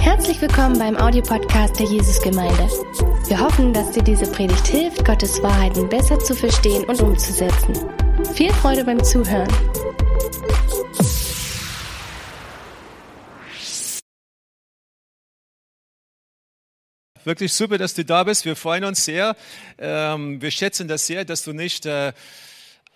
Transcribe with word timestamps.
Herzlich 0.00 0.40
willkommen 0.40 0.78
beim 0.78 0.96
Audiopodcast 0.96 1.78
der 1.78 1.86
Jesusgemeinde. 1.86 2.68
Wir 3.28 3.40
hoffen, 3.40 3.72
dass 3.72 3.90
dir 3.92 4.02
diese 4.02 4.30
Predigt 4.30 4.66
hilft, 4.66 5.04
Gottes 5.04 5.42
Wahrheiten 5.42 5.88
besser 5.88 6.18
zu 6.18 6.34
verstehen 6.34 6.84
und 6.84 7.00
umzusetzen. 7.00 7.74
Viel 8.34 8.52
Freude 8.52 8.84
beim 8.84 9.02
Zuhören. 9.02 9.48
Wirklich 17.24 17.52
super, 17.52 17.78
dass 17.78 17.94
du 17.94 18.04
da 18.04 18.24
bist. 18.24 18.44
Wir 18.44 18.56
freuen 18.56 18.84
uns 18.84 19.04
sehr. 19.04 19.36
Ähm, 19.78 20.42
wir 20.42 20.50
schätzen 20.50 20.88
das 20.88 21.06
sehr, 21.06 21.24
dass 21.24 21.44
du 21.44 21.52
nicht 21.52 21.86
äh, 21.86 22.12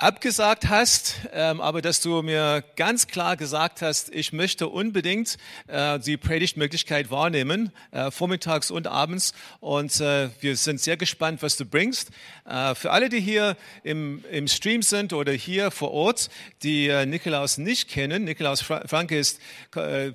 abgesagt 0.03 0.69
hast, 0.69 1.14
ähm, 1.32 1.61
aber 1.61 1.80
dass 1.80 2.00
du 2.00 2.23
mir 2.23 2.64
ganz 2.75 3.07
klar 3.07 3.37
gesagt 3.37 3.82
hast, 3.82 4.12
ich 4.12 4.32
möchte 4.32 4.66
unbedingt 4.66 5.39
äh, 5.69 6.01
die 6.01 6.16
Predigtmöglichkeit 6.16 7.12
wahrnehmen, 7.12 7.70
äh, 7.92 8.11
vormittags 8.11 8.73
und 8.73 8.88
abends. 8.88 9.33
Und 9.61 10.01
äh, 10.01 10.30
wir 10.41 10.56
sind 10.56 10.80
sehr 10.80 10.97
gespannt, 10.97 11.41
was 11.42 11.56
du 11.56 11.65
bringst. 11.65 12.11
Für 12.45 12.91
alle, 12.91 13.09
die 13.09 13.20
hier 13.20 13.56
im, 13.84 14.25
Stream 14.48 14.83
sind 14.83 15.12
oder 15.12 15.30
hier 15.30 15.70
vor 15.70 15.92
Ort, 15.92 16.28
die 16.64 16.89
Nikolaus 17.06 17.56
nicht 17.56 17.89
kennen, 17.89 18.25
Nikolaus 18.25 18.61
Franke 18.62 19.16
ist, 19.16 19.41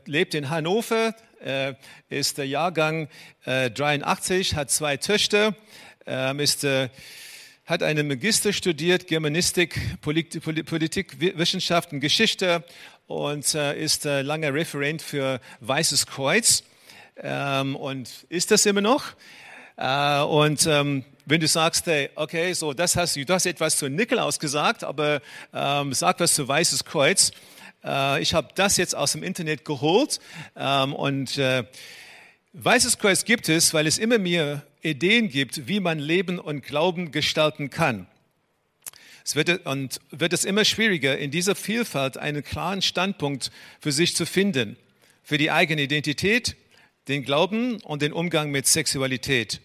lebt 0.06 0.36
in 0.36 0.50
Hannover, 0.50 1.16
ist 2.10 2.38
der 2.38 2.48
Jahrgang 2.48 3.08
83, 3.46 4.56
hat 4.56 4.70
zwei 4.70 4.98
Töchter, 4.98 5.56
ähm, 6.06 6.42
ist 6.42 6.66
hat 7.68 7.84
einen 7.84 8.08
Magister 8.08 8.54
studiert, 8.54 9.08
Germanistik, 9.08 10.00
Politik, 10.00 10.66
Politikwissenschaften, 10.66 12.00
Geschichte 12.00 12.64
und 13.08 13.54
äh, 13.56 13.78
ist 13.78 14.06
äh, 14.06 14.22
langer 14.22 14.54
Referent 14.54 15.02
für 15.02 15.42
Weißes 15.60 16.08
Kreuz 16.08 16.64
ähm, 17.18 17.76
und 17.76 18.10
ist 18.30 18.52
das 18.52 18.66
immer 18.66 18.80
noch. 18.80 19.04
Äh, 19.76 20.22
und 20.22 20.66
ähm, 20.66 21.04
wenn 21.26 21.42
du 21.42 21.48
sagst, 21.50 21.88
hey, 21.88 22.10
okay, 22.16 22.54
so 22.54 22.72
das 22.72 22.96
hast 22.96 23.18
du, 23.18 23.26
du 23.26 23.34
hast 23.34 23.46
etwas 23.46 23.78
zu 23.78 23.90
Nikolaus 23.90 24.40
gesagt, 24.40 24.86
aber 24.86 25.22
ähm, 25.54 25.92
sag 25.92 26.22
was 26.22 26.36
zu 26.36 26.48
Weißes 26.48 26.86
Kreuz. 26.86 27.34
Äh, 27.84 28.22
ich 28.22 28.34
habe 28.34 28.48
das 28.56 28.78
jetzt 28.78 28.96
aus 28.96 29.12
dem 29.12 29.24
Internet 29.24 29.66
geholt 29.66 30.22
ähm, 30.56 30.94
und 30.94 31.38
äh, 31.38 31.66
Weißes 32.54 32.98
Kreuz 32.98 33.26
gibt 33.26 33.50
es, 33.50 33.74
weil 33.74 33.88
es 33.88 33.98
immer 33.98 34.20
mehr 34.20 34.64
Ideen 34.82 35.30
gibt, 35.30 35.68
wie 35.68 35.80
man 35.80 36.00
Leben 36.00 36.40
und 36.40 36.64
Glauben 36.64 37.12
gestalten 37.12 37.70
kann. 37.70 38.08
Es 39.26 39.36
wird, 39.36 39.66
und 39.66 40.00
wird 40.12 40.32
es 40.32 40.46
immer 40.46 40.64
schwieriger, 40.64 41.18
in 41.18 41.32
dieser 41.32 41.56
Vielfalt 41.56 42.18
einen 42.18 42.44
klaren 42.44 42.82
Standpunkt 42.82 43.52
für 43.82 43.92
sich 43.92 44.16
zu 44.16 44.26
finden, 44.26 44.78
für 45.24 45.38
die 45.38 45.52
eigene 45.52 45.82
Identität, 45.82 46.56
den 47.08 47.24
Glauben 47.24 47.82
und 47.82 48.02
den 48.02 48.14
Umgang 48.14 48.52
mit 48.52 48.68
Sexualität. 48.68 49.60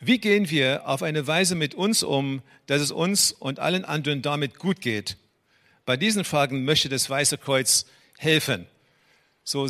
Wie 0.00 0.18
gehen 0.18 0.50
wir 0.50 0.88
auf 0.88 1.02
eine 1.02 1.26
Weise 1.26 1.54
mit 1.54 1.74
uns 1.74 2.02
um, 2.02 2.42
dass 2.66 2.80
es 2.80 2.90
uns 2.90 3.32
und 3.32 3.58
allen 3.58 3.84
anderen 3.84 4.22
damit 4.22 4.58
gut 4.58 4.80
geht? 4.80 5.16
Bei 5.86 5.96
diesen 5.96 6.24
Fragen 6.24 6.64
möchte 6.64 6.88
das 6.88 7.08
Weiße 7.08 7.38
Kreuz 7.38 7.86
helfen. 8.18 8.66
So 9.44 9.66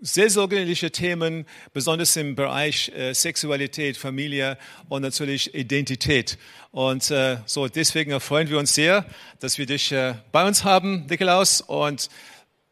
seelsorgerliche 0.00 0.90
Themen, 0.90 1.46
besonders 1.72 2.16
im 2.16 2.34
Bereich 2.34 2.90
äh, 2.90 3.14
Sexualität, 3.14 3.96
Familie 3.96 4.58
und 4.88 5.02
natürlich 5.02 5.54
Identität. 5.54 6.38
Und 6.70 7.10
äh, 7.10 7.38
so 7.46 7.68
deswegen 7.68 8.18
freuen 8.20 8.48
wir 8.48 8.58
uns 8.58 8.74
sehr, 8.74 9.06
dass 9.40 9.58
wir 9.58 9.66
dich 9.66 9.92
äh, 9.92 10.14
bei 10.32 10.46
uns 10.46 10.64
haben, 10.64 11.06
Nikolaus. 11.06 11.60
Und 11.60 12.08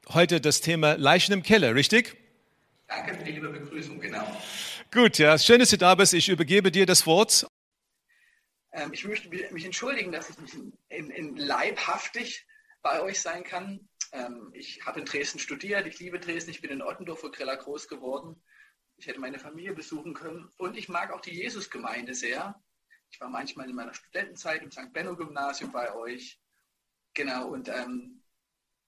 heute 0.09 0.41
das 0.41 0.61
Thema 0.61 0.95
Leichen 0.95 1.33
im 1.33 1.43
Keller, 1.43 1.75
richtig? 1.75 2.17
Danke 2.89 3.15
für 3.15 3.25
die 3.25 3.33
liebe 3.33 3.49
Begrüßung, 3.49 4.01
genau. 4.01 4.25
Gut, 4.93 5.19
ja, 5.19 5.39
schön, 5.39 5.59
dass 5.59 5.71
du 5.71 5.79
da 5.79 5.95
bist. 5.95 6.15
Ich 6.15 6.29
übergebe 6.29 6.71
dir 6.71 6.87
das 6.87 7.07
Wort. 7.07 7.47
Ähm, 8.73 8.93
ich 8.93 9.05
möchte 9.05 9.29
mich 9.29 9.65
entschuldigen, 9.65 10.13
dass 10.13 10.31
ich 10.31 10.39
nicht 10.39 10.55
in, 10.89 11.11
in 11.11 11.37
leibhaftig 11.37 12.47
bei 12.83 13.01
euch 13.01 13.21
sein 13.21 13.43
kann. 13.45 13.81
Ähm, 14.15 14.51
ich 14.55 14.87
habe 14.87 15.01
in 15.01 15.07
Dresden 15.07 15.41
studiert, 15.41 15.89
ich 15.89 15.99
liebe 15.99 16.21
Dresden, 16.21 16.53
ich 16.53 16.61
bin 16.61 16.71
in 16.71 16.83
Ottendorf 16.83 17.21
vor 17.21 17.33
Griller 17.33 17.57
groß 17.57 17.89
geworden. 17.89 18.41
Ich 18.97 19.09
hätte 19.09 19.19
meine 19.19 19.41
Familie 19.41 19.75
besuchen 19.75 20.15
können 20.15 20.49
und 20.57 20.77
ich 20.77 20.89
mag 20.89 21.11
auch 21.11 21.21
die 21.21 21.35
Jesusgemeinde 21.35 22.15
sehr. 22.15 22.63
Ich 23.11 23.21
war 23.21 23.29
manchmal 23.29 23.69
in 23.69 23.75
meiner 23.75 23.93
Studentenzeit 23.93 24.63
im 24.63 24.71
St. 24.71 24.93
Benno 24.93 25.17
Gymnasium 25.17 25.73
bei 25.73 25.93
euch. 25.93 26.41
Genau, 27.13 27.49
und 27.49 27.69
ähm, 27.69 28.23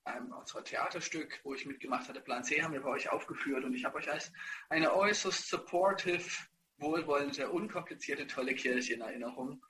ähm, 0.04 0.32
unser 0.32 0.62
Theaterstück, 0.62 1.40
wo 1.42 1.54
ich 1.54 1.66
mitgemacht 1.66 2.08
hatte, 2.08 2.20
Plan 2.20 2.44
C, 2.44 2.62
haben 2.62 2.72
wir 2.72 2.82
bei 2.82 2.90
euch 2.90 3.10
aufgeführt 3.10 3.64
und 3.64 3.74
ich 3.74 3.84
habe 3.84 3.96
euch 3.96 4.08
als 4.08 4.32
eine 4.68 4.94
äußerst 4.94 5.48
supportive, 5.48 6.30
wohlwollende, 6.78 7.50
unkomplizierte, 7.50 8.28
tolle 8.28 8.54
Kirche 8.54 8.94
in 8.94 9.00
Erinnerung. 9.00 9.60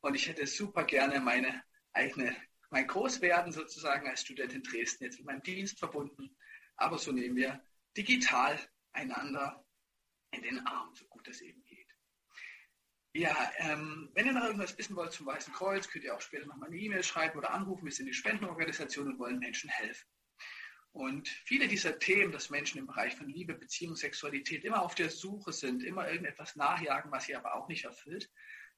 Und 0.00 0.14
ich 0.14 0.28
hätte 0.28 0.46
super 0.46 0.84
gerne 0.84 1.20
meine 1.20 1.62
eigene 1.94 2.36
mein 2.76 2.88
Großwerden 2.88 3.52
sozusagen 3.52 4.06
als 4.06 4.20
Student 4.20 4.52
in 4.52 4.62
Dresden 4.62 5.04
jetzt 5.04 5.16
mit 5.16 5.24
meinem 5.24 5.42
Dienst 5.42 5.78
verbunden. 5.78 6.36
Aber 6.76 6.98
so 6.98 7.10
nehmen 7.10 7.34
wir 7.34 7.64
digital 7.96 8.60
einander 8.92 9.64
in 10.30 10.42
den 10.42 10.58
Arm, 10.66 10.94
so 10.94 11.06
gut 11.06 11.26
es 11.26 11.40
eben 11.40 11.64
geht. 11.64 11.88
Ja, 13.14 13.34
ähm, 13.56 14.10
wenn 14.12 14.26
ihr 14.26 14.34
noch 14.34 14.44
irgendwas 14.44 14.76
wissen 14.76 14.94
wollt 14.94 15.12
zum 15.12 15.24
Weißen 15.24 15.54
Kreuz, 15.54 15.88
könnt 15.88 16.04
ihr 16.04 16.14
auch 16.14 16.20
später 16.20 16.44
noch 16.44 16.56
mal 16.56 16.66
eine 16.66 16.76
E-Mail 16.76 17.02
schreiben 17.02 17.38
oder 17.38 17.54
anrufen. 17.54 17.86
Wir 17.86 17.92
sind 17.92 18.04
die 18.04 18.12
Spendenorganisation 18.12 19.08
und 19.08 19.18
wollen 19.18 19.38
Menschen 19.38 19.70
helfen. 19.70 20.06
Und 20.92 21.28
viele 21.46 21.68
dieser 21.68 21.98
Themen, 21.98 22.30
dass 22.30 22.50
Menschen 22.50 22.78
im 22.78 22.86
Bereich 22.86 23.16
von 23.16 23.30
Liebe, 23.30 23.54
Beziehung, 23.54 23.96
Sexualität 23.96 24.64
immer 24.66 24.82
auf 24.82 24.94
der 24.94 25.08
Suche 25.08 25.54
sind, 25.54 25.82
immer 25.82 26.10
irgendetwas 26.10 26.56
nachjagen, 26.56 27.10
was 27.10 27.24
sie 27.24 27.36
aber 27.36 27.54
auch 27.54 27.68
nicht 27.68 27.86
erfüllt, 27.86 28.30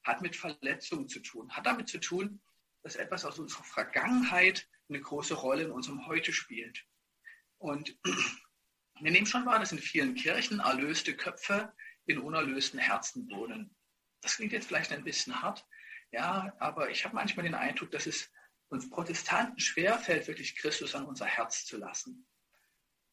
hat 0.04 0.22
mit 0.22 0.36
Verletzungen 0.36 1.09
zu 1.09 1.19
tun. 1.19 1.50
Hat 1.50 1.66
damit 1.66 1.88
zu 1.88 1.98
tun, 1.98 2.41
dass 2.88 2.97
etwas 2.97 3.26
aus 3.26 3.38
unserer 3.38 3.65
Vergangenheit 3.65 4.66
eine 4.88 4.99
große 4.99 5.34
Rolle 5.34 5.65
in 5.65 5.71
unserem 5.71 6.06
Heute 6.06 6.32
spielt. 6.32 6.87
Und 7.59 7.99
wir 9.00 9.10
nehmen 9.10 9.26
schon 9.26 9.44
wahr, 9.44 9.59
dass 9.59 9.72
in 9.72 9.78
vielen 9.78 10.15
Kirchen 10.15 10.60
erlöste 10.60 11.15
Köpfe 11.15 11.75
in 12.06 12.19
unerlösten 12.19 12.78
Herzen 12.78 13.28
wohnen. 13.31 13.77
Das 14.22 14.37
klingt 14.37 14.53
jetzt 14.53 14.69
vielleicht 14.69 14.91
ein 14.93 15.04
bisschen 15.04 15.43
hart, 15.43 15.66
ja, 16.12 16.56
aber 16.60 16.88
ich 16.88 17.04
habe 17.04 17.15
manchmal 17.15 17.44
den 17.44 17.54
Eindruck, 17.54 17.91
dass 17.91 18.06
es 18.06 18.32
uns 18.71 18.88
Protestanten 18.88 19.60
schwerfällt, 19.60 20.27
wirklich 20.27 20.56
Christus 20.56 20.94
an 20.94 21.04
unser 21.04 21.27
Herz 21.27 21.66
zu 21.66 21.77
lassen. 21.77 22.27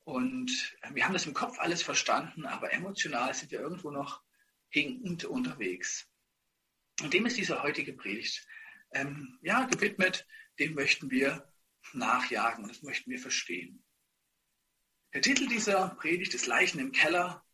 Und 0.06 0.78
wir 0.92 1.04
haben 1.04 1.14
das 1.14 1.26
im 1.26 1.34
Kopf 1.34 1.60
alles 1.60 1.84
verstanden, 1.84 2.46
aber 2.46 2.72
emotional 2.72 3.34
sind 3.34 3.52
wir 3.52 3.60
irgendwo 3.60 3.92
noch 3.92 4.22
hinkend 4.70 5.26
unterwegs. 5.26 6.08
Und 7.02 7.14
dem 7.14 7.26
ist 7.26 7.36
diese 7.36 7.62
heutige 7.62 7.92
Predigt 7.92 8.48
ähm, 8.96 9.38
ja, 9.42 9.66
gewidmet, 9.66 10.26
dem 10.60 10.74
möchten 10.74 11.12
wir 11.12 11.52
nachjagen 11.94 12.64
und 12.64 12.70
das 12.70 12.82
möchten 12.82 13.12
wir 13.12 13.20
verstehen. 13.20 13.84
Der 15.14 15.22
Titel 15.22 15.48
dieser 15.48 15.90
Predigt 15.90 16.34
ist 16.34 16.48
Leichen 16.48 16.80
im 16.80 16.92
Keller 16.92 17.46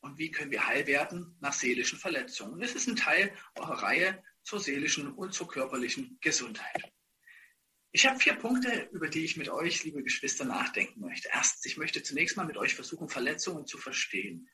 und 0.00 0.18
wie 0.18 0.30
können 0.30 0.50
wir 0.50 0.66
heil 0.66 0.86
werden 0.86 1.36
nach 1.40 1.52
seelischen 1.52 1.98
Verletzungen. 1.98 2.60
Das 2.60 2.74
ist 2.74 2.86
ein 2.88 2.96
Teil 2.96 3.34
eurer 3.54 3.82
Reihe 3.82 4.22
zur 4.42 4.60
seelischen 4.60 5.12
und 5.12 5.32
zur 5.32 5.48
körperlichen 5.48 6.18
Gesundheit. 6.20 6.92
Ich 7.90 8.06
habe 8.06 8.18
vier 8.18 8.34
Punkte, 8.34 8.88
über 8.92 9.08
die 9.08 9.24
ich 9.24 9.36
mit 9.36 9.48
euch, 9.48 9.84
liebe 9.84 10.02
Geschwister, 10.02 10.44
nachdenken 10.44 11.00
möchte. 11.00 11.28
Erstens, 11.32 11.64
ich 11.64 11.76
möchte 11.76 12.02
zunächst 12.02 12.36
mal 12.36 12.44
mit 12.44 12.56
euch 12.56 12.74
versuchen, 12.74 13.08
Verletzungen 13.08 13.66
zu 13.66 13.78
verstehen. 13.78 14.50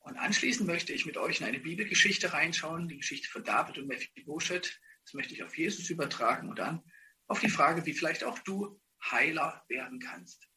Und 0.00 0.16
anschließend 0.16 0.66
möchte 0.66 0.92
ich 0.92 1.06
mit 1.06 1.16
euch 1.16 1.40
in 1.40 1.46
eine 1.46 1.60
Bibelgeschichte 1.60 2.32
reinschauen, 2.32 2.88
die 2.88 2.98
Geschichte 2.98 3.28
von 3.28 3.42
David 3.42 3.78
und 3.78 3.86
Mephibosheth, 3.86 4.80
das 5.04 5.14
möchte 5.14 5.34
ich 5.34 5.42
auf 5.42 5.56
Jesus 5.56 5.90
übertragen 5.90 6.48
und 6.48 6.58
dann 6.58 6.82
auf 7.26 7.40
die 7.40 7.48
Frage, 7.50 7.84
wie 7.86 7.94
vielleicht 7.94 8.24
auch 8.24 8.38
du 8.40 8.80
Heiler 9.10 9.64
werden 9.68 9.98
kannst. 9.98 10.48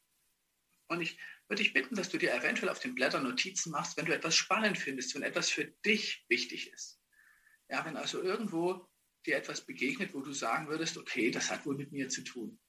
Und 0.88 1.00
ich 1.00 1.18
würde 1.48 1.62
dich 1.62 1.72
bitten, 1.72 1.96
dass 1.96 2.10
du 2.10 2.18
dir 2.18 2.34
eventuell 2.34 2.68
auf 2.68 2.78
den 2.78 2.94
Blättern 2.94 3.24
Notizen 3.24 3.70
machst, 3.70 3.96
wenn 3.96 4.06
du 4.06 4.14
etwas 4.14 4.36
spannend 4.36 4.78
findest, 4.78 5.14
wenn 5.14 5.22
etwas 5.22 5.50
für 5.50 5.64
dich 5.84 6.24
wichtig 6.28 6.72
ist. 6.72 7.00
Ja, 7.68 7.84
wenn 7.84 7.96
also 7.96 8.22
irgendwo 8.22 8.88
dir 9.26 9.36
etwas 9.36 9.64
begegnet, 9.64 10.14
wo 10.14 10.20
du 10.20 10.32
sagen 10.32 10.68
würdest, 10.68 10.96
okay, 10.96 11.30
das 11.30 11.50
hat 11.50 11.66
wohl 11.66 11.76
mit 11.76 11.92
mir 11.92 12.08
zu 12.08 12.22
tun. 12.22 12.60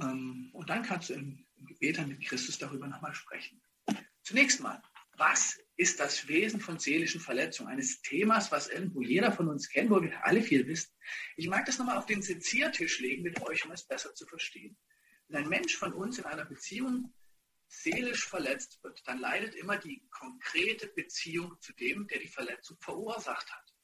Ähm, 0.00 0.50
und 0.52 0.70
dann 0.70 0.82
kannst 0.82 1.10
du 1.10 1.14
im 1.14 1.46
Gebet 1.56 1.98
dann 1.98 2.08
mit 2.08 2.24
Christus 2.24 2.58
darüber 2.58 2.86
nochmal 2.86 3.14
sprechen. 3.14 3.60
Zunächst 4.22 4.60
mal, 4.60 4.80
was 5.18 5.58
ist 5.76 6.00
das 6.00 6.28
Wesen 6.28 6.60
von 6.60 6.78
seelischen 6.78 7.20
Verletzungen? 7.20 7.70
Eines 7.70 8.00
Themas, 8.02 8.50
was 8.50 8.68
irgendwo 8.68 9.02
jeder 9.02 9.32
von 9.32 9.48
uns 9.48 9.68
kennt, 9.68 9.90
wo 9.90 10.00
wir 10.02 10.24
alle 10.24 10.42
viel 10.42 10.66
wissen. 10.66 10.92
Ich 11.36 11.48
mag 11.48 11.66
das 11.66 11.78
nochmal 11.78 11.98
auf 11.98 12.06
den 12.06 12.22
Seziertisch 12.22 13.00
legen 13.00 13.22
mit 13.22 13.40
euch, 13.42 13.64
um 13.64 13.72
es 13.72 13.86
besser 13.86 14.14
zu 14.14 14.26
verstehen. 14.26 14.76
Wenn 15.28 15.44
ein 15.44 15.48
Mensch 15.48 15.76
von 15.76 15.92
uns 15.92 16.18
in 16.18 16.24
einer 16.24 16.44
Beziehung 16.44 17.12
seelisch 17.68 18.26
verletzt 18.26 18.82
wird, 18.82 19.06
dann 19.06 19.18
leidet 19.18 19.54
immer 19.54 19.76
die 19.76 20.02
konkrete 20.10 20.86
Beziehung 20.88 21.60
zu 21.60 21.72
dem, 21.74 22.06
der 22.08 22.18
die 22.18 22.28
Verletzung 22.28 22.78
verursacht 22.80 23.52
hat. 23.52 23.74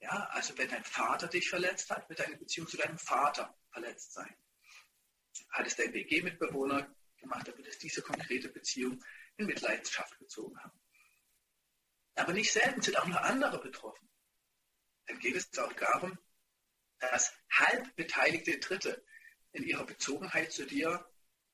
Ja, 0.00 0.28
also 0.30 0.56
wenn 0.58 0.68
dein 0.68 0.84
Vater 0.84 1.28
dich 1.28 1.48
verletzt 1.48 1.90
hat, 1.90 2.08
wird 2.08 2.20
deine 2.20 2.36
Beziehung 2.36 2.68
zu 2.68 2.76
deinem 2.76 2.98
Vater 2.98 3.56
verletzt 3.70 4.12
sein. 4.12 4.34
Hattest 5.50 5.78
dein 5.78 5.92
WG-Mitbewohner 5.92 6.92
gemacht, 7.18 7.48
damit 7.48 7.66
es 7.66 7.78
diese 7.78 8.02
konkrete 8.02 8.48
Beziehung 8.48 9.02
in 9.38 9.46
Mitleidenschaft 9.46 10.18
gezogen 10.18 10.58
haben. 10.62 10.78
Aber 12.16 12.32
nicht 12.32 12.52
selten 12.52 12.82
sind 12.82 12.98
auch 12.98 13.06
noch 13.06 13.22
andere 13.22 13.60
betroffen. 13.60 14.08
Dann 15.06 15.18
geht 15.20 15.36
es 15.36 15.56
auch 15.58 15.72
darum, 15.72 16.18
dass 16.98 17.32
halb 17.50 17.94
beteiligte 17.96 18.58
Dritte 18.58 19.04
in 19.52 19.62
ihrer 19.62 19.86
Bezogenheit 19.86 20.52
zu 20.52 20.66
dir 20.66 21.08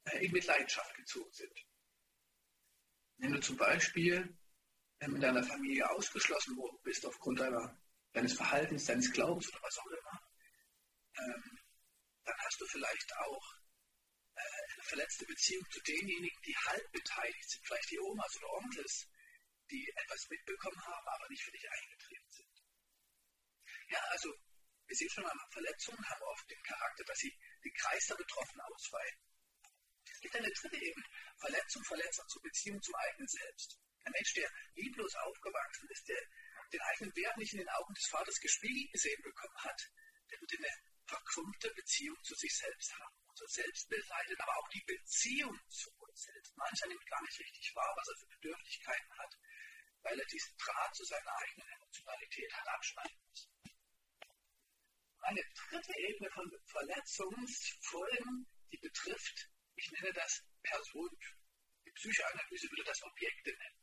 äh, 0.05 0.25
in 0.25 0.33
Mitleidenschaft 0.33 0.95
gezogen 0.97 1.33
sind. 1.33 1.53
Wenn 3.19 3.33
du 3.33 3.41
zum 3.41 3.57
Beispiel 3.57 4.37
ähm, 5.01 5.17
in 5.17 5.21
deiner 5.21 5.45
Familie 5.45 5.89
ausgeschlossen 5.91 6.57
worden 6.57 6.79
bist 6.83 7.05
aufgrund 7.07 7.41
deiner, 7.41 7.79
deines 8.13 8.33
Verhaltens, 8.33 8.87
deines 8.87 9.13
Glaubens 9.13 9.49
oder 9.53 9.63
was 9.63 9.79
auch 9.79 9.87
immer, 9.87 10.23
ähm, 11.19 11.59
dann 12.25 12.37
hast 12.39 12.61
du 12.61 12.67
vielleicht 12.67 13.17
auch 13.19 13.55
äh, 14.35 14.64
verletzte 14.85 15.25
Beziehung 15.27 15.65
zu 15.71 15.81
denjenigen, 15.81 16.43
die 16.43 16.57
halb 16.57 16.93
beteiligt 16.93 17.51
sind, 17.51 17.67
vielleicht 17.67 17.91
die 17.91 18.01
Omas 18.01 18.37
oder 18.37 18.53
Onkels, 18.55 19.07
die 19.71 19.93
etwas 19.97 20.29
mitbekommen 20.29 20.81
haben, 20.87 21.09
aber 21.09 21.29
nicht 21.31 21.43
für 21.43 21.53
dich 21.53 21.67
eingetreten 21.71 22.31
sind. 22.31 22.55
Ja, 23.89 24.01
also 24.11 24.33
wir 24.87 24.97
sehen 24.97 25.11
schon 25.11 25.27
einmal, 25.27 25.49
Verletzungen 25.51 26.05
haben 26.05 26.23
oft 26.23 26.51
den 26.51 26.63
Charakter, 26.63 27.05
dass 27.05 27.19
sie 27.19 27.33
den 27.65 27.73
Kreis 27.73 28.07
der 28.07 28.17
Betroffenen 28.17 28.61
ausweiten. 28.61 29.21
Es 30.05 30.21
gibt 30.21 30.37
eine 30.37 30.51
dritte 30.51 30.77
Ebene, 30.77 31.07
Verletzung, 31.39 31.85
Verletzung 31.85 32.29
zur 32.29 32.43
Beziehung 32.43 32.83
zum 32.83 32.95
eigenen 32.95 33.29
Selbst. 33.29 33.79
Ein 34.05 34.13
Mensch, 34.13 34.35
der 34.35 34.51
lieblos 34.75 35.15
aufgewachsen 35.15 35.89
ist, 35.89 36.09
der 36.09 36.21
den 36.73 36.81
eigenen 36.81 37.17
Wert 37.17 37.37
nicht 37.39 37.53
in 37.55 37.61
den 37.61 37.69
Augen 37.69 37.95
des 37.95 38.09
Vaters 38.11 38.39
gespiegelt 38.41 38.93
gesehen 38.93 39.23
bekommen 39.23 39.57
hat, 39.65 39.81
der 40.31 40.41
wird 40.41 40.53
eine 40.53 40.73
verkrümmte 41.07 41.73
Beziehung 41.75 42.17
zu 42.23 42.35
sich 42.35 42.53
selbst 42.53 42.93
haben. 42.99 43.24
Unser 43.35 43.49
Selbstbild 43.49 44.07
leidet, 44.07 44.41
aber 44.41 44.57
auch 44.59 44.69
die 44.69 44.85
Beziehung 44.87 45.59
zu 45.69 45.91
uns 45.99 46.23
selbst. 46.23 46.57
Mancher 46.57 46.87
nimmt 46.87 47.05
gar 47.07 47.21
nicht 47.21 47.41
richtig 47.41 47.75
wahr, 47.75 47.93
was 47.97 48.07
er 48.07 48.17
für 48.21 48.29
Bedürftigkeiten 48.39 49.19
hat, 49.19 49.35
weil 50.03 50.21
er 50.21 50.27
diesen 50.27 50.57
Draht 50.57 50.95
zu 50.95 51.05
seiner 51.05 51.35
eigenen 51.43 51.69
Emotionalität 51.75 52.53
hat 52.55 52.69
abschneiden 52.69 53.19
müssen. 53.29 53.51
Eine 55.19 55.43
dritte 55.43 55.99
Ebene 55.99 56.31
von 56.31 56.47
Verletzungsfolgen, 56.65 58.47
die 58.71 58.79
betrifft, 58.79 59.51
ich 59.75 59.91
nenne 59.91 60.13
das 60.13 60.47
Person. 60.63 61.11
Die 61.87 61.91
Psychoanalyse 61.91 62.71
würde 62.71 62.85
das 62.85 63.03
Objekte 63.03 63.51
nennen. 63.51 63.83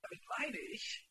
Damit 0.00 0.22
meine 0.38 0.60
ich, 0.72 1.06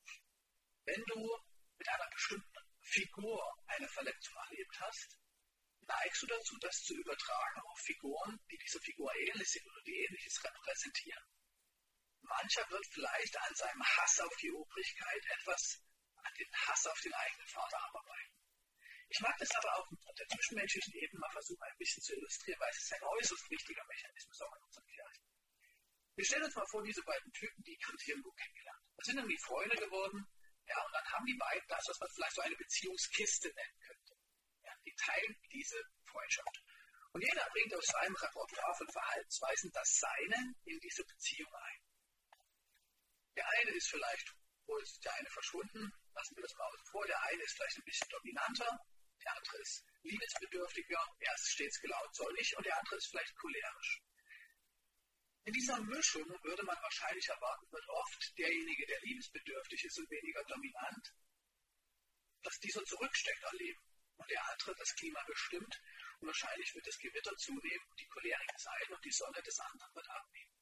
wenn 0.86 1.04
du 1.06 1.38
mit 1.78 1.88
einer 1.88 2.10
bestimmten 2.10 2.66
Figur 2.82 3.40
eine 3.68 3.88
Verletzung 3.90 4.36
erlebt 4.50 4.80
hast, 4.80 5.20
neigst 5.88 6.22
du 6.22 6.28
dazu, 6.28 6.58
das 6.60 6.84
zu 6.84 6.94
übertragen 6.96 7.62
auf 7.62 7.80
Figuren, 7.80 8.40
die 8.50 8.58
dieser 8.58 8.80
Figur 8.80 9.14
ähnlich 9.16 9.50
sind 9.50 9.66
oder 9.68 9.82
die 9.86 10.06
ähnliches 10.06 10.44
repräsentieren. 10.44 11.24
Mancher 12.22 12.66
wird 12.70 12.86
vielleicht 12.92 13.38
an 13.38 13.56
seinem 13.56 13.84
Hass 13.84 14.20
auf 14.22 14.36
die 14.42 14.52
Obrigkeit 14.52 15.24
etwas 15.40 15.82
an 16.24 16.34
den 16.38 16.52
Hass 16.68 16.88
auf 16.88 17.00
den 17.02 17.14
eigenen 17.14 17.48
Vater 17.48 17.78
abarbeiten. 17.84 18.34
Ich 19.10 19.20
mag 19.20 19.38
das 19.38 19.52
aber 19.56 19.76
auch 19.78 19.88
auf 19.92 20.16
der 20.18 20.28
zwischenmenschlichen 20.28 20.94
Ebene 20.96 21.20
mal 21.20 21.32
versuchen, 21.32 21.62
ein 21.62 21.78
bisschen 21.78 22.02
zu 22.02 22.16
illustrieren, 22.16 22.60
weil 22.60 22.72
es 22.72 22.84
ist 22.84 22.94
ein 22.94 23.04
äußerst 23.04 23.50
wichtiger 23.50 23.86
Mechanismus 23.86 24.42
auch 24.42 24.56
in 24.56 24.64
unseren 24.64 24.88
Kirchen. 24.88 25.24
Wir 26.16 26.26
stellen 26.26 26.44
uns 26.44 26.56
mal 26.56 26.66
vor, 26.72 26.84
diese 26.84 27.04
beiden 27.04 27.32
Typen, 27.34 27.64
die 27.64 27.78
Christi 27.78 28.12
irgendwo 28.12 28.32
kennengelernt. 28.32 28.82
Das 28.98 29.06
sind 29.06 29.18
irgendwie 29.18 29.38
Freunde 29.38 29.76
geworden, 29.76 30.26
ja, 30.66 30.82
und 30.86 30.94
dann 30.94 31.06
haben 31.12 31.26
die 31.26 31.38
beiden 31.38 31.68
das, 31.68 31.84
was 31.88 32.00
man 32.00 32.10
vielleicht 32.16 32.36
so 32.36 32.42
eine 32.42 32.56
Beziehungskiste 32.56 33.48
nennen 33.54 33.80
könnte. 33.86 33.93
Die 34.86 34.96
teilen 34.96 35.36
diese 35.52 35.78
Freundschaft. 36.06 36.64
Und 37.14 37.22
jeder 37.22 37.48
bringt 37.52 37.74
aus 37.76 37.86
seinem 37.86 38.16
Repertoire 38.16 38.76
von 38.76 38.90
Verhaltensweisen 38.90 39.72
das 39.72 39.90
Seine 40.02 40.56
in 40.66 40.80
diese 40.80 41.04
Beziehung 41.06 41.54
ein. 41.54 41.80
Der 43.36 43.48
eine 43.48 43.72
ist 43.72 43.90
vielleicht, 43.90 44.34
wo 44.66 44.78
ist 44.78 44.98
der 45.06 45.14
eine 45.14 45.30
verschwunden, 45.30 45.94
lassen 46.14 46.36
wir 46.36 46.42
das 46.42 46.56
mal 46.58 46.66
außen 46.66 46.86
vor, 46.92 47.06
der 47.06 47.22
eine 47.22 47.44
ist 47.44 47.56
vielleicht 47.56 47.78
ein 47.78 47.86
bisschen 47.86 48.10
dominanter, 48.10 48.80
der 49.24 49.38
andere 49.38 49.58
ist 49.62 49.86
liebesbedürftiger, 50.02 51.06
er 51.20 51.34
ist 51.34 51.52
stets 51.52 51.80
gelaunt 51.82 52.16
säulig 52.16 52.58
und 52.58 52.66
der 52.66 52.78
andere 52.78 52.96
ist 52.98 53.10
vielleicht 53.10 53.36
cholerisch. 53.38 54.02
In 55.46 55.54
dieser 55.54 55.80
Mischung 55.82 56.26
würde 56.44 56.64
man 56.64 56.82
wahrscheinlich 56.82 57.28
erwarten, 57.28 57.72
wird 57.72 57.90
oft 57.90 58.38
derjenige, 58.38 58.86
der 58.88 59.00
liebesbedürftig 59.02 59.84
ist 59.86 60.00
und 60.00 60.10
weniger 60.10 60.44
dominant, 60.46 61.14
dass 62.42 62.58
dieser 62.60 62.84
zurücksteckt 62.86 63.44
erleben 63.44 63.93
und 64.18 64.30
der 64.30 64.50
andere 64.50 64.76
das 64.76 64.96
Klima 64.96 65.22
bestimmt 65.28 65.82
und 66.20 66.28
wahrscheinlich 66.28 66.74
wird 66.76 66.88
das 66.88 66.98
Gewitter 66.98 67.36
zunehmen 67.38 67.86
und 67.90 68.00
die 68.00 68.08
Cholerik 68.08 68.54
sein 68.58 68.88
und 68.90 69.04
die 69.04 69.12
Sonne 69.12 69.42
des 69.42 69.60
anderen 69.60 69.96
wird 69.96 70.10
abnehmen. 70.10 70.54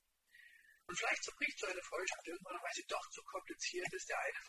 Und 0.88 0.98
vielleicht 0.98 1.24
zerbricht 1.24 1.60
so 1.60 1.68
eine 1.68 1.84
Freundschaft 1.84 2.28
irgendwann, 2.28 2.62
weil 2.62 2.74
sie 2.74 2.86
doch 2.88 3.10
zu 3.12 3.22
kompliziert 3.24 3.94
ist, 3.94 4.10
der 4.10 4.20
eine 4.20 4.42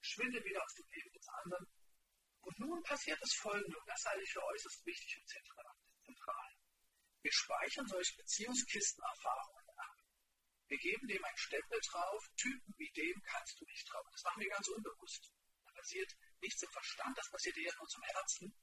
verschwindet 0.00 0.44
wieder 0.44 0.62
aus 0.62 0.74
dem 0.74 0.88
Leben 0.90 1.12
des 1.12 1.28
anderen 1.42 1.66
und 2.42 2.58
nun 2.58 2.82
passiert 2.82 3.20
das 3.20 3.32
Folgende, 3.34 3.78
und 3.78 3.88
das 3.88 4.04
halte 4.04 4.22
ich 4.22 4.32
für 4.32 4.44
äußerst 4.44 4.86
wichtig 4.86 5.18
und 5.20 5.28
zentral. 5.28 5.60
Wir 7.22 7.32
speichern 7.32 7.86
solche 7.86 8.16
Beziehungskistenerfahrungen 8.16 9.68
ab. 9.76 9.96
Wir 10.68 10.78
geben 10.78 11.06
dem 11.06 11.22
einen 11.22 11.36
Stempel 11.36 11.78
drauf, 11.90 12.24
Typen 12.36 12.74
wie 12.78 12.90
dem 12.92 13.22
kannst 13.24 13.60
du 13.60 13.64
nicht 13.66 13.86
trauen. 13.86 14.08
Das 14.10 14.22
machen 14.24 14.40
wir 14.40 14.48
ganz 14.48 14.68
unbewusst. 14.68 15.30
Da 15.64 15.72
passiert 15.72 16.10
nichts 16.42 16.62
im 16.62 16.70
Verstand, 16.70 17.16
das 17.16 17.30
passiert 17.30 17.56
eher 17.56 17.72
in 17.72 17.78
unserem 17.78 18.02
Herzen. 18.04 18.54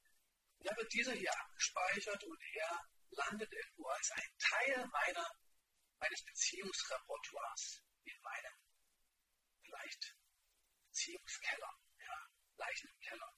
Dann 0.59 0.77
wird 0.77 0.93
dieser 0.93 1.13
hier 1.13 1.31
abgespeichert 1.39 2.23
und 2.23 2.41
er 2.53 2.89
landet 3.09 3.51
irgendwo 3.53 3.87
als 3.87 4.11
ein 4.11 4.29
Teil 4.39 4.87
meiner, 4.87 5.27
meines 5.99 6.23
Beziehungsrepertoires 6.25 7.83
in 8.03 8.21
meinem 8.21 8.53
vielleicht 9.61 10.15
Beziehungskeller, 10.89 11.71
ja, 11.99 12.27
Leichenkeller. 12.57 13.33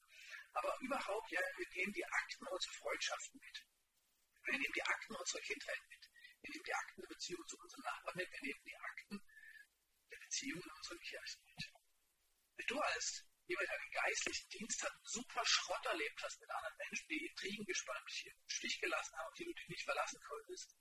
Aber 0.54 0.78
überhaupt, 0.82 1.32
ja, 1.32 1.42
wir 1.58 1.68
nehmen 1.76 1.94
die 1.94 2.06
Akten 2.06 2.48
unserer 2.48 2.74
Freundschaften 2.74 3.40
mit. 3.40 3.66
Wir 4.44 4.58
nehmen 4.58 4.74
die 4.74 4.84
Akten 4.84 5.16
unserer 5.16 5.42
Kindheit 5.42 5.82
mit. 5.90 6.10
Wir 6.42 6.52
nehmen 6.52 6.64
die 6.66 6.74
Akten 6.74 7.02
der 7.02 7.08
Beziehung 7.08 7.48
zu 7.48 7.58
unseren 7.60 7.84
Nachbarn 7.84 8.18
mit. 8.18 8.32
Wir 8.32 8.42
nehmen 8.42 8.64
die 8.66 8.78
Akten 8.78 9.22
der 10.10 10.18
Beziehung 10.18 10.62
in 10.62 10.72
unseren 10.72 11.00
Kirchen 11.00 11.44
mit. 11.46 11.74
Wenn 12.56 12.68
du 12.68 12.80
als 12.80 13.29
jemand, 13.50 13.68
der 13.68 13.80
einen 13.82 13.92
geistlichen 13.92 14.50
Dienst 14.50 14.84
hat, 14.84 14.94
super 15.04 15.44
Schrott 15.46 15.86
erlebt 15.86 16.22
hast 16.24 16.40
mit 16.40 16.50
anderen 16.50 16.78
Menschen, 16.78 17.08
die 17.10 17.26
Intrigen 17.26 17.66
gespannt, 17.66 18.06
dich 18.08 18.26
im 18.28 18.38
Stich 18.48 18.80
gelassen 18.80 19.18
haben, 19.18 19.36
die 19.38 19.46
du 19.46 19.54
dich 19.54 19.68
nicht 19.70 19.84
verlassen 19.84 20.22
konntest, 20.22 20.78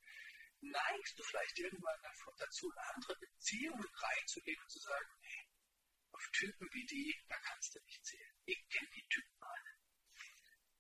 neigst 0.61 1.19
du 1.19 1.23
vielleicht 1.23 1.59
irgendwann 1.59 2.01
dazu, 2.39 2.71
in 2.71 2.79
andere 2.95 3.17
Beziehungen 3.17 3.89
reinzugehen 3.95 4.61
und 4.61 4.71
zu 4.71 4.81
sagen, 4.81 5.11
nee, 5.23 5.49
auf 6.13 6.29
Typen 6.33 6.69
wie 6.73 6.87
die, 6.87 7.17
da 7.29 7.37
kannst 7.39 7.75
du 7.75 7.81
nicht 7.85 8.05
zählen. 8.05 8.35
Ich 8.45 8.69
kenne 8.69 8.91
die 8.95 9.07
Typen 9.09 9.43
alle. 9.43 9.73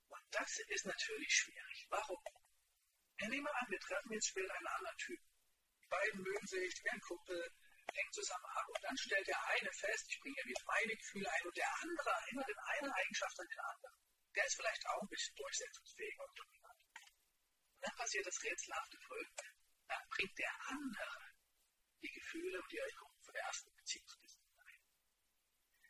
Und 0.08 0.22
das 0.30 0.58
ist 0.68 0.86
natürlich 0.86 1.32
schwierig. 1.32 1.86
Warum? 1.90 2.18
Ja, 3.20 3.28
nehmen 3.28 3.44
wir 3.44 3.56
an, 3.56 3.70
wir 3.70 3.80
treffen 3.80 4.12
jetzt 4.12 4.28
später 4.28 4.54
einen 4.54 4.66
anderen 4.66 4.96
Typen. 4.98 5.28
Die 5.82 5.88
beiden 5.88 6.22
mögen 6.22 6.46
sich, 6.46 6.84
werden 6.84 7.00
Kumpel, 7.00 7.52
hängen 7.98 8.12
zusammen 8.12 8.46
ab. 8.54 8.66
Und 8.68 8.82
dann 8.82 8.96
stellt 8.96 9.26
der 9.26 9.40
eine 9.58 9.72
fest, 9.72 10.04
ich 10.08 10.20
bringe 10.20 10.42
wieder 10.46 10.62
meine 10.66 10.94
Gefühle 10.94 11.30
ein, 11.30 11.46
und 11.46 11.56
der 11.56 11.70
andere 11.82 12.10
erinnert 12.10 12.48
in 12.48 12.58
einer 12.58 12.94
Eigenschaft 12.94 13.40
an 13.40 13.48
den 13.48 13.60
anderen. 13.60 13.98
Der 14.34 14.46
ist 14.46 14.56
vielleicht 14.56 14.86
auch 14.86 15.02
ein 15.02 15.08
bisschen 15.08 15.34
durchsetzungsfähiger 15.34 16.24
und 16.24 16.38
dominant. 16.38 16.82
Und 17.74 17.80
dann 17.82 17.96
passiert 17.96 18.26
das 18.26 18.42
rätselhafte 18.42 18.98
Folgende. 19.06 19.44
Dann 19.88 20.04
bringt 20.10 20.38
der 20.38 20.54
andere 20.68 21.18
die 22.02 22.12
Gefühle 22.12 22.62
und 22.62 22.70
die 22.70 22.78
Erinnerungen 22.78 23.22
von 23.22 23.34
der 23.34 23.42
ersten 23.42 23.74
Beziehungskiste 23.74 24.42
ein. 24.62 24.80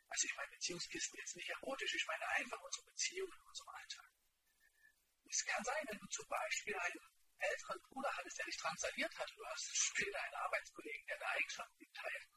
Also 0.09 0.25
ich 0.25 0.35
meine 0.35 0.51
Beziehungskisten 0.51 1.19
jetzt 1.19 1.35
nicht 1.35 1.49
erotisch, 1.49 1.93
ich 1.93 2.07
meine 2.07 2.27
einfach 2.29 2.59
unsere 2.59 2.85
Beziehungen 2.85 3.33
in 3.33 3.47
unserem 3.47 3.69
Alltag. 3.69 4.11
Es 5.29 5.45
kann 5.45 5.63
sein, 5.63 5.85
wenn 5.87 5.99
du 5.99 6.07
zum 6.07 6.27
Beispiel 6.27 6.75
einen 6.75 7.18
älteren 7.39 7.81
Bruder 7.81 8.11
hattest, 8.15 8.37
der 8.37 8.45
dich 8.45 8.57
transaliert 8.57 9.17
hat, 9.17 9.31
du 9.35 9.45
hast 9.45 9.75
später 9.75 10.21
einen 10.21 10.35
Arbeitskollegen, 10.35 11.07
der 11.07 11.17
deine 11.17 11.31
Eigenschaften 11.31 11.93
teilt, 11.93 12.27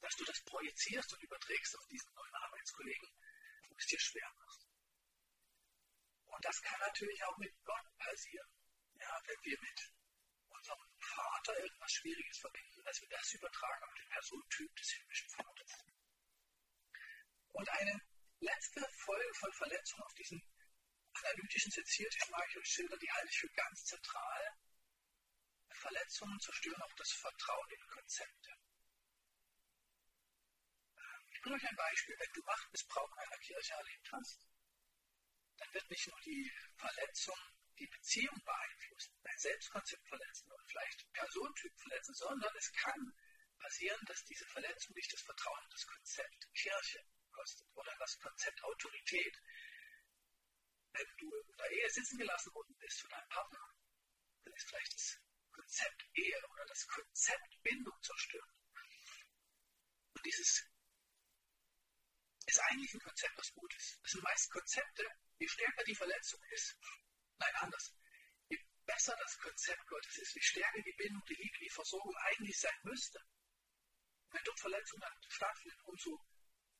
dass 0.00 0.16
du 0.16 0.24
das 0.24 0.40
projizierst 0.42 1.12
und 1.12 1.22
überträgst 1.22 1.78
auf 1.78 1.86
diesen 1.86 2.12
neuen 2.14 2.34
Arbeitskollegen 2.34 3.08
und 3.70 3.78
es 3.78 3.86
dir 3.86 4.00
schwer 4.00 4.30
machst. 4.36 4.66
Und 6.26 6.44
das 6.44 6.60
kann 6.62 6.80
natürlich 6.80 7.22
auch 7.24 7.36
mit 7.38 7.52
Gott 7.64 7.98
passieren. 7.98 8.48
Ja, 8.94 9.20
wenn 9.26 9.44
wir 9.44 9.60
mit 9.60 9.92
unserem 10.48 10.80
Vater 10.98 11.58
irgendwas 11.58 11.92
Schwieriges 11.92 12.38
verbinden, 12.38 12.82
dass 12.84 13.00
wir 13.00 13.08
das 13.08 13.32
übertragen 13.34 13.84
auf 13.84 13.94
den 13.94 14.08
Personentyp 14.08 14.76
des 14.76 14.90
himmlischen 14.90 15.30
Vaters. 15.30 15.84
Und 17.52 17.68
eine 17.68 18.00
letzte 18.40 18.88
Folge 19.04 19.34
von 19.34 19.52
Verletzung 19.52 20.00
auf 20.02 20.14
diesen 20.14 20.42
analytischen 21.24 21.72
Seziertisch 21.72 22.28
schildern, 22.62 22.98
die 22.98 23.10
halte 23.10 23.28
ich 23.28 23.38
für 23.38 23.48
ganz 23.48 23.84
zentral. 23.84 24.58
Verletzungen 25.70 26.38
zerstören 26.40 26.82
auch 26.82 26.94
das 26.94 27.10
Vertrauen 27.12 27.70
in 27.70 27.86
Konzepte. 27.88 28.50
Ich 31.32 31.40
bringe 31.42 31.56
euch 31.56 31.68
ein 31.68 31.76
Beispiel. 31.76 32.16
Wenn 32.18 32.32
du 32.34 32.42
Machtmissbrauch 32.42 33.12
in 33.12 33.18
einer 33.18 33.38
Kirche 33.38 33.74
erlebt 33.74 34.12
hast, 34.12 34.46
dann 35.56 35.74
wird 35.74 35.90
nicht 35.90 36.06
nur 36.06 36.20
die 36.20 36.52
Verletzung 36.76 37.36
die 37.78 37.86
Beziehung 37.86 38.44
beeinflussen, 38.44 39.18
dein 39.24 39.38
Selbstkonzept 39.38 40.06
verletzen 40.06 40.50
und 40.52 40.64
vielleicht 40.68 41.12
Personentyp 41.12 41.72
verletzen, 41.80 42.14
sondern 42.14 42.54
es 42.56 42.72
kann 42.72 43.12
passieren, 43.58 44.00
dass 44.06 44.24
diese 44.24 44.46
Verletzung 44.46 44.94
dich 44.94 45.08
das 45.08 45.22
Vertrauen 45.22 45.64
in 45.64 45.70
das 45.70 45.86
Konzept 45.86 46.48
Kirche 46.54 47.04
kostet 47.32 47.66
oder 47.74 47.92
das 47.98 48.18
Konzept 48.18 48.62
Autorität. 48.62 49.40
Wenn 50.92 51.06
du 51.18 51.34
in 51.34 51.56
der 51.56 51.70
Ehe 51.70 51.90
sitzen 51.90 52.18
gelassen 52.18 52.54
worden 52.54 52.76
bist 52.78 53.00
von 53.00 53.10
deinem 53.10 53.28
Partner, 53.28 53.74
dann 54.44 54.54
ist 54.54 54.68
vielleicht 54.68 54.94
das 54.94 55.20
Konzept 55.52 56.04
Ehe 56.14 56.42
oder 56.50 56.64
das 56.66 56.86
Konzept 56.86 57.62
Bindung 57.62 58.02
zerstört. 58.02 58.52
Und 60.14 60.26
dieses 60.26 60.68
ist 62.46 62.60
eigentlich 62.60 62.94
ein 62.94 63.00
Konzept, 63.00 63.38
was 63.38 63.52
gut 63.54 63.74
ist. 63.74 63.98
Das 64.02 64.10
sind 64.12 64.22
meist 64.22 64.50
Konzepte, 64.50 65.06
je 65.38 65.48
stärker 65.48 65.84
die 65.84 65.94
Verletzung 65.94 66.40
ist, 66.50 66.76
nein, 67.38 67.54
anders. 67.56 67.94
Je 68.48 68.58
besser 68.84 69.16
das 69.18 69.38
Konzept 69.38 69.86
Gottes 69.86 70.18
ist, 70.18 70.34
wie 70.34 70.42
stärker 70.42 70.82
die 70.82 70.94
Bindung, 70.96 71.22
die 71.28 71.34
Liebe, 71.34 71.58
die 71.58 71.70
Versorgung 71.70 72.14
eigentlich 72.16 72.58
sein 72.58 72.78
müsste. 72.82 73.20
Wenn 74.30 74.42
dort 74.44 74.60
Verletzungen 74.60 75.08
stattfinden, 75.28 75.80
umso 75.84 76.18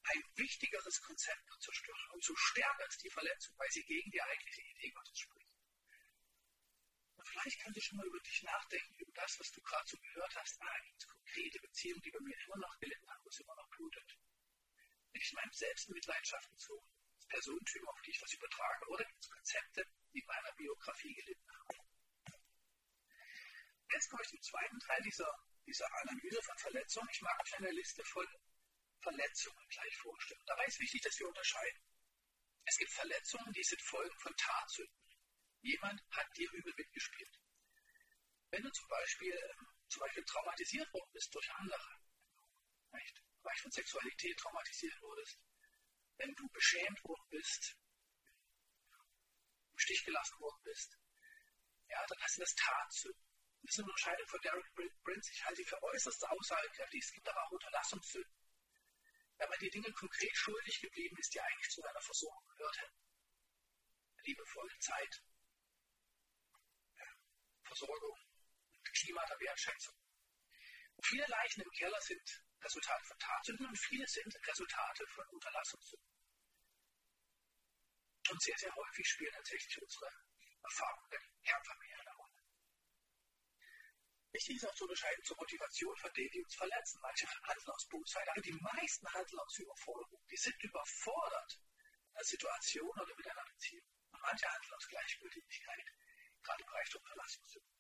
ein 0.04 0.22
wichtigeres 0.34 1.00
Konzept 1.02 1.48
wird 1.48 1.62
zerstören, 1.62 2.10
umso 2.12 2.34
stärker 2.34 2.86
ist 2.88 3.02
die 3.02 3.10
Verletzung, 3.10 3.54
weil 3.58 3.70
sie 3.70 3.84
gegen 3.84 4.10
die 4.10 4.22
eigentliche 4.22 4.62
Idee 4.62 4.90
Gottes 4.90 5.18
spricht. 5.18 5.48
Und 7.16 7.28
vielleicht 7.28 7.60
kannst 7.60 7.76
du 7.76 7.80
schon 7.80 7.98
mal 7.98 8.06
über 8.06 8.20
dich 8.20 8.42
nachdenken, 8.42 8.94
über 8.98 9.12
das, 9.12 9.38
was 9.38 9.52
du 9.52 9.62
gerade 9.62 9.88
so 9.88 9.96
gehört 9.98 10.34
hast. 10.36 10.60
Ah, 10.60 10.78
gibt 10.86 11.06
konkrete 11.06 11.60
Beziehungen, 11.60 12.02
die 12.02 12.10
bei 12.10 12.20
mir 12.20 12.36
immer 12.46 12.56
noch 12.56 12.78
gelitten 12.80 13.08
haben, 13.08 13.24
wo 13.24 13.28
es 13.28 13.40
immer 13.40 13.54
noch 13.54 13.68
blutet. 13.70 14.18
Bin 15.12 15.22
ich 15.22 15.30
in 15.30 15.36
meinem 15.36 15.52
Selbstmitleidschaft 15.52 16.50
gezogen? 16.50 16.86
Personentypen, 17.28 17.88
auf 17.88 18.02
die 18.02 18.10
ich 18.10 18.22
was 18.22 18.32
übertrage? 18.32 18.88
Oder 18.88 19.04
gibt 19.04 19.22
es 19.22 19.30
Konzepte, 19.30 19.86
die 20.12 20.18
in 20.18 20.26
meiner 20.26 20.52
Biografie 20.52 21.14
gelitten 21.14 21.50
haben? 21.50 21.78
Jetzt 23.92 24.10
komme 24.10 24.22
ich 24.22 24.30
zum 24.30 24.42
zweiten 24.42 24.80
Teil 24.80 25.02
dieser, 25.02 25.32
dieser 25.66 25.86
Analyse 26.02 26.42
von 26.42 26.58
Verletzungen. 26.58 27.08
Ich 27.12 27.22
mag 27.22 27.40
euch 27.40 27.54
eine 27.58 27.70
Liste 27.70 28.02
von 28.04 28.26
Verletzungen 29.02 29.68
gleich 29.68 29.96
vorstellen. 29.98 30.42
Dabei 30.46 30.64
ist 30.66 30.80
wichtig, 30.80 31.02
dass 31.02 31.18
wir 31.18 31.28
unterscheiden. 31.28 31.82
Es 32.64 32.76
gibt 32.78 32.92
Verletzungen, 32.92 33.52
die 33.52 33.64
sind 33.64 33.82
Folgen 33.82 34.18
von 34.20 34.34
Tatsünden. 34.36 34.96
Jemand 35.62 36.02
hat 36.10 36.36
dir 36.36 36.50
übel 36.52 36.72
mitgespielt. 36.76 37.38
Wenn 38.50 38.62
du 38.62 38.70
zum 38.70 38.88
Beispiel, 38.88 39.32
ähm, 39.32 39.66
zum 39.88 40.00
Beispiel 40.00 40.24
traumatisiert 40.24 40.92
worden 40.92 41.10
bist 41.12 41.34
durch 41.34 41.50
andere, 41.54 42.02
Bereich 43.42 43.60
von 43.60 43.72
Sexualität 43.72 44.38
traumatisiert 44.38 45.00
wurdest, 45.02 45.38
wenn 46.16 46.34
du 46.34 46.48
beschämt 46.50 47.02
worden 47.04 47.26
bist, 47.30 47.76
im 49.72 49.78
Stich 49.78 50.04
gelassen 50.04 50.38
worden 50.40 50.62
bist, 50.62 50.96
ja, 51.88 52.06
dann 52.06 52.18
hast 52.20 52.36
du 52.36 52.40
das 52.40 52.54
Tatsünden. 52.54 53.22
Das 53.62 53.74
ist 53.74 53.78
eine 53.78 53.88
Unterscheidung 53.90 54.26
von 54.28 54.40
Derek 54.40 54.74
Prince. 55.04 55.30
Ich 55.32 55.44
halte 55.44 55.56
sie 55.56 55.64
für 55.64 55.82
äußerst 55.82 56.26
aussagekräftig. 56.28 57.02
Es 57.04 57.12
gibt 57.12 57.28
aber 57.28 57.44
auch 57.44 57.50
Unterlassungssünden. 57.52 58.31
Wenn 59.42 59.50
man 59.50 59.58
die 59.58 59.70
Dinge 59.70 59.90
konkret 59.90 60.36
schuldig 60.36 60.80
geblieben 60.80 61.16
ist, 61.18 61.34
die 61.34 61.40
eigentlich 61.40 61.68
zu 61.70 61.80
seiner 61.80 62.00
Versorgung 62.00 62.46
gehört 62.46 62.78
hätten. 62.78 62.96
Liebevolle 64.22 64.78
Zeit, 64.78 65.20
Versorgung, 67.64 68.16
Klima 68.84 69.26
der 69.26 69.40
Wertschätzung. 69.40 69.94
Und 70.94 71.06
viele 71.08 71.26
Leichen 71.26 71.62
im 71.62 71.70
Keller 71.72 72.00
sind 72.02 72.22
Resultate 72.62 73.04
von 73.04 73.18
Tatsünden 73.18 73.66
und 73.66 73.78
viele 73.78 74.06
sind 74.06 74.32
Resultate 74.46 75.06
von 75.08 75.26
Unterlassungssünden. 75.30 76.08
Und 78.30 78.42
sehr, 78.42 78.58
sehr 78.58 78.72
häufig 78.76 79.08
spielen 79.08 79.32
tatsächlich 79.32 79.82
unsere 79.82 80.06
Erfahrungen 80.62 81.10
der 81.10 81.20
Kernfamilie 81.42 81.98
eine 81.98 82.01
Rolle. 82.01 82.01
Wichtig 84.32 84.56
ist 84.56 84.66
auch 84.66 84.74
zu 84.74 84.84
unterscheiden 84.84 85.22
zur 85.24 85.36
Motivation 85.36 85.96
von 85.98 86.12
denen, 86.14 86.30
die 86.30 86.42
uns 86.42 86.54
verletzen. 86.54 86.98
Manche 87.02 87.26
handeln 87.28 87.68
aus 87.68 87.86
Bosheit, 87.88 88.28
aber 88.30 88.40
die 88.40 88.52
meisten 88.52 89.06
handeln 89.12 89.38
aus 89.38 89.58
Überforderung. 89.58 90.24
Die 90.30 90.36
sind 90.36 90.56
überfordert 90.64 91.60
in 92.08 92.16
einer 92.16 92.24
Situation 92.24 92.90
oder 92.90 93.14
mit 93.14 93.26
einer 93.28 93.44
Beziehung. 93.44 93.86
Und 94.10 94.20
manche 94.22 94.48
handeln 94.48 94.72
aus 94.72 94.88
Gleichgültigkeit, 94.88 95.84
gerade 96.42 96.62
im 96.62 96.66
Bereich 96.66 96.96
Unterlassungssünden. 96.96 97.72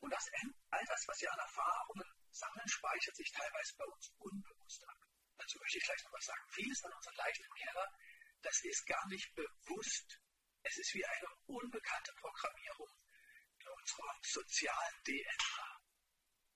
Und 0.00 0.10
das, 0.10 0.30
all 0.70 0.84
das, 0.86 1.08
was 1.08 1.20
wir 1.20 1.32
an 1.32 1.38
Erfahrungen 1.40 2.14
sammeln, 2.30 2.68
speichert 2.68 3.16
sich 3.16 3.32
teilweise 3.32 3.74
bei 3.76 3.84
uns 3.86 4.12
unbewusst 4.18 4.84
ab. 4.86 4.98
Dazu 5.36 5.58
möchte 5.58 5.78
ich 5.78 5.84
gleich 5.84 6.02
noch 6.04 6.12
was 6.12 6.26
sagen. 6.26 6.46
Vieles 6.50 6.84
an 6.84 6.92
unseren 6.92 7.16
Leichen 7.16 7.44
Keller, 7.58 7.98
das 8.42 8.62
ist 8.62 8.86
gar 8.86 9.06
nicht 9.08 9.34
bewusst. 9.34 10.20
Es 10.62 10.78
ist 10.78 10.94
wie 10.94 11.04
eine 11.04 11.28
unbekannte 11.46 12.12
Programmierung 12.20 12.88
unserer 13.86 14.18
sozialen 14.22 15.04
DNA. 15.04 15.80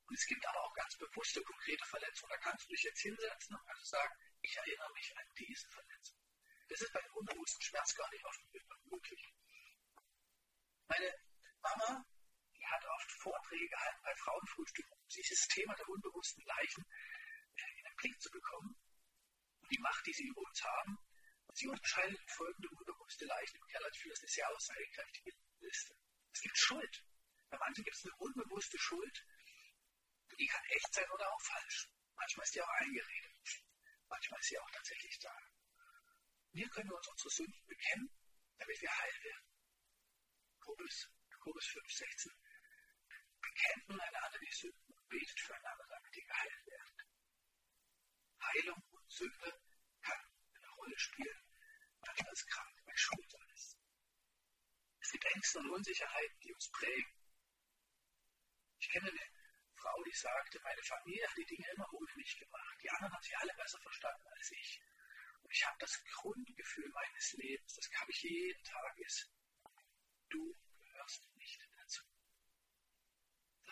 Und 0.07 0.19
es 0.19 0.27
gibt 0.27 0.45
aber 0.47 0.61
auch 0.65 0.75
ganz 0.75 0.97
bewusste, 0.97 1.43
konkrete 1.43 1.85
Verletzungen. 1.87 2.31
Da 2.31 2.39
kannst 2.39 2.65
du 2.65 2.71
dich 2.71 2.83
jetzt 2.83 3.01
hinsetzen 3.01 3.57
und 3.57 3.67
kannst 3.67 3.87
sagen, 3.87 4.15
ich 4.43 4.57
erinnere 4.57 4.93
mich 4.95 5.17
an 5.17 5.27
diese 5.39 5.69
Verletzung. 5.69 6.19
Das 6.69 6.81
ist 6.81 6.93
bei 6.93 7.01
dem 7.01 7.15
unbewussten 7.15 7.63
Schmerz 7.63 7.95
gar 7.95 8.11
nicht 8.11 8.25
oft 8.25 8.41
möglich. 8.91 9.35
Meine 10.89 11.15
Mama 11.63 12.05
hat 12.65 12.85
oft 12.85 13.13
Vorträge 13.23 13.69
gehalten 13.69 14.01
bei 14.03 14.15
Frauenfrühstücken, 14.17 14.93
um 14.93 15.09
dieses 15.09 15.49
Thema 15.49 15.75
der 15.75 15.89
unbewussten 15.89 16.45
Leichen 16.45 16.85
äh, 16.85 17.79
in 17.79 17.85
den 17.85 17.97
Blick 17.97 18.21
zu 18.21 18.31
bekommen 18.31 18.77
und 19.61 19.71
die 19.71 19.79
Macht, 19.79 20.07
die 20.07 20.13
sie 20.13 20.27
über 20.27 20.41
uns 20.41 20.63
haben. 20.63 20.99
Und 21.47 21.57
sie 21.57 21.67
unterscheidet 21.67 22.21
folgende 22.31 22.69
unbewusste 22.71 23.27
Leichen 23.27 23.57
im 23.57 23.67
Keller. 23.67 23.91
Finde 23.93 24.15
das 24.15 24.21
eine 24.21 24.29
sehr 24.29 24.51
aussagekräftige 24.51 25.33
Liste. 25.59 25.95
Es 26.33 26.41
gibt 26.41 26.59
Schuld. 26.59 27.05
Bei 27.51 27.59
manchen 27.59 27.85
gibt 27.85 27.97
es 27.97 28.05
eine 28.05 28.17
unbewusste 28.17 28.79
Schuld, 28.79 29.27
die 30.39 30.47
kann 30.47 30.65
echt 30.71 30.95
sein 30.95 31.11
oder 31.11 31.31
auch 31.31 31.41
falsch. 31.43 31.89
Manchmal 32.15 32.45
ist 32.45 32.55
die 32.55 32.63
auch 32.63 32.75
eingeredet. 32.79 33.65
Manchmal 34.09 34.41
ist 34.41 34.49
sie 34.49 34.59
auch 34.59 34.71
tatsächlich 34.71 35.19
da. 35.19 35.37
Wir 36.53 36.69
können 36.71 36.91
uns 36.91 37.09
unsere 37.09 37.31
Sünden 37.31 37.67
bekennen, 37.67 38.11
damit 38.59 38.81
wir 38.81 38.99
heil 38.99 39.23
werden. 39.23 39.47
Jakobus, 40.55 41.11
Jakobus 41.31 41.67
5, 41.67 41.93
16 41.93 42.33
bekennt 43.41 43.89
nun 43.89 44.01
einander 44.01 44.39
die 44.39 44.53
Sünden 44.53 44.93
und 44.93 45.09
betet 45.09 45.41
füreinander, 45.41 45.87
damit 45.89 46.15
die 46.15 46.23
geheilt 46.23 46.67
werden. 46.67 46.97
Heilung 48.43 48.83
und 48.91 49.11
Sünde 49.11 49.61
kann 50.03 50.19
eine 50.55 50.69
Rolle 50.71 50.99
spielen, 50.99 51.45
manchmal 52.01 52.33
ist 52.33 52.47
krank, 52.47 52.83
weil 52.85 52.97
Schuld 52.97 53.35
ist. 53.55 53.79
Es 55.01 55.13
gibt 55.13 55.25
Ängste 55.25 55.59
und 55.59 55.71
Unsicherheiten, 55.71 56.41
die 56.41 56.53
uns 56.55 56.71
prägen. 56.71 57.20
Ich 58.81 58.89
kenne 58.89 59.09
eine 59.09 59.21
Frau, 59.77 60.03
die 60.05 60.17
sagte, 60.17 60.61
meine 60.63 60.83
Familie 60.83 61.29
hat 61.29 61.37
die 61.37 61.47
Dinge 61.47 61.67
immer 61.75 61.93
ohne 61.93 62.13
mich 62.17 62.39
gemacht. 62.39 62.77
Die 62.83 62.91
anderen 62.91 63.13
haben 63.15 63.23
sie 63.23 63.37
alle 63.37 63.55
besser 63.55 63.79
verstanden 63.81 64.27
als 64.29 64.51
ich. 64.53 64.83
Und 65.43 65.51
ich 65.53 65.67
habe 65.67 65.77
das 65.79 66.03
Grundgefühl 66.05 66.89
meines 66.91 67.33
Lebens, 67.35 67.75
das 67.75 67.91
habe 68.01 68.11
ich 68.11 68.23
jeden 68.23 68.65
Tag, 68.65 68.99
ist, 68.99 69.31
du 70.29 70.57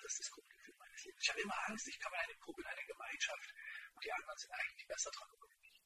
ist 0.08 0.20
das 0.20 0.30
Grundgefühl 0.30 0.74
meines 0.78 1.04
Lebens. 1.04 1.22
Ich 1.22 1.28
habe 1.30 1.40
immer 1.40 1.68
Angst, 1.68 1.88
ich 1.88 2.00
komme 2.00 2.16
in 2.16 2.22
eine 2.22 2.38
Gruppe, 2.38 2.62
in 2.62 2.66
eine 2.66 2.84
Gemeinschaft 2.84 3.54
und 3.94 4.04
die 4.04 4.12
anderen 4.12 4.38
sind 4.38 4.52
eigentlich 4.52 4.86
besser 4.88 5.10
dran 5.10 5.28
als 5.30 5.56
ich. 5.62 5.82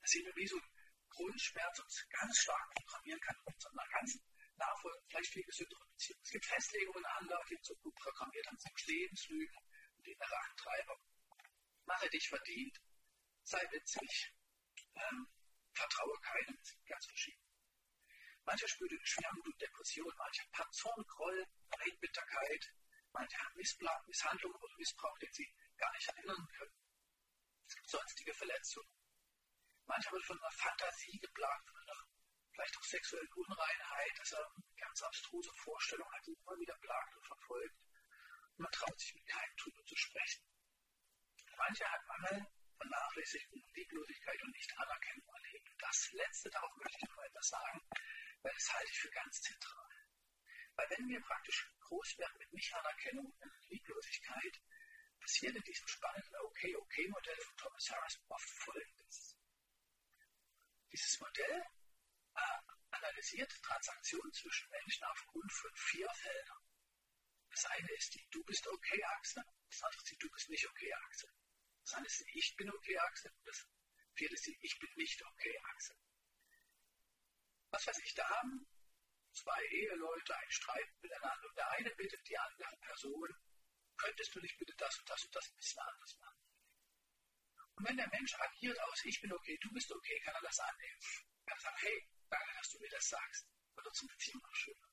Das 0.00 0.10
sehen 0.10 0.24
wir, 0.24 0.36
wie 0.36 0.46
so 0.46 0.56
ein 0.56 0.70
Grundschmerz 1.10 1.78
uns 1.78 2.06
ganz 2.08 2.38
stark 2.38 2.74
programmieren 2.74 3.20
kann 3.20 3.36
in 3.36 3.52
unserer 3.52 3.88
ganzen 3.88 4.22
Nachfolge, 4.56 5.05
vielleicht 5.16 5.32
viel. 5.32 5.66
Es 5.98 6.30
gibt 6.30 6.46
Festlegungen 6.46 7.04
andere, 7.18 7.40
die 7.48 7.56
uns 7.56 7.66
so 7.66 7.74
gut 7.76 7.94
programmiert 7.94 8.46
haben, 8.46 8.58
sind 8.58 8.86
Lebenslügen 8.86 9.56
und 9.96 10.06
innere 10.06 10.38
Antreiber. 10.50 10.96
Mache 11.86 12.10
dich 12.10 12.28
verdient, 12.28 12.80
sei 13.42 13.60
witzig, 13.70 14.34
ähm, 14.94 15.28
vertraue 15.72 16.20
keinem, 16.20 16.58
ganz 16.86 17.06
verschieden. 17.06 17.42
Mancher 18.44 18.68
spürt 18.68 18.92
Schwermut 19.02 19.46
und 19.46 19.60
Depression, 19.60 20.12
mancher 20.16 20.44
hat 20.52 20.74
Zorn, 20.74 21.04
Groll, 21.06 21.46
Bitterkeit, 22.00 22.74
Manche 23.12 23.38
haben 23.38 23.56
Misshandlung 23.56 24.52
oder 24.52 24.76
Missbrauch, 24.76 25.18
den 25.18 25.32
sie 25.32 25.48
gar 25.78 25.90
nicht 25.92 26.08
erinnern 26.08 26.46
können. 26.58 26.74
Es 27.66 27.74
gibt 27.74 27.88
sonstige 27.88 28.34
Verletzungen. 28.34 28.90
Manche 29.86 30.12
wird 30.12 30.24
von 30.26 30.38
einer 30.38 30.50
Fantasie 30.50 31.18
geplagt, 31.18 31.70
von 31.70 31.80
einer 31.80 32.05
vielleicht 32.56 32.76
auch 32.78 32.84
sexuellen 32.84 33.32
Unreinheit, 33.34 34.18
dass 34.18 34.32
er 34.32 34.50
ganz 34.80 35.02
abstruse 35.02 35.52
Vorstellung 35.62 36.10
hat, 36.12 36.26
die 36.26 36.32
immer 36.32 36.58
wieder 36.58 36.74
plagt 36.80 37.14
und 37.16 37.26
verfolgt. 37.26 37.76
Man 38.56 38.72
traut 38.72 38.98
sich 38.98 39.14
mit 39.14 39.26
keinem 39.26 39.56
drüber 39.56 39.84
zu 39.84 39.96
sprechen. 39.96 40.42
Manche 41.56 41.84
hat 41.84 42.00
Mangel, 42.06 42.46
Vernachlässigung, 42.76 43.62
Lieblosigkeit 43.74 44.42
und 44.42 44.52
Nicht-Anerkennung 44.52 45.28
erlebt. 45.28 45.70
Und 45.70 45.82
das 45.82 46.12
Letzte, 46.12 46.50
darauf 46.50 46.74
möchte 46.76 46.96
ich 46.96 47.08
noch 47.08 47.22
etwas 47.24 47.48
sagen, 47.48 47.80
weil 48.42 48.52
das 48.54 48.72
halte 48.72 48.90
ich 48.90 48.98
für 48.98 49.10
ganz 49.10 49.40
zentral. 49.42 49.90
Weil 50.76 50.90
wenn 50.90 51.08
wir 51.08 51.20
praktisch 51.20 51.70
groß 51.80 52.18
werden 52.18 52.38
mit 52.38 52.52
Nicht-Anerkennung 52.52 53.26
und 53.26 53.68
Lieblosigkeit, 53.68 54.60
passiert 55.20 55.56
in 55.56 55.62
diesem 55.62 55.88
spannenden 55.88 56.36
OK-OK-Modell 56.36 57.40
von 57.40 57.56
Thomas 57.56 57.90
Harris 57.90 58.20
oft 58.28 58.50
Folgendes. 58.64 59.36
Dieses 60.92 61.20
Modell 61.20 61.64
analysiert 62.90 63.50
Transaktionen 63.62 64.32
zwischen 64.32 64.68
Menschen 64.70 65.04
aufgrund 65.04 65.52
von 65.52 65.70
vier 65.74 66.08
Feldern. 66.14 66.62
Das 67.50 67.64
eine 67.66 67.92
ist 67.92 68.14
die 68.14 68.26
Du 68.30 68.42
bist 68.44 68.66
okay 68.66 69.04
Achse, 69.18 69.42
das 69.70 69.82
andere 69.82 70.02
ist 70.02 70.10
die 70.10 70.18
Du 70.18 70.30
bist 70.30 70.48
nicht 70.48 70.68
okay 70.68 70.92
Achse. 70.92 71.28
Das 71.82 71.94
eine 71.94 72.06
ist 72.06 72.20
die 72.20 72.38
Ich 72.38 72.56
bin 72.56 72.70
okay 72.70 72.98
Achse 72.98 73.32
und 73.32 73.46
das 73.46 73.66
vierte 74.14 74.34
ist 74.34 74.46
die 74.46 74.58
Ich 74.60 74.78
bin 74.78 74.90
nicht 74.96 75.22
okay 75.24 75.58
Achse. 75.74 75.94
Was 77.70 77.86
weiß 77.86 77.98
ich, 78.04 78.14
da 78.14 78.28
haben 78.28 78.66
zwei 79.32 79.62
Eheleute 79.70 80.36
einen 80.36 80.50
Streit 80.50 81.02
miteinander 81.02 81.48
und 81.48 81.56
der 81.56 81.70
eine 81.72 81.90
bittet 81.96 82.28
die 82.28 82.38
andere 82.38 82.76
Person, 82.78 83.28
könntest 83.96 84.34
du 84.34 84.40
nicht 84.40 84.58
bitte 84.58 84.74
das 84.76 84.98
und 84.98 85.08
das 85.08 85.24
und 85.24 85.34
das 85.34 85.48
ein 85.48 85.56
bisschen 85.56 85.82
anders 85.82 86.18
machen? 86.18 86.40
Und 87.76 87.88
wenn 87.88 87.96
der 87.96 88.08
Mensch 88.08 88.34
agiert 88.34 88.80
aus, 88.80 89.04
ich 89.04 89.20
bin 89.20 89.32
okay, 89.32 89.58
du 89.60 89.70
bist 89.72 89.92
okay, 89.92 90.20
kann 90.20 90.34
er 90.34 90.42
das 90.42 90.58
annehmen. 90.58 91.00
Er 91.46 91.60
sagen, 91.60 91.76
hey, 91.80 92.08
danke, 92.30 92.54
dass 92.56 92.70
du 92.70 92.78
mir 92.78 92.90
das 92.90 93.08
sagst. 93.08 93.48
Wird 93.74 93.86
unsere 93.86 94.08
Beziehung 94.08 94.42
noch 94.42 94.54
schöner. 94.54 94.88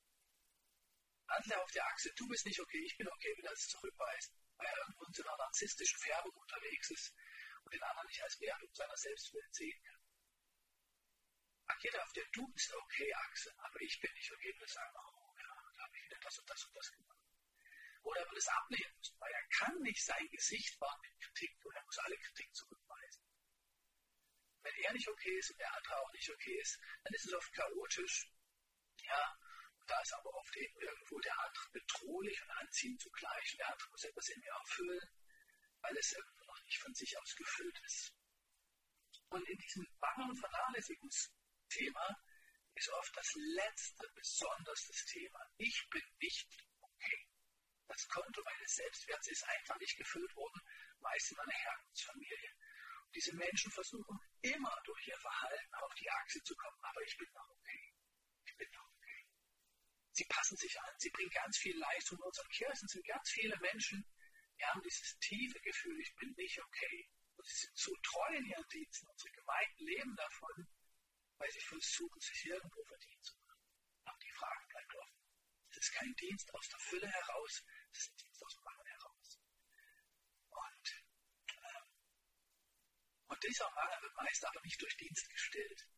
Andere 1.26 1.62
auf 1.62 1.70
der 1.72 1.86
Achse, 1.86 2.12
du 2.16 2.28
bist 2.28 2.46
nicht 2.46 2.60
okay, 2.60 2.82
ich 2.84 2.96
bin 2.96 3.08
okay, 3.08 3.34
will 3.36 3.44
das 3.44 3.68
zurückweisen, 3.68 4.36
weil 4.56 4.66
er 4.66 4.78
irgendwo 4.78 5.04
in 5.04 5.26
einer 5.26 5.36
narzisstischen 5.38 5.98
Färbung 5.98 6.34
unterwegs 6.36 6.90
ist 6.90 7.14
und 7.64 7.72
den 7.72 7.82
anderen 7.82 8.06
nicht 8.08 8.22
als 8.22 8.40
Wert 8.40 8.62
um 8.62 8.74
seiner 8.74 8.96
Selbstwillen 8.96 9.52
sehen 9.52 9.82
kann. 9.82 10.00
Agiert 11.66 11.94
er 11.94 12.02
auf 12.02 12.12
der 12.12 12.26
Du 12.32 12.46
bist 12.48 12.74
okay 12.74 13.14
Achse, 13.14 13.54
aber 13.58 13.80
ich 13.80 13.98
bin 14.00 14.12
nicht 14.12 14.30
okay, 14.32 14.54
will 14.58 14.68
sagen, 14.68 14.94
oh 14.96 15.34
ja, 15.38 15.72
da 15.76 15.82
habe 15.84 15.96
ich 15.96 16.04
wieder 16.04 16.18
das 16.20 16.38
und 16.38 16.50
das 16.50 16.64
und 16.66 16.76
das 16.76 16.92
gemacht. 16.92 17.18
Oder 18.02 18.20
er 18.20 18.30
will 18.30 18.38
es 18.38 18.48
ablehnen 18.48 18.94
müssen, 18.98 19.18
weil 19.18 19.32
er 19.32 19.48
kann 19.48 19.80
nicht 19.80 20.04
sein 20.04 20.28
Gesicht 20.30 20.78
wahren 20.78 21.00
mit 21.00 21.20
Kritik 21.20 21.64
und 21.64 21.74
er 21.74 21.84
muss 21.84 21.98
alle 21.98 22.18
Kritik 22.18 22.54
zurückweisen. 22.54 22.83
Wenn 24.64 24.74
er 24.84 24.92
nicht 24.94 25.08
okay 25.08 25.38
ist 25.38 25.50
und 25.50 25.60
der 25.60 25.74
andere 25.76 26.00
auch 26.00 26.12
nicht 26.12 26.30
okay 26.30 26.58
ist, 26.58 26.78
dann 27.04 27.12
ist 27.12 27.26
es 27.26 27.34
oft 27.34 27.52
chaotisch. 27.52 28.30
Ja, 29.02 29.38
da 29.86 30.00
ist 30.00 30.14
aber 30.14 30.34
oft 30.34 30.56
eben 30.56 30.80
irgendwo 30.80 31.20
der 31.20 31.38
andere 31.38 31.70
bedrohlich 31.72 32.42
und 32.42 32.50
anziehend 32.50 33.00
zugleich 33.00 33.52
und 33.52 33.58
der 33.58 33.68
andere 33.68 33.90
muss 33.90 34.04
etwas 34.04 34.28
in 34.30 34.40
mir 34.40 34.52
erfüllen, 34.52 35.10
weil 35.82 35.96
es 35.98 36.12
irgendwo 36.12 36.44
noch 36.44 36.64
nicht 36.64 36.78
von 36.78 36.94
sich 36.94 37.18
aus 37.18 37.36
gefüllt 37.36 37.78
ist. 37.84 38.14
Und 39.28 39.46
in 39.46 39.58
diesem 39.58 39.86
Bangen- 40.00 40.30
und 40.30 40.38
Vernachlässigungsthema 40.38 42.24
ist 42.74 42.88
oft 42.88 43.16
das 43.16 43.32
letzte 43.34 44.08
besonders 44.14 44.86
das 44.86 45.04
Thema. 45.04 45.40
Ich 45.58 45.86
bin 45.90 46.02
nicht 46.20 46.48
okay. 46.80 47.28
Das 47.86 48.08
Konto 48.08 48.42
meines 48.42 48.74
Selbstwerts 48.74 49.28
ist 49.28 49.44
einfach 49.44 49.78
nicht 49.78 49.96
gefüllt 49.98 50.34
worden, 50.34 50.60
meist 51.00 51.30
in 51.30 51.36
meiner 51.36 51.52
Herkunftsfamilie. 51.52 52.50
Und 53.04 53.14
diese 53.14 53.36
Menschen 53.36 53.70
versuchen 53.70 54.18
immer 54.44 54.76
durch 54.84 55.08
ihr 55.08 55.18
Verhalten 55.18 55.74
auf 55.76 55.94
die 55.94 56.10
Achse 56.10 56.42
zu 56.42 56.54
kommen, 56.56 56.78
aber 56.82 57.02
ich 57.02 57.16
bin 57.16 57.28
noch 57.32 57.48
okay. 57.48 57.94
Ich 58.44 58.56
bin 58.56 58.70
noch 58.72 58.88
okay. 58.92 59.26
Sie 60.12 60.24
passen 60.24 60.56
sich 60.56 60.80
an, 60.80 60.94
sie 60.98 61.10
bringen 61.10 61.30
ganz 61.30 61.56
viel 61.58 61.76
Leistung. 61.78 62.18
In 62.18 62.24
unseren 62.24 62.48
Kirchen 62.50 62.88
sind 62.88 63.06
ganz 63.06 63.30
viele 63.30 63.58
Menschen, 63.60 64.04
die 64.58 64.64
haben 64.66 64.82
dieses 64.82 65.18
tiefe 65.18 65.60
Gefühl, 65.60 65.98
ich 66.00 66.14
bin 66.16 66.32
nicht 66.36 66.60
okay. 66.62 67.08
Und 67.36 67.46
sie 67.46 67.66
sind 67.66 67.76
so 67.76 67.92
treu 68.02 68.36
in 68.36 68.46
ihren 68.46 68.68
Diensten. 68.68 69.08
Unsere 69.08 69.32
Gemeinden 69.32 69.84
leben 69.84 70.16
davon, 70.16 70.68
weil 71.38 71.50
sie 71.50 71.60
versuchen, 71.60 72.20
sich 72.20 72.46
irgendwo 72.46 72.84
verdienen 72.84 73.22
zu 73.22 73.34
machen. 73.38 73.60
Aber 74.04 74.18
die 74.18 74.32
Frage 74.32 74.66
bleibt 74.68 74.94
offen. 74.94 75.18
Es 75.70 75.78
ist 75.78 75.92
kein 75.92 76.14
Dienst 76.14 76.54
aus 76.54 76.68
der 76.68 76.78
Fülle 76.78 77.08
heraus, 77.08 77.64
es 77.92 77.98
ist 77.98 78.10
ein 78.12 78.16
Dienst 78.18 78.44
aus 78.44 78.54
dem 78.54 78.64
Mangel 78.64 78.86
heraus. 78.86 79.40
Und, 80.50 81.04
ähm, 81.56 81.88
und 83.26 83.42
dieser 83.42 83.70
Mangel 83.70 84.02
wird 84.02 84.16
meist 84.16 84.44
aber 84.46 84.60
nicht 84.62 84.80
durch 84.80 84.96
Dienst 84.96 85.28
gestillt. 85.30 85.88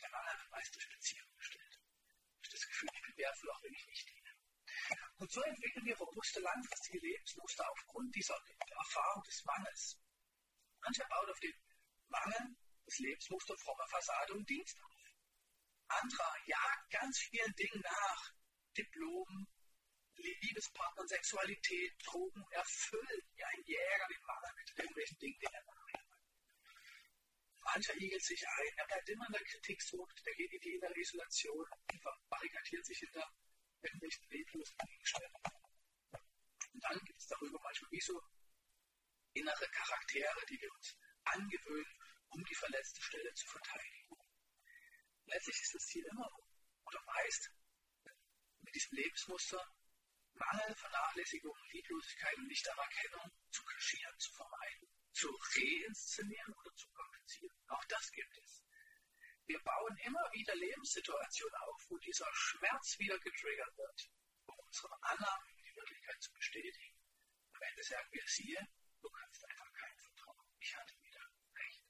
Der 0.00 0.10
Mangel 0.10 0.38
wird 0.38 0.50
meist 0.50 0.74
durch 0.74 0.88
Beziehung 0.90 1.28
gestillt. 1.36 1.80
Durch 2.42 2.52
das 2.52 2.66
Gefühl, 2.66 2.88
ich 2.94 3.02
bin 3.02 3.16
wertvoll, 3.16 3.50
auch 3.50 3.62
wenn 3.62 3.74
ich 3.74 3.86
nicht 3.86 4.08
diene. 4.08 4.30
Und 5.18 5.30
so 5.30 5.40
entwickeln 5.42 5.86
wir 5.86 5.96
robuste, 5.96 6.40
langfristige 6.40 6.98
Lebensmuster 6.98 7.70
aufgrund 7.70 8.14
dieser 8.14 8.38
Erfahrung 8.58 9.22
des 9.22 9.44
Mangels. 9.44 9.98
Mancher 10.80 11.06
baut 11.08 11.30
auf 11.30 11.40
den 11.40 11.54
Mangel 12.08 12.56
des 12.86 12.98
Lebensmuster 12.98 13.56
frommer 13.58 13.86
Fassade 13.88 14.34
und 14.34 14.48
Dienst 14.48 14.76
auf. 14.82 14.92
Anderer 15.88 16.34
jagt 16.46 16.90
ganz 16.90 17.18
vielen 17.18 17.54
Dingen 17.54 17.80
nach, 17.82 18.32
Diplom, 18.76 19.46
Liebespartner, 20.16 21.06
Sexualität, 21.06 21.92
Drogen 22.04 22.44
erfüllen 22.50 23.22
wie 23.34 23.44
ein 23.44 23.62
Jäger 23.64 24.08
den 24.08 24.22
Mangel 24.26 24.52
mit 24.56 24.78
irgendwelchen 24.78 25.18
Dingen, 25.18 25.38
die 25.40 25.46
er 25.46 25.64
nachjagt. 25.64 25.81
Mancher 27.64 27.94
igelt 27.96 28.24
sich 28.24 28.42
ein, 28.46 28.72
er 28.76 28.86
bleibt 28.86 29.08
immer 29.08 29.26
in 29.26 29.32
der 29.32 29.44
Kritiksucht, 29.44 30.26
der 30.26 30.34
geht 30.34 30.52
in 30.52 30.60
die 30.60 30.74
innere 30.74 30.98
Isolation, 30.98 31.66
barrikadiert 32.28 32.84
sich 32.84 32.98
hinter 32.98 33.26
irgendwelchen 33.82 34.28
leblosen 34.30 34.76
Gegenständen. 34.78 35.42
Und 36.72 36.84
dann 36.84 36.98
gibt 37.04 37.20
es 37.20 37.26
darüber 37.26 37.58
manchmal 37.62 37.90
wie 37.90 38.00
so 38.00 38.20
innere 39.34 39.68
Charaktere, 39.70 40.46
die 40.48 40.60
wir 40.60 40.72
uns 40.72 40.96
angewöhnen, 41.24 41.98
um 42.30 42.44
die 42.44 42.54
verletzte 42.54 43.02
Stelle 43.02 43.32
zu 43.34 43.46
verteidigen. 43.46 44.16
Letztlich 45.26 45.60
ist 45.60 45.74
das 45.74 45.86
Ziel 45.86 46.04
immer, 46.10 46.28
oder 46.84 47.00
meist, 47.06 47.50
mit 48.60 48.74
diesem 48.74 48.96
Lebensmuster 48.96 49.60
Mangel, 50.34 50.74
Vernachlässigung, 50.74 51.54
Lieblosigkeit 51.72 52.36
und 52.38 52.46
Nichtanerkennung 52.46 53.30
zu 53.50 53.62
kaschieren, 53.64 54.18
zu 54.18 54.32
vermeiden, 54.32 54.88
zu 55.12 55.28
reinszenieren 55.28 56.54
oder 56.54 56.74
zu 56.74 56.91
kompensieren. 57.32 57.56
Auch 57.68 57.84
das 57.86 58.12
gibt 58.12 58.38
es. 58.38 58.62
Wir 59.46 59.58
bauen 59.62 59.96
immer 60.04 60.32
wieder 60.32 60.54
Lebenssituationen 60.54 61.54
auf, 61.54 61.84
wo 61.88 61.98
dieser 61.98 62.28
Schmerz 62.32 62.98
wieder 62.98 63.18
getriggert 63.18 63.76
wird, 63.76 64.10
um 64.46 64.58
unsere 64.58 65.02
Annahme 65.02 65.50
über 65.50 65.62
die 65.62 65.76
Wirklichkeit 65.76 66.22
zu 66.22 66.32
bestätigen. 66.32 66.96
Am 67.52 67.62
Ende 67.62 67.82
sagen 67.82 68.08
wir, 68.12 68.22
siehe, 68.26 68.68
du 69.00 69.10
kannst 69.10 69.44
einfach 69.44 69.72
kein 69.72 69.98
Vertrauen. 69.98 70.46
Ich 70.60 70.76
hatte 70.76 70.94
wieder 71.02 71.20
recht. 71.56 71.84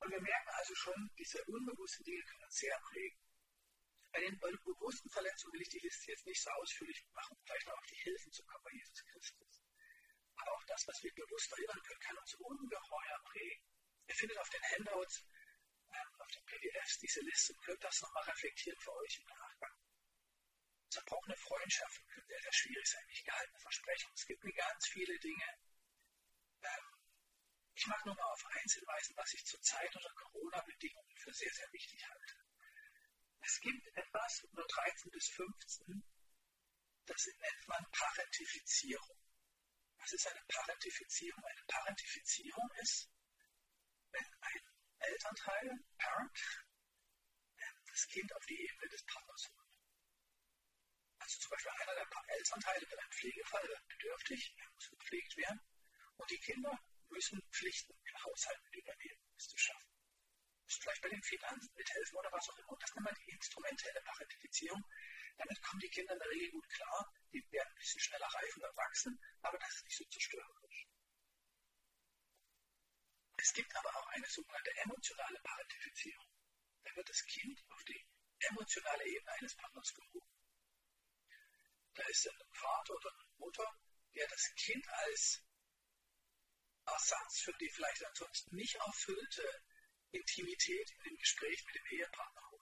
Und 0.00 0.10
wir 0.10 0.20
merken 0.20 0.48
also 0.48 0.74
schon, 0.74 1.10
diese 1.18 1.44
unbewussten 1.44 2.04
Dinge 2.04 2.22
können 2.24 2.44
uns 2.44 2.56
sehr 2.56 2.78
prägen. 2.80 3.20
Bei 4.12 4.20
den, 4.20 4.38
bei 4.38 4.48
den 4.48 4.62
bewussten 4.64 5.10
Verletzungen 5.10 5.52
will 5.52 5.62
ich 5.62 5.68
die 5.68 5.80
Liste 5.80 6.10
jetzt 6.10 6.24
nicht 6.24 6.42
so 6.42 6.50
ausführlich 6.50 7.04
machen, 7.12 7.36
um 7.36 7.44
gleich 7.44 7.66
noch 7.66 7.76
auf 7.76 7.86
die 7.86 7.96
Hilfen 7.96 8.32
zu 8.32 8.42
kommen 8.44 8.64
bei 8.64 8.72
Jesus 8.72 9.04
Christus. 9.04 9.15
Aber 10.46 10.56
auch 10.56 10.64
das, 10.66 10.86
was 10.86 11.02
wir 11.02 11.12
bewusst 11.12 11.52
erinnern 11.52 11.82
können, 11.82 12.00
kann 12.00 12.18
uns 12.18 12.34
ungeheuer 12.34 13.20
prägen. 13.24 13.64
Ihr 14.06 14.14
findet 14.14 14.38
auf 14.38 14.48
den 14.50 14.62
Handouts, 14.62 15.24
ähm, 15.90 16.20
auf 16.20 16.30
den 16.30 16.44
PDFs 16.44 16.98
diese 16.98 17.20
Liste 17.20 17.52
und 17.52 17.62
könnt 17.62 17.82
das 17.82 18.00
nochmal 18.00 18.22
reflektieren 18.24 18.78
für 18.80 18.94
euch 18.94 19.18
im 19.18 19.26
Nachgang. 19.26 19.74
Zerbrochene 20.88 21.36
Freundschaften 21.36 22.06
können 22.06 22.28
sehr, 22.28 22.42
sehr 22.42 22.52
schwierig 22.52 22.86
sein, 22.86 23.06
nicht 23.08 23.24
gehaltene 23.24 23.58
Versprechungen. 23.58 24.14
Es 24.14 24.26
gibt 24.26 24.56
ganz 24.56 24.86
viele 24.86 25.18
Dinge. 25.18 25.58
Ähm, 26.62 26.86
ich 27.74 27.86
mag 27.88 28.06
nur 28.06 28.14
mal 28.14 28.32
auf 28.32 28.46
eins 28.46 28.74
hinweisen, 28.74 29.16
was 29.16 29.34
ich 29.34 29.44
zurzeit 29.44 29.96
unter 29.96 30.14
Corona-Bedingungen 30.14 31.16
für 31.16 31.32
sehr, 31.32 31.52
sehr 31.52 31.72
wichtig 31.72 32.08
halte. 32.08 32.34
Es 33.40 33.60
gibt 33.60 33.86
etwas 33.96 34.44
unter 34.44 34.64
13 34.64 35.10
bis 35.10 35.28
15, 35.28 36.04
das 37.06 37.26
nennt 37.26 37.68
man 37.68 37.84
Parentifizierung. 37.90 39.25
Was 40.06 40.12
ist 40.12 40.28
eine 40.28 40.40
Parentifizierung? 40.46 41.44
Eine 41.44 41.62
Parentifizierung 41.66 42.70
ist, 42.80 43.10
wenn 44.12 44.24
ein 44.40 44.60
Elternteil, 45.00 45.84
Parent, 45.98 46.38
das 47.90 48.06
Kind 48.06 48.32
auf 48.36 48.46
die 48.46 48.54
Ebene 48.54 48.88
des 48.88 49.04
Partners 49.04 49.50
holt. 49.50 49.66
Also 51.18 51.40
zum 51.40 51.50
Beispiel 51.50 51.72
einer 51.72 51.94
der 51.96 52.36
Elternteile 52.36 52.88
wird 52.88 53.00
ein 53.00 53.10
Pflegefall, 53.10 53.66
wird 53.66 53.88
bedürftig, 53.88 54.54
er 54.56 54.70
muss 54.74 54.90
gepflegt 54.90 55.36
werden 55.38 55.60
und 56.18 56.30
die 56.30 56.38
Kinder 56.38 56.78
müssen 57.08 57.42
Pflichten 57.50 57.98
im 58.04 58.24
Haushalt 58.24 58.62
mit 58.62 58.76
übernehmen, 58.76 59.20
um 59.26 59.34
es 59.36 59.48
zu 59.48 59.58
schaffen 59.58 59.90
vielleicht 60.86 61.02
bei 61.02 61.08
den 61.08 61.22
Finanzen 61.22 61.70
mithelfen 61.74 62.18
oder 62.18 62.30
was 62.32 62.48
auch 62.48 62.58
immer. 62.58 62.76
Das 62.78 62.94
nennt 62.94 63.04
man 63.04 63.14
die 63.14 63.30
instrumentelle 63.32 64.00
Parentifizierung. 64.02 64.84
Damit 65.36 65.62
kommen 65.62 65.80
die 65.80 65.90
Kinder 65.90 66.12
in 66.14 66.18
der 66.18 66.30
Regel 66.30 66.50
gut 66.50 66.68
klar. 66.68 67.12
Die 67.32 67.52
werden 67.52 67.68
ein 67.68 67.78
bisschen 67.78 68.00
schneller 68.00 68.26
reifen 68.26 68.62
und 68.62 68.76
wachsen, 68.76 69.20
aber 69.42 69.58
das 69.58 69.74
ist 69.76 69.84
nicht 69.84 69.96
so 69.96 70.04
zerstörerisch. 70.04 70.86
Es 73.36 73.52
gibt 73.52 73.76
aber 73.76 73.94
auch 73.96 74.06
eine 74.08 74.26
sogenannte 74.26 74.76
emotionale 74.76 75.40
Parentifizierung. 75.40 76.26
Da 76.84 76.96
wird 76.96 77.08
das 77.08 77.24
Kind 77.26 77.62
auf 77.68 77.84
die 77.84 78.06
emotionale 78.38 79.04
Ebene 79.04 79.32
eines 79.32 79.54
Partners 79.56 79.94
gehoben. 79.94 80.28
Da 81.94 82.02
ist 82.08 82.28
ein 82.28 82.40
Vater 82.52 82.94
oder 82.94 83.10
eine 83.10 83.24
Mutter, 83.38 83.80
der 84.14 84.28
das 84.28 84.54
Kind 84.56 84.88
als 84.88 85.42
Ersatz 86.86 87.40
für 87.40 87.52
die 87.54 87.70
vielleicht 87.70 88.04
ansonsten 88.04 88.56
nicht 88.56 88.74
erfüllte 88.76 89.64
Intimität 90.10 90.90
in 90.90 91.02
dem 91.04 91.16
Gespräch 91.16 91.64
mit 91.66 91.74
dem 91.74 91.86
Ehepartner 91.86 92.52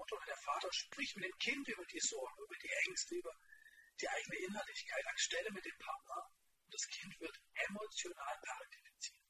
Mutter 0.00 0.16
oder 0.16 0.32
der 0.32 0.36
Vater 0.48 0.72
spricht 0.72 1.14
mit 1.16 1.24
dem 1.26 1.38
Kind 1.38 1.68
über 1.68 1.84
die 1.84 2.00
Sorgen, 2.00 2.42
über 2.42 2.56
die 2.56 2.72
Ängste, 2.88 3.14
über 3.16 3.36
die 4.00 4.08
eigene 4.08 4.36
Innerlichkeit 4.48 5.06
anstelle 5.06 5.50
mit 5.52 5.64
dem 5.64 5.78
Partner. 5.78 6.24
Und 6.64 6.72
das 6.72 6.88
Kind 6.88 7.20
wird 7.20 7.36
emotional 7.68 8.40
parentifiziert. 8.40 9.20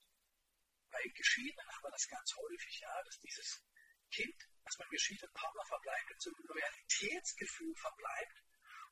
Bei 0.90 1.02
Geschiedenen 1.02 1.66
haben 1.66 1.82
wir 1.82 1.90
das 1.90 2.06
ganz 2.06 2.36
häufig, 2.36 2.80
ja, 2.80 3.02
dass 3.02 3.18
dieses 3.18 3.64
Kind, 4.10 4.38
das 4.64 4.76
beim 4.76 4.88
geschiedenen 4.90 5.32
Partner 5.32 5.64
verbleibt, 5.66 6.10
in 6.10 6.20
so 6.20 6.30
einem 6.30 6.46
Loyalitätsgefühl 6.46 7.74
verbleibt 7.74 8.42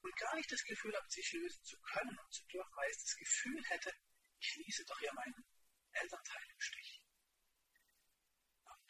und 0.02 0.16
gar 0.16 0.34
nicht 0.34 0.50
das 0.50 0.64
Gefühl 0.64 0.96
habt, 0.96 1.10
sich 1.12 1.32
lösen 1.32 1.62
zu 1.62 1.78
können 1.80 2.18
und 2.18 2.32
zu 2.32 2.44
dürfen, 2.46 2.74
weil 2.74 2.90
ich 2.90 2.98
das 2.98 3.16
Gefühl 3.16 3.62
hätte, 3.66 3.94
ich 4.40 4.56
ließe 4.56 4.84
doch 4.84 5.00
ja 5.00 5.12
meinen 5.12 5.44
Elternteil 5.92 6.44
im 6.50 6.60
Stich. 6.60 6.87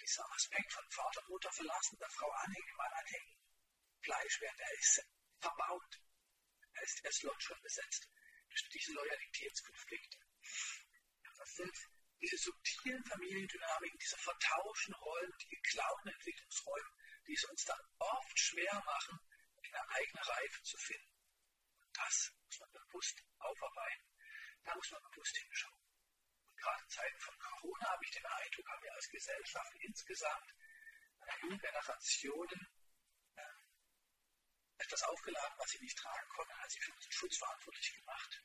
Und 0.08 0.12
dieser 0.12 0.32
Aspekt 0.32 0.72
von 0.72 0.88
Vater 0.88 1.20
und 1.20 1.28
Mutter 1.28 1.52
verlassen, 1.52 1.98
der 1.98 2.08
Frau 2.08 2.30
anhängen, 2.30 2.76
Mann 2.76 2.92
anhängen, 2.92 3.36
Fleisch 4.00 4.40
werden, 4.40 4.58
er 4.58 4.72
ist 4.78 5.04
verbaut. 5.38 6.00
Er 6.72 6.82
ist, 6.82 7.04
er 7.04 7.12
Slot 7.12 7.42
schon 7.42 7.60
besetzt 7.60 8.08
durch 8.48 8.68
diese 8.70 8.92
Loyalitätskonflikte. 8.92 10.16
Das 11.36 11.54
sind 11.56 11.76
diese 12.22 12.38
subtilen 12.38 13.04
Familiendynamiken, 13.04 13.98
diese 13.98 14.16
vertauschten 14.16 14.94
Rollen, 14.94 15.32
die 15.42 15.48
geklauten 15.48 16.08
Entwicklungsräume, 16.08 16.90
die 17.26 17.34
es 17.34 17.44
uns 17.44 17.64
dann 17.66 17.80
oft 17.98 18.38
schwer 18.38 18.82
machen, 18.86 19.20
in 19.60 19.74
eine 19.74 19.90
eigene 19.90 20.26
Reife 20.26 20.62
zu 20.62 20.78
finden. 20.78 21.12
Das 21.92 22.32
muss 22.46 22.60
man 22.60 22.72
bewusst 22.72 23.22
aufarbeiten. 23.40 24.06
Da 24.64 24.74
muss 24.74 24.90
man 24.90 25.02
bewusst 25.02 25.36
hinschauen. 25.36 25.77
Gerade 26.60 26.82
in 26.82 26.88
Zeiten 26.88 27.18
von 27.20 27.38
Corona 27.38 27.90
habe 27.90 28.04
ich 28.04 28.10
den 28.10 28.26
Eindruck, 28.26 28.68
haben 28.68 28.82
wir 28.82 28.94
als 28.94 29.08
Gesellschaft 29.08 29.74
insgesamt 29.80 30.54
einer 31.20 31.38
jungen 31.42 31.58
Generationen 31.58 32.68
äh, 33.36 33.42
etwas 34.78 35.02
aufgeladen, 35.04 35.54
was 35.58 35.70
sie 35.70 35.80
nicht 35.80 35.96
tragen 35.96 36.28
konnten, 36.30 36.58
hat 36.58 36.70
sie 36.70 36.80
für 36.80 36.92
unseren 36.92 37.12
Schutz 37.12 37.38
verantwortlich 37.38 37.94
gemacht 37.94 38.44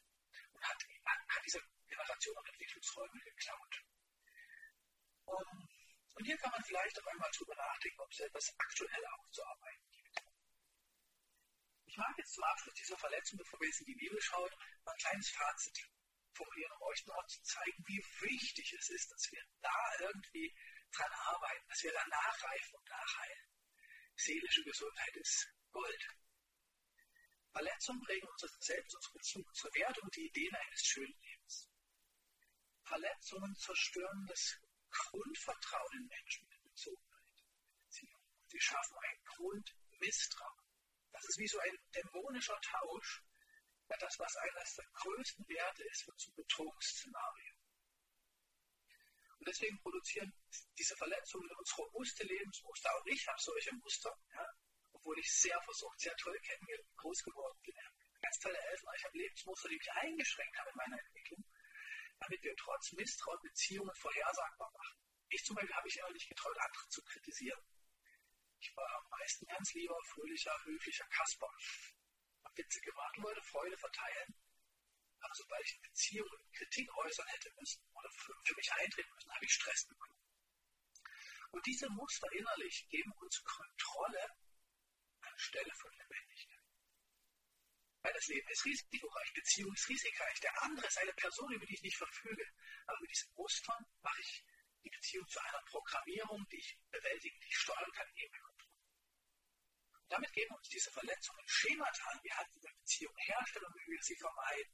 und 0.54 0.64
hat, 0.64 0.86
hat 1.06 1.46
dieser 1.46 1.62
Generation 1.88 2.38
auch 2.38 2.46
Entwicklungsräume 2.46 3.20
geklaut. 3.22 3.84
Um, 5.26 5.70
und 6.16 6.26
hier 6.26 6.38
kann 6.38 6.52
man 6.52 6.64
vielleicht 6.64 7.00
auch 7.00 7.08
einmal 7.08 7.32
drüber 7.32 7.56
nachdenken, 7.56 8.02
ob 8.02 8.12
es 8.12 8.20
etwas 8.20 8.54
aktuell 8.60 9.06
aufzuarbeiten 9.08 9.90
gibt. 9.92 10.22
Ich 11.86 11.98
mag 11.98 12.18
jetzt 12.18 12.34
zum 12.34 12.44
Abschluss 12.44 12.76
dieser 12.76 12.98
Verletzung, 12.98 13.38
bevor 13.38 13.60
wir 13.60 13.68
jetzt 13.68 13.80
in 13.82 13.88
die 13.88 13.96
Bibel 13.96 14.22
schauen, 14.22 14.52
mal 14.84 14.92
ein 14.92 14.98
kleines 14.98 15.30
Fazit 15.30 15.90
formulieren, 16.36 16.72
um 16.74 16.84
euch 16.84 17.04
zu 17.28 17.42
zeigen, 17.44 17.84
wie 17.88 18.04
wichtig 18.22 18.74
es 18.74 18.90
ist, 18.90 19.12
dass 19.12 19.32
wir 19.32 19.44
da 19.62 19.92
irgendwie 20.00 20.54
dran 20.92 21.12
arbeiten, 21.12 21.68
dass 21.70 21.84
wir 21.84 21.94
da 21.94 22.08
nachreifen 22.08 22.76
und 22.76 22.90
nachheilen. 22.90 23.48
Seelische 24.16 24.64
Gesundheit 24.64 25.16
ist 25.18 25.48
Gold. 25.72 26.08
Verletzungen 27.52 28.02
bringen 28.02 28.28
unser 28.28 28.48
Selbst, 28.60 28.96
unsere 28.96 29.14
Beziehung 29.14 29.54
zur 29.54 29.74
Wert 29.76 29.98
und 30.00 30.16
die 30.16 30.26
Ideen 30.28 30.56
eines 30.56 30.82
schönen 30.82 31.20
Lebens. 31.22 31.70
Verletzungen 32.84 33.56
zerstören 33.56 34.26
das 34.28 34.58
Grundvertrauen 34.90 35.94
in 35.94 36.08
Menschen 36.08 36.48
mit 36.48 36.64
Bezogenheit. 36.64 37.44
Sie, 37.90 38.10
sie 38.48 38.60
schaffen 38.60 38.98
ein 38.98 39.24
Grundmisstrauen. 39.36 40.64
Das 41.12 41.24
ist 41.26 41.38
wie 41.38 41.48
so 41.48 41.60
ein 41.60 41.78
dämonischer 41.94 42.60
Tausch, 42.62 43.24
ja, 43.94 43.98
das, 44.00 44.18
was 44.18 44.36
eines 44.36 44.76
der 44.76 44.86
größten 44.94 45.48
Werte 45.48 45.84
ist, 45.84 46.08
wird 46.08 46.20
zum 46.20 46.34
Betrugsszenario. 46.34 47.54
Und 49.38 49.48
deswegen 49.48 49.80
produzieren 49.82 50.34
diese 50.78 50.96
Verletzungen 50.96 51.50
uns 51.60 51.78
robuste 51.78 52.24
Lebensmuster. 52.24 52.90
Auch 52.96 53.06
ich 53.06 53.28
habe 53.28 53.42
solche 53.42 53.76
Muster, 53.76 54.18
ja, 54.34 54.48
obwohl 54.94 55.20
ich 55.20 55.30
sehr 55.32 55.60
versorgt, 55.62 56.00
sehr 56.00 56.16
toll 56.16 56.38
kennengelernt, 56.40 56.98
groß 56.98 57.24
geworden 57.24 57.60
bin. 57.62 57.76
Ganz 58.22 58.40
tolle 58.40 58.58
Eltern, 58.58 58.94
ich 58.98 59.04
habe 59.04 59.18
Lebensmuster, 59.18 59.70
die 59.70 59.76
mich 59.76 59.92
eingeschränkt 59.92 60.58
haben 60.58 60.70
in 60.70 60.76
meiner 60.76 61.00
Entwicklung 61.00 61.44
damit 62.20 62.44
wir 62.44 62.56
trotz 62.56 62.94
Misstrauen 62.94 63.40
Beziehungen 63.42 63.94
vorhersagbar 63.96 64.72
machen. 64.72 64.98
Ich 65.30 65.44
zum 65.44 65.56
Beispiel 65.56 65.76
habe 65.76 65.86
mich 65.86 65.98
immer 65.98 66.12
nicht 66.12 66.30
getraut, 66.30 66.58
andere 66.58 66.88
zu 66.90 67.04
kritisieren. 67.04 67.60
Ich 68.60 68.72
war 68.76 68.90
am 68.96 69.10
meisten 69.10 69.46
ganz 69.46 69.74
lieber, 69.74 69.98
fröhlicher, 70.14 70.58
höflicher 70.64 71.06
Kasper. 71.10 71.50
Witze 72.56 72.80
gemacht, 72.82 73.16
wollte 73.22 73.42
Freude 73.42 73.78
verteilen. 73.78 74.36
Aber 75.20 75.36
sobald 75.36 75.64
ich 75.66 75.76
in 75.76 75.82
Beziehungen 75.82 76.52
Kritik 76.52 76.98
äußern 76.98 77.28
hätte 77.28 77.52
müssen 77.60 77.84
oder 77.94 78.10
für, 78.12 78.34
für 78.44 78.56
mich 78.56 78.72
eintreten 78.74 79.14
müssen, 79.16 79.34
habe 79.34 79.46
ich 79.46 79.54
Stress 79.54 79.86
bekommen. 79.88 80.20
Und 81.52 81.66
diese 81.66 81.90
Muster 81.90 82.28
innerlich 82.34 82.88
geben 82.90 83.12
uns 83.14 83.44
Kontrolle 83.44 84.28
anstelle 85.22 85.72
von 85.76 85.92
Lebendigkeit. 85.92 86.64
Weil 88.02 88.14
das 88.14 88.28
Leben 88.28 88.48
ist 88.50 88.66
risikoreich, 88.66 89.34
Beziehung 89.34 89.74
ist 89.74 89.88
risikoreich. 89.88 90.40
Der 90.42 90.64
andere 90.64 90.88
ist 90.88 90.98
eine 90.98 91.14
Person, 91.14 91.54
über 91.54 91.66
die 91.66 91.76
ich 91.76 91.84
nicht 91.84 91.98
verfüge. 91.98 92.46
Aber 92.88 93.00
mit 93.00 93.12
diesen 93.12 93.34
Mustern 93.36 93.86
mache 94.02 94.20
ich 94.20 94.44
die 94.84 94.90
Beziehung 94.90 95.28
zu 95.28 95.40
einer 95.40 95.62
Programmierung, 95.68 96.46
die 96.52 96.58
ich 96.58 96.78
bewältigen, 96.92 97.40
die 97.40 97.48
ich 97.48 97.58
steuern 97.58 97.92
kann, 97.94 98.08
eben 98.16 98.36
damit 100.10 100.32
geben 100.34 100.56
uns 100.56 100.70
diese 100.70 100.92
Verletzungen 100.92 101.48
Schemata 101.48 102.04
an, 102.12 102.20
wie 102.24 102.32
halten 102.32 102.62
wir 102.62 102.72
Beziehungen 102.74 103.18
herstellen 103.18 103.66
und 103.66 103.76
wie 103.76 103.92
wir 103.92 104.04
sie 104.04 104.16
vermeiden. 104.16 104.74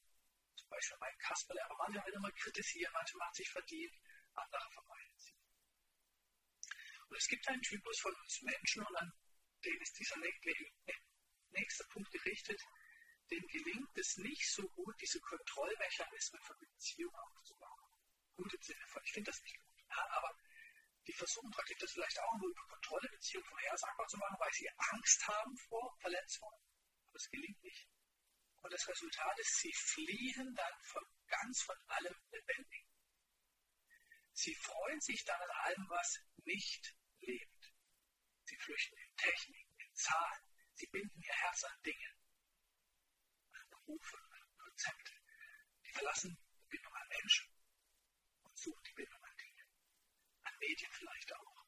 Zum 0.56 0.70
Beispiel 0.70 0.98
mein 1.00 1.18
Kasperle, 1.20 1.64
aber 1.66 1.76
manche 1.78 2.06
will 2.06 2.14
immer 2.14 2.32
kritisieren, 2.32 2.94
manche 2.94 3.18
machen 3.18 3.34
sich 3.34 3.50
verdient, 3.50 3.94
andere 4.34 4.70
vermeiden 4.72 5.18
sie. 5.18 5.34
Und 7.08 7.18
es 7.18 7.28
gibt 7.28 7.48
einen 7.48 7.62
Typus 7.62 8.00
von 8.00 8.14
uns 8.16 8.42
Menschen 8.42 8.86
und 8.86 8.96
an 8.96 9.14
den 9.66 9.82
ist 9.82 10.00
dieser 10.00 10.16
nächste 11.52 11.84
Punkt 11.86 12.12
gerichtet, 12.12 12.62
denen 13.32 13.48
gelingt 13.48 13.98
es 13.98 14.18
nicht 14.18 14.50
so 14.52 14.68
gut, 14.70 14.96
diese 15.02 15.20
Kontrollmechanismen 15.20 16.42
von 16.42 16.58
Beziehungen 16.60 17.16
aufzubauen. 17.16 17.84
Gut 18.36 18.54
im 18.54 18.62
Sinne 18.62 18.88
von, 18.88 19.04
ich 19.04 19.12
finde 19.12 19.32
das 19.32 19.42
nicht 19.44 19.58
gut. 19.58 19.86
Ja, 19.90 20.08
aber 20.12 20.38
die 21.10 21.18
versuchen 21.18 21.50
praktisch 21.50 21.80
das 21.80 21.92
vielleicht 21.92 22.20
auch 22.20 22.38
nur 22.38 22.52
über 22.52 22.68
Kontrolle 22.68 23.10
Beziehungen 23.10 23.48
vorhersagbar 23.48 24.08
zu 24.08 24.18
machen, 24.18 24.38
weil 24.38 24.54
sie 24.54 24.70
Angst 24.78 25.28
haben 25.28 25.58
vor 25.58 25.98
Verletzungen. 26.02 26.62
Aber 27.08 27.16
es 27.18 27.30
gelingt 27.32 27.64
nicht. 27.64 27.88
Und 28.62 28.72
das 28.72 28.88
Resultat 28.88 29.40
ist, 29.40 29.58
sie 29.58 29.74
fliehen 29.74 30.54
dann 30.54 30.74
von 30.84 31.04
ganz 31.26 31.64
von 31.64 31.76
allem 31.88 32.16
Lebendigen. 32.30 32.94
Sie 34.34 34.54
freuen 34.54 35.02
sich 35.02 35.24
dann 35.26 35.42
an 35.42 35.50
allem, 35.64 35.90
was 35.90 36.20
nicht 36.46 36.96
lebt. 37.22 37.74
Sie 38.44 38.58
flüchten 38.58 38.98
in 39.00 39.16
Technik, 39.16 39.66
in 39.80 39.94
Zahlen. 39.96 40.44
Sie 40.76 40.88
binden 40.92 41.22
ihr 41.22 41.34
Herz 41.34 41.64
an 41.64 41.82
Dinge. 41.84 42.14
Berufe, 43.72 44.18
Konzepte. 44.60 45.14
Die 45.88 45.92
verlassen 45.92 46.38
die 46.62 46.68
Bindung 46.68 46.94
an 46.94 47.08
Menschen 47.08 47.50
und 48.44 48.60
suchen 48.60 48.84
die 48.84 48.94
Bindung 48.94 49.14
an. 49.14 49.19
An 49.19 49.19
Medien 50.60 50.92
vielleicht 50.92 51.34
auch. 51.34 51.66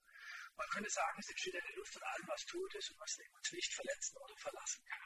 Man 0.56 0.68
könnte 0.70 0.90
sagen, 0.90 1.20
es 1.20 1.30
entsteht 1.30 1.56
eine 1.56 1.76
Luft 1.76 1.96
an 1.98 2.04
allem, 2.04 2.28
was 2.28 2.46
tot 2.46 2.76
ist 2.76 2.92
und 2.92 3.00
was 3.00 3.18
uns 3.18 3.52
nicht 3.52 3.74
verletzen 3.74 4.18
oder 4.18 4.38
verlassen 4.38 4.84
kann. 4.86 5.02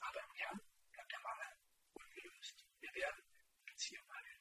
Aber 0.00 0.22
im 0.22 0.32
Kern 0.32 0.60
bleibt 0.92 1.12
der 1.12 1.20
Mangel 1.20 1.56
ungelöst. 1.92 2.64
Wir 2.80 2.94
werden 2.94 3.24
Beziehung 3.66 4.06
heilen. 4.08 4.40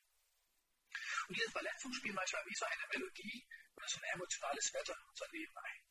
Und 1.28 1.38
diese 1.38 1.52
Verletzungen 1.52 1.94
spielen 1.94 2.16
manchmal 2.16 2.46
wie 2.46 2.56
so 2.56 2.66
eine 2.66 2.88
Melodie 2.94 3.48
oder 3.76 3.88
so 3.88 3.98
ein 3.98 4.14
emotionales 4.14 4.74
Wetter 4.74 4.94
in 4.96 5.10
unser 5.10 5.28
Leben 5.30 5.58
ein. 5.58 5.84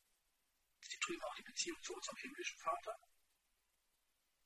Sie 0.81 0.97
trüben 0.97 1.23
auch 1.23 1.35
die 1.35 1.43
Beziehung 1.43 1.81
zu 1.83 1.93
unserem 1.93 2.17
himmlischen 2.17 2.57
Vater 2.59 2.97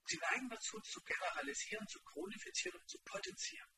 Sie 0.06 0.18
neigen 0.18 0.50
dazu, 0.50 0.80
zu 0.82 1.02
generalisieren, 1.02 1.88
zu 1.88 2.00
chronifizieren 2.04 2.80
und 2.80 2.90
zu 2.90 3.00
potenzieren. 3.04 3.70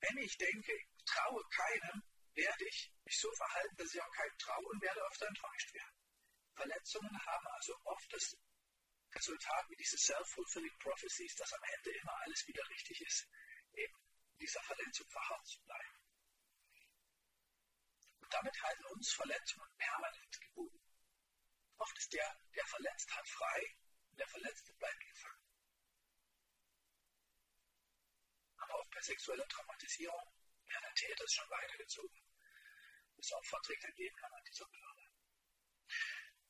Wenn 0.00 0.18
ich 0.18 0.36
denke, 0.36 0.72
ich 0.72 1.04
traue 1.04 1.42
keinem, 1.50 2.02
werde 2.38 2.64
ich 2.68 2.92
mich 3.04 3.18
so 3.18 3.30
verhalten, 3.32 3.76
dass 3.76 3.92
ich 3.92 4.00
auch 4.00 4.14
keinem 4.14 4.38
traue 4.38 4.66
und 4.66 4.80
werde 4.82 5.00
öfter 5.10 5.26
enttäuscht 5.26 5.74
werden. 5.74 5.96
Verletzungen 6.54 7.26
haben 7.26 7.46
also 7.48 7.74
oft 7.84 8.12
das 8.12 8.36
Resultat 9.14 9.64
wie 9.70 9.76
diese 9.76 9.98
self-fulfilling 9.98 10.78
prophecies, 10.78 11.34
dass 11.34 11.52
am 11.52 11.62
Ende 11.74 11.90
immer 11.98 12.14
alles 12.22 12.46
wieder 12.46 12.62
richtig 12.70 13.00
ist, 13.00 13.26
eben 13.74 13.98
dieser 14.40 14.62
Verletzung 14.62 15.08
verharrt 15.10 15.46
zu 15.46 15.60
bleiben. 15.62 15.98
Und 18.20 18.32
damit 18.32 18.62
halten 18.62 18.84
uns 18.94 19.12
Verletzungen 19.12 19.70
permanent 19.76 20.40
gebunden. 20.40 20.80
Oft 21.78 21.98
ist 21.98 22.12
der, 22.12 22.36
der 22.54 22.66
verletzt 22.66 23.10
hat, 23.14 23.28
frei 23.28 23.76
und 24.10 24.18
der 24.18 24.28
Verletzte 24.28 24.72
bleibt 24.74 25.00
gefangen. 25.08 25.48
bei 28.98 29.02
sexueller 29.02 29.46
Traumatisierung 29.46 30.26
werden 30.66 30.82
der 30.82 30.94
Täter 30.94 31.24
ist 31.24 31.34
schon 31.34 31.50
weitergezogen. 31.50 32.27
Das 33.18 33.32
Opfer 33.32 33.60
trägt 33.62 33.82
dagegen 33.82 34.16
an 34.24 34.44
dieser 34.44 34.66
Bürde. 34.66 35.10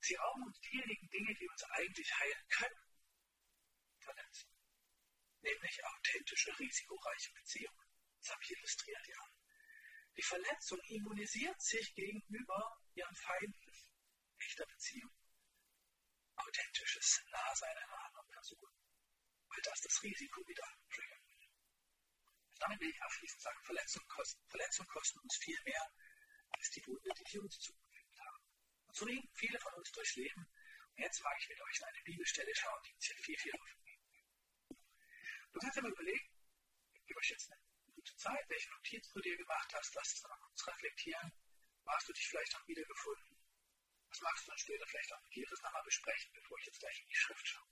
Sie 0.01 0.15
rauben 0.15 0.45
uns 0.45 0.61
diejenigen 0.61 1.09
Dinge, 1.09 1.35
die 1.35 1.49
uns 1.49 1.65
eigentlich 1.65 2.15
heilen 2.15 2.49
können, 2.51 2.83
verletzen. 4.01 4.51
Nämlich 5.41 5.85
authentische, 5.85 6.59
risikoreiche 6.59 7.33
Beziehungen. 7.33 7.89
Das 8.21 8.31
habe 8.33 8.43
ich 8.45 8.51
illustriert, 8.51 9.09
ja. 9.09 9.25
Die 10.17 10.23
Verletzung 10.23 10.81
immunisiert 10.89 11.61
sich 11.61 11.95
gegenüber 11.95 12.79
ihren 12.95 13.17
Feinden 13.17 13.73
echter 14.39 14.67
Beziehung. 14.67 15.15
Authentisches 16.37 17.23
Nahsein 17.31 17.77
einer 17.77 18.05
anderen 18.05 18.29
Person. 18.29 18.71
Weil 19.49 19.63
das 19.63 19.81
das 19.81 20.03
Risiko 20.03 20.47
wieder 20.47 20.69
triggert. 20.91 21.23
Damit 22.59 22.81
will 22.81 22.91
ich 22.91 23.03
abschließend 23.03 23.41
sagen, 23.41 23.65
Verletzungen 23.65 24.09
kosten, 24.09 24.49
Verletzungen 24.49 24.89
kosten 24.89 25.19
uns 25.21 25.37
viel 25.37 25.59
mehr 25.65 25.93
als 26.59 26.71
die 26.71 26.87
Wunde, 26.87 27.11
die 27.15 27.35
wir 27.35 27.43
uns 27.43 27.59
zugefügt 27.61 28.21
haben. 28.21 28.43
Und 28.87 28.97
so 28.97 29.05
nehmen 29.07 29.31
viele 29.35 29.59
von 29.61 29.75
uns 29.75 29.93
durchs 29.93 30.17
Leben. 30.17 30.43
Und 30.43 31.03
jetzt 31.03 31.23
mag 31.23 31.37
ich 31.41 31.49
mit 31.49 31.61
euch 31.61 31.79
in 31.79 31.85
eine 31.85 32.03
Bibelstelle 32.05 32.55
schauen, 32.55 32.83
die 32.87 32.95
uns 32.95 33.05
hier 33.07 33.17
viel, 33.17 33.39
viel 33.39 33.53
Du 35.53 35.61
kannst 35.61 35.77
dir 35.77 35.83
mal 35.83 35.93
überlegen, 35.93 36.29
ich 36.95 37.07
gebe 37.07 37.19
euch 37.19 37.31
jetzt 37.31 37.51
eine 37.51 37.61
gute 37.95 38.15
Zeit, 38.17 38.49
welche 38.49 38.71
Notizen 38.71 39.13
du 39.15 39.21
dir 39.21 39.37
gemacht 39.37 39.73
hast, 39.75 39.95
lass 39.95 40.13
es 40.13 40.21
dann 40.21 40.39
kurz 40.41 40.67
reflektieren. 40.69 41.33
Wo 41.85 41.91
hast 41.91 42.09
du 42.09 42.13
dich 42.13 42.29
vielleicht 42.29 42.55
auch 42.57 42.69
wiedergefunden? 42.69 43.39
Was 44.11 44.21
magst 44.21 44.47
du 44.47 44.51
dann 44.51 44.59
später 44.59 44.87
vielleicht 44.87 45.13
auch 45.13 45.23
mit 45.23 45.35
Jesus 45.35 45.63
nochmal 45.63 45.83
besprechen, 45.85 46.33
bevor 46.35 46.59
ich 46.59 46.67
jetzt 46.67 46.81
gleich 46.81 47.01
in 47.01 47.09
die 47.09 47.17
Schrift 47.17 47.49
schaue? 47.49 47.67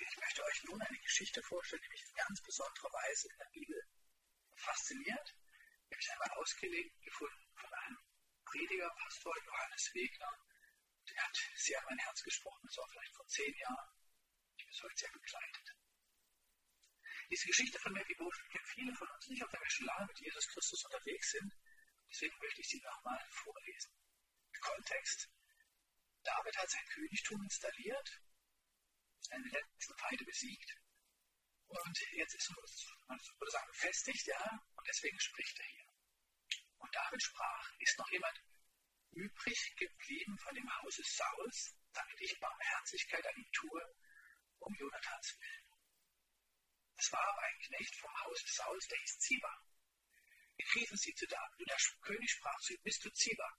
Ich 0.00 0.11
möchte 0.22 0.44
euch 0.44 0.64
nun 0.64 0.80
eine 0.80 0.98
Geschichte 0.98 1.42
vorstellen, 1.42 1.82
die 1.82 1.88
mich 1.88 2.04
in 2.06 2.14
ganz 2.14 2.40
besonderer 2.42 2.92
Weise 2.92 3.28
in 3.28 3.38
der 3.38 3.50
Bibel 3.52 3.82
fasziniert. 4.54 5.34
Die 5.88 5.94
habe 5.94 6.00
ich 6.00 6.12
einmal 6.12 6.30
ausgelegt 6.38 7.02
gefunden 7.02 7.46
von 7.56 7.72
einem 7.72 7.98
Prediger, 8.44 8.90
Pastor 9.02 9.34
Johannes 9.44 9.90
Wegner. 9.94 10.32
Der 11.08 11.22
hat 11.24 11.36
sehr 11.56 11.78
an 11.80 11.84
mein 11.90 11.98
Herz 11.98 12.22
gesprochen, 12.22 12.62
das 12.66 12.76
war 12.76 12.88
vielleicht 12.88 13.14
vor 13.16 13.26
zehn 13.26 13.54
Jahren. 13.56 13.90
Ich 14.56 14.64
bin 14.64 14.72
bis 14.72 14.82
heute 14.82 14.96
sehr 14.96 15.12
begleitet. 15.12 15.76
Diese 17.30 17.46
Geschichte 17.46 17.78
von 17.80 17.92
Mephibosheth 17.92 18.48
kennen 18.50 18.66
viele 18.66 18.94
von 18.94 19.08
uns 19.08 19.28
nicht, 19.28 19.42
auch 19.42 19.52
wenn 19.52 19.60
wir 19.60 19.70
schon 19.70 19.86
lange 19.86 20.06
mit 20.06 20.20
Jesus 20.20 20.46
Christus 20.48 20.84
unterwegs 20.84 21.30
sind. 21.30 21.52
Deswegen 22.10 22.38
möchte 22.38 22.60
ich 22.60 22.68
sie 22.68 22.80
nochmal 22.80 23.26
vorlesen. 23.30 23.90
Kontext. 24.60 25.28
David 26.22 26.56
hat 26.56 26.70
sein 26.70 26.86
Königtum 26.94 27.42
installiert 27.42 28.22
seine 29.22 29.48
letzten 29.48 29.96
Feinde 29.98 30.24
besiegt. 30.24 30.76
Und 31.68 31.98
jetzt 32.12 32.34
ist 32.34 32.50
man 32.50 33.18
würde 33.38 33.50
sagen, 33.50 33.66
befestigt, 33.68 34.26
ja, 34.26 34.62
und 34.76 34.86
deswegen 34.88 35.18
spricht 35.20 35.58
er 35.58 35.66
hier. 35.66 35.86
Und 36.78 36.94
David 36.94 37.22
sprach, 37.22 37.70
ist 37.78 37.98
noch 37.98 38.10
jemand 38.10 38.40
übrig 39.12 39.74
geblieben 39.76 40.38
von 40.38 40.54
dem 40.54 40.76
Hause 40.78 41.02
Sauls, 41.04 41.74
damit 41.92 42.20
ich 42.20 42.40
Barmherzigkeit 42.40 43.26
an 43.26 43.36
ihm 43.36 43.52
tue, 43.52 43.94
um 44.60 44.74
Jonathans 44.74 45.36
willen. 45.38 45.72
Es 46.96 47.12
war 47.12 47.22
aber 47.22 47.42
ein 47.42 47.58
Knecht 47.58 47.96
vom 47.96 48.20
Hause 48.20 48.44
Sauls, 48.46 48.86
der 48.88 48.98
hieß 48.98 49.18
Ziba. 49.18 49.66
Wir 50.56 50.66
riefen 50.76 50.96
sie 50.96 51.14
zu 51.14 51.26
David, 51.26 51.60
und 51.60 51.68
der 51.68 51.78
König 52.02 52.30
sprach 52.30 52.58
zu 52.60 52.74
ihm, 52.74 52.82
bist 52.82 53.04
du 53.04 53.10
Ziba? 53.10 53.58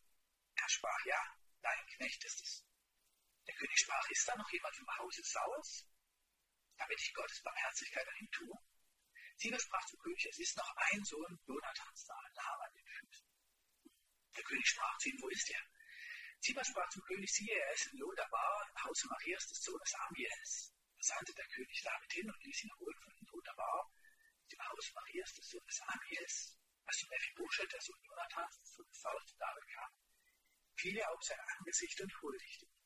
Er 0.55 0.69
sprach, 0.69 1.05
ja, 1.05 1.37
dein 1.61 1.87
Knecht 1.87 2.23
ist 2.25 2.41
es. 2.41 2.65
Der 3.47 3.55
König 3.55 3.77
sprach, 3.77 4.09
ist 4.09 4.27
da 4.27 4.35
noch 4.37 4.51
jemand 4.51 4.75
vom 4.75 4.97
Hause 4.97 5.21
Sauls, 5.23 5.85
damit 6.77 6.99
ich 6.99 7.13
Gottes 7.13 7.41
Barmherzigkeit 7.41 8.07
an 8.07 8.15
ihm 8.21 8.31
tue? 8.31 8.57
Ziba 9.37 9.59
sprach 9.59 9.85
zum 9.87 9.99
König, 9.99 10.25
es 10.25 10.39
ist 10.39 10.57
noch 10.57 10.75
ein 10.75 11.03
Sohn 11.03 11.39
Jonathans 11.45 12.05
da, 12.05 12.15
Lahm 12.35 12.61
an 12.61 12.73
den 12.73 12.85
Füßen. 12.85 13.27
Der 14.37 14.43
König 14.43 14.67
sprach 14.67 14.97
zu 14.99 15.09
ihm, 15.09 15.21
wo 15.21 15.29
ist 15.29 15.49
er? 15.49 15.61
Ziba 16.39 16.63
sprach 16.63 16.89
zum 16.89 17.03
König, 17.03 17.31
siehe, 17.33 17.53
er 17.53 17.73
ist 17.73 17.87
in 17.87 17.97
Lodabar, 17.99 18.69
im 18.69 18.83
Hause 18.83 19.07
Marias 19.07 19.47
des 19.47 19.61
Sohnes 19.61 19.93
Amiels. 19.95 20.73
Da 20.97 21.03
sandte 21.03 21.33
der 21.33 21.47
König 21.47 21.81
David 21.81 22.11
hin 22.13 22.31
und 22.31 22.43
ließ 22.43 22.63
ihn 22.63 22.71
holen 22.79 22.99
von 23.01 23.13
Lodabar, 23.31 23.91
dem 24.51 24.59
Haus 24.69 24.91
Marias 24.93 25.33
des 25.33 25.49
Sohnes 25.49 25.81
Amiels. 25.81 26.57
Als 26.85 26.97
zu 26.97 27.07
Mephibosheth, 27.07 27.71
der 27.71 27.81
Sohn 27.81 28.01
Jonathans, 28.03 28.59
des 28.59 28.73
Sohnes 28.73 29.01
Saul 29.01 29.25
zu 29.25 29.35
David 29.37 29.67
kam, 29.67 29.91
fiel 30.75 30.97
er 30.97 31.11
auf 31.11 31.23
sein 31.23 31.39
Angesicht 31.57 31.99
und 32.01 32.21
huldigte 32.21 32.65
ihm. 32.65 32.82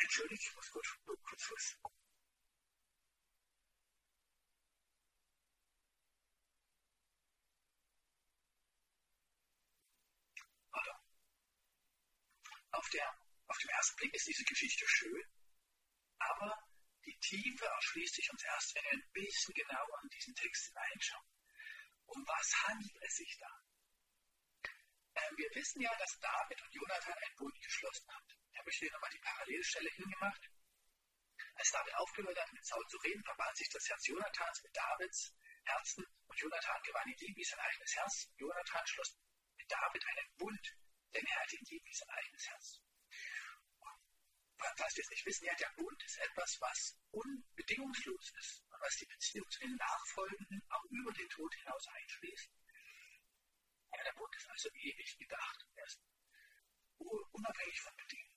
Entschuldigt, 0.00 0.42
ich 0.42 0.54
muss 0.54 0.70
kurz, 0.70 0.88
kurz 1.04 1.50
was. 1.50 1.76
Also, 10.70 10.90
auf, 12.72 12.88
der, 12.90 13.18
auf 13.48 13.58
dem 13.58 13.70
ersten 13.70 13.96
Blick 13.96 14.14
ist 14.14 14.26
diese 14.28 14.44
Geschichte 14.44 14.84
schön, 14.88 15.24
aber 16.18 16.68
die 17.04 17.18
Tiefe 17.20 17.66
erschließt 17.66 18.14
sich 18.14 18.30
uns 18.30 18.44
erst, 18.44 18.74
wenn 18.76 18.84
wir 18.84 18.92
ein 18.92 19.10
bisschen 19.12 19.54
genauer 19.54 20.00
in 20.02 20.08
diesen 20.10 20.34
Text 20.34 20.66
hineinschauen. 20.66 21.26
Um 22.06 22.26
was 22.26 22.54
handelt 22.68 22.96
es 23.02 23.16
sich 23.16 23.36
da? 23.40 23.50
Ähm, 25.14 25.36
wir 25.36 25.50
wissen 25.54 25.80
ja, 25.80 25.90
dass 25.98 26.18
David 26.20 26.62
und 26.62 26.74
Jonathan 26.74 27.14
einen 27.14 27.36
Bund 27.36 27.60
geschlossen 27.60 28.08
haben. 28.10 28.28
Ich 28.58 28.60
habe 28.60 28.70
hier 28.72 28.92
nochmal 28.92 29.10
die 29.10 29.20
Parallelstelle 29.20 29.90
hingemacht. 29.90 30.50
Als 31.54 31.70
David 31.70 31.94
aufgehört 31.94 32.36
hat, 32.36 32.52
mit 32.52 32.66
Saul 32.66 32.84
zu 32.88 32.96
reden, 32.98 33.22
verband 33.22 33.56
sich 33.56 33.68
das 33.68 33.88
Herz 33.88 34.06
Jonathans 34.08 34.62
mit 34.64 34.76
Davids 34.76 35.32
Herzen 35.62 36.04
und 36.26 36.40
Jonathan 36.40 36.82
gewann 36.82 37.14
lieb 37.20 37.36
wie 37.36 37.44
sein 37.44 37.60
eigenes 37.60 37.94
Herz. 37.94 38.32
Jonathan 38.36 38.86
schloss 38.86 39.16
mit 39.58 39.70
David 39.70 40.04
einen 40.08 40.36
Bund, 40.38 40.76
denn 41.14 41.24
er 41.24 41.40
hatte 41.40 41.56
lieb 41.70 41.84
wie 41.84 41.94
sein 41.94 42.08
eigenes 42.10 42.48
Herz. 42.48 42.80
Und 44.58 44.80
was 44.80 44.96
wir 44.96 45.02
jetzt 45.02 45.10
nicht 45.10 45.26
wissen, 45.26 45.44
ja, 45.44 45.54
der 45.54 45.72
Bund 45.76 46.02
ist 46.02 46.18
etwas, 46.18 46.60
was 46.60 46.98
unbedingungslos 47.12 48.32
ist 48.40 48.64
und 48.70 48.80
was 48.80 48.96
die 48.96 49.06
Beziehung 49.06 49.48
zu 49.50 49.60
den 49.60 49.76
Nachfolgenden 49.76 50.62
auch 50.70 50.84
über 50.90 51.12
den 51.12 51.28
Tod 51.28 51.54
hinaus 51.54 51.86
einschließt. 51.86 52.50
Ja, 53.94 54.02
der 54.02 54.12
Bund 54.14 54.34
ist 54.34 54.50
also 54.50 54.68
ewig 54.74 55.16
gedacht. 55.16 55.66
Er 55.76 55.84
ist 55.84 56.00
unabhängig 56.98 57.80
von 57.80 57.96
Bedingungen. 57.96 58.27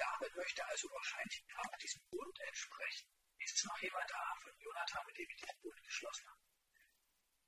David 0.00 0.34
möchte 0.34 0.64
also 0.64 0.88
wahrscheinlich 0.88 1.44
gerade 1.46 1.76
diesem 1.76 2.00
Bund 2.08 2.40
entsprechen. 2.40 3.08
Ist 3.38 3.64
noch 3.66 3.78
jemand 3.82 4.08
da 4.08 4.34
von 4.42 4.52
Jonathan, 4.58 5.04
mit 5.06 5.18
dem 5.18 5.28
ich 5.28 5.36
diesen 5.36 5.60
Bund 5.60 5.82
geschlossen 5.84 6.26
habe? 6.26 6.40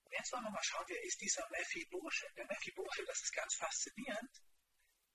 Und 0.05 0.13
jetzt 0.13 0.33
wollen 0.33 0.45
wir 0.45 0.51
mal 0.51 0.63
schauen, 0.63 0.85
wer 0.89 1.03
ist 1.03 1.21
dieser 1.21 1.49
Mephibosheth? 1.49 2.37
Der 2.37 2.47
Mephibosheth, 2.47 3.09
das 3.09 3.23
ist 3.23 3.33
ganz 3.33 3.55
faszinierend, 3.55 4.43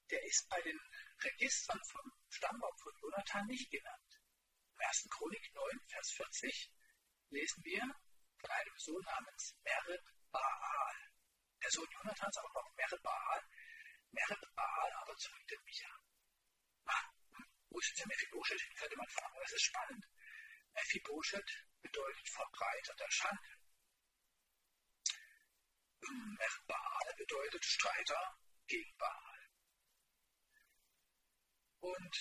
der 0.09 0.23
ist 0.23 0.49
bei 0.49 0.61
den 0.61 0.79
Registern 1.21 1.81
vom 1.91 2.11
Stammbaum 2.29 2.75
von 2.81 2.93
Jonathan 3.01 3.45
nicht 3.45 3.69
genannt. 3.69 4.21
Im 4.73 4.81
1. 4.81 5.07
Chronik 5.11 5.53
9, 5.53 5.79
Vers 5.89 6.11
40 6.17 6.71
lesen 7.29 7.63
wir 7.63 7.85
von 8.39 8.49
einem 8.49 8.77
Sohn 8.77 9.03
namens 9.03 9.55
Merit 9.61 10.05
Baal. 10.31 10.95
Der 11.61 11.69
Sohn 11.69 11.89
Jonathans 11.91 12.37
auch 12.37 12.53
noch 12.53 12.75
Merit 12.75 13.01
Baal. 13.03 13.43
Merit 14.09 14.55
Baal 14.55 14.91
aber 15.01 15.15
zeugte 15.17 15.55
Micha. 15.65 16.06
Mephibosheth 17.77 18.61
hin, 18.61 18.75
könnte 18.75 18.97
man 18.97 19.07
fragen. 19.09 19.37
Das 19.41 19.53
ist 19.53 19.65
spannend. 19.65 20.05
Mephibosheth 20.73 21.51
bedeutet 21.81 22.99
der 22.99 23.11
Schande. 23.11 23.49
Baal 26.67 27.13
bedeutet 27.17 27.65
Streiter 27.65 28.39
gegen 28.67 28.97
Baal. 28.97 29.49
Und 31.79 32.17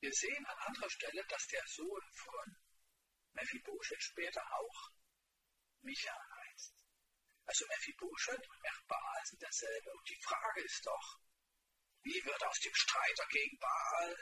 wir 0.00 0.12
sehen 0.12 0.46
an 0.46 0.58
anderer 0.66 0.90
Stelle, 0.90 1.24
dass 1.26 1.46
der 1.46 1.62
Sohn 1.66 2.12
von 2.12 2.56
Mephibosheth 3.32 4.02
später 4.02 4.42
auch 4.52 4.90
Micha 5.82 6.16
heißt. 6.36 6.74
Also 7.46 7.66
Mephibosheth 7.66 8.48
und 8.48 8.62
Merbaal 8.62 9.22
sind 9.24 9.42
dasselbe. 9.42 9.90
Und 9.90 10.08
die 10.08 10.20
Frage 10.22 10.62
ist 10.62 10.86
doch, 10.86 11.18
wie 12.02 12.24
wird 12.24 12.44
aus 12.44 12.58
dem 12.60 12.74
Streiter 12.74 13.26
gegen 13.30 13.58
Baal 13.58 14.16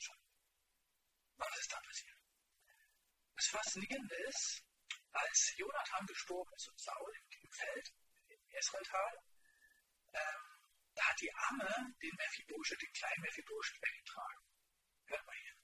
schon? 0.00 0.16
Was 1.36 1.58
ist 1.58 1.72
da 1.72 1.80
passiert? 1.80 2.16
Das 3.36 3.46
Faszinierende 3.48 4.14
ist, 4.28 4.62
als 5.12 5.54
Jonathan 5.56 6.06
gestorben 6.06 6.52
ist 6.54 6.68
und 6.68 6.80
Saul 6.80 7.12
im 7.42 7.50
Feld, 7.50 7.94
im 8.28 8.50
Israeltal, 8.50 9.12
ähm, 10.12 10.56
da 10.94 11.04
hat 11.04 11.20
die 11.20 11.32
Amme 11.34 11.94
den 12.00 12.14
Mephibosheth, 12.16 12.80
den 12.80 12.92
kleinen 12.92 13.20
Mephibosheth 13.20 13.82
weggetragen. 13.82 14.42
Hört 15.06 15.26
mal 15.26 15.36
hier. 15.36 15.56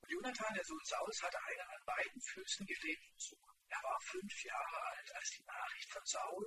Und 0.00 0.10
Jonathan, 0.10 0.54
der 0.54 0.64
Sohn 0.64 0.84
Sauls, 0.84 1.22
hatte 1.22 1.38
einen 1.44 1.60
an 1.60 1.84
beiden 1.86 2.20
Füßen 2.20 2.66
gelegten 2.66 3.18
Sohn. 3.18 3.56
Er 3.68 3.82
war 3.82 3.98
fünf 4.10 4.44
Jahre 4.44 4.82
alt, 4.90 5.14
als 5.14 5.30
die 5.30 5.44
Nachricht 5.44 5.90
von 5.92 6.04
Saul 6.04 6.46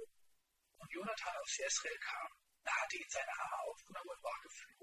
und 0.78 0.92
Jonathan 0.92 1.36
aus 1.38 1.58
Jezreel 1.58 1.98
kam. 2.00 2.28
Da 2.64 2.72
hatte 2.76 2.98
ihn 2.98 3.10
seine 3.10 3.40
Amme 3.40 3.60
aufgenommen 3.72 4.10
und 4.10 4.24
war 4.24 4.40
geflohen. 4.44 4.79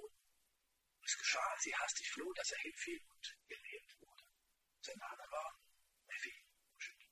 Es 1.06 1.16
geschah, 1.18 1.46
als 1.52 1.62
sie 1.62 1.74
hastig 1.76 2.10
floh, 2.10 2.32
dass 2.32 2.50
er 2.50 2.58
hinfiel 2.58 3.00
und 3.00 3.38
gelähmt 3.46 4.00
wurde. 4.00 4.24
Sein 4.80 4.98
Name 4.98 5.22
war 5.30 5.62
Mephibosheth. 6.08 7.06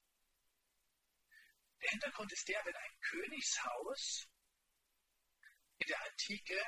Der 1.81 1.91
Hintergrund 1.91 2.33
ist 2.33 2.49
der, 2.49 2.65
wenn 2.65 2.75
ein 2.75 3.01
Königshaus 3.03 4.27
in 5.79 5.87
der 5.87 6.03
Antike 6.05 6.61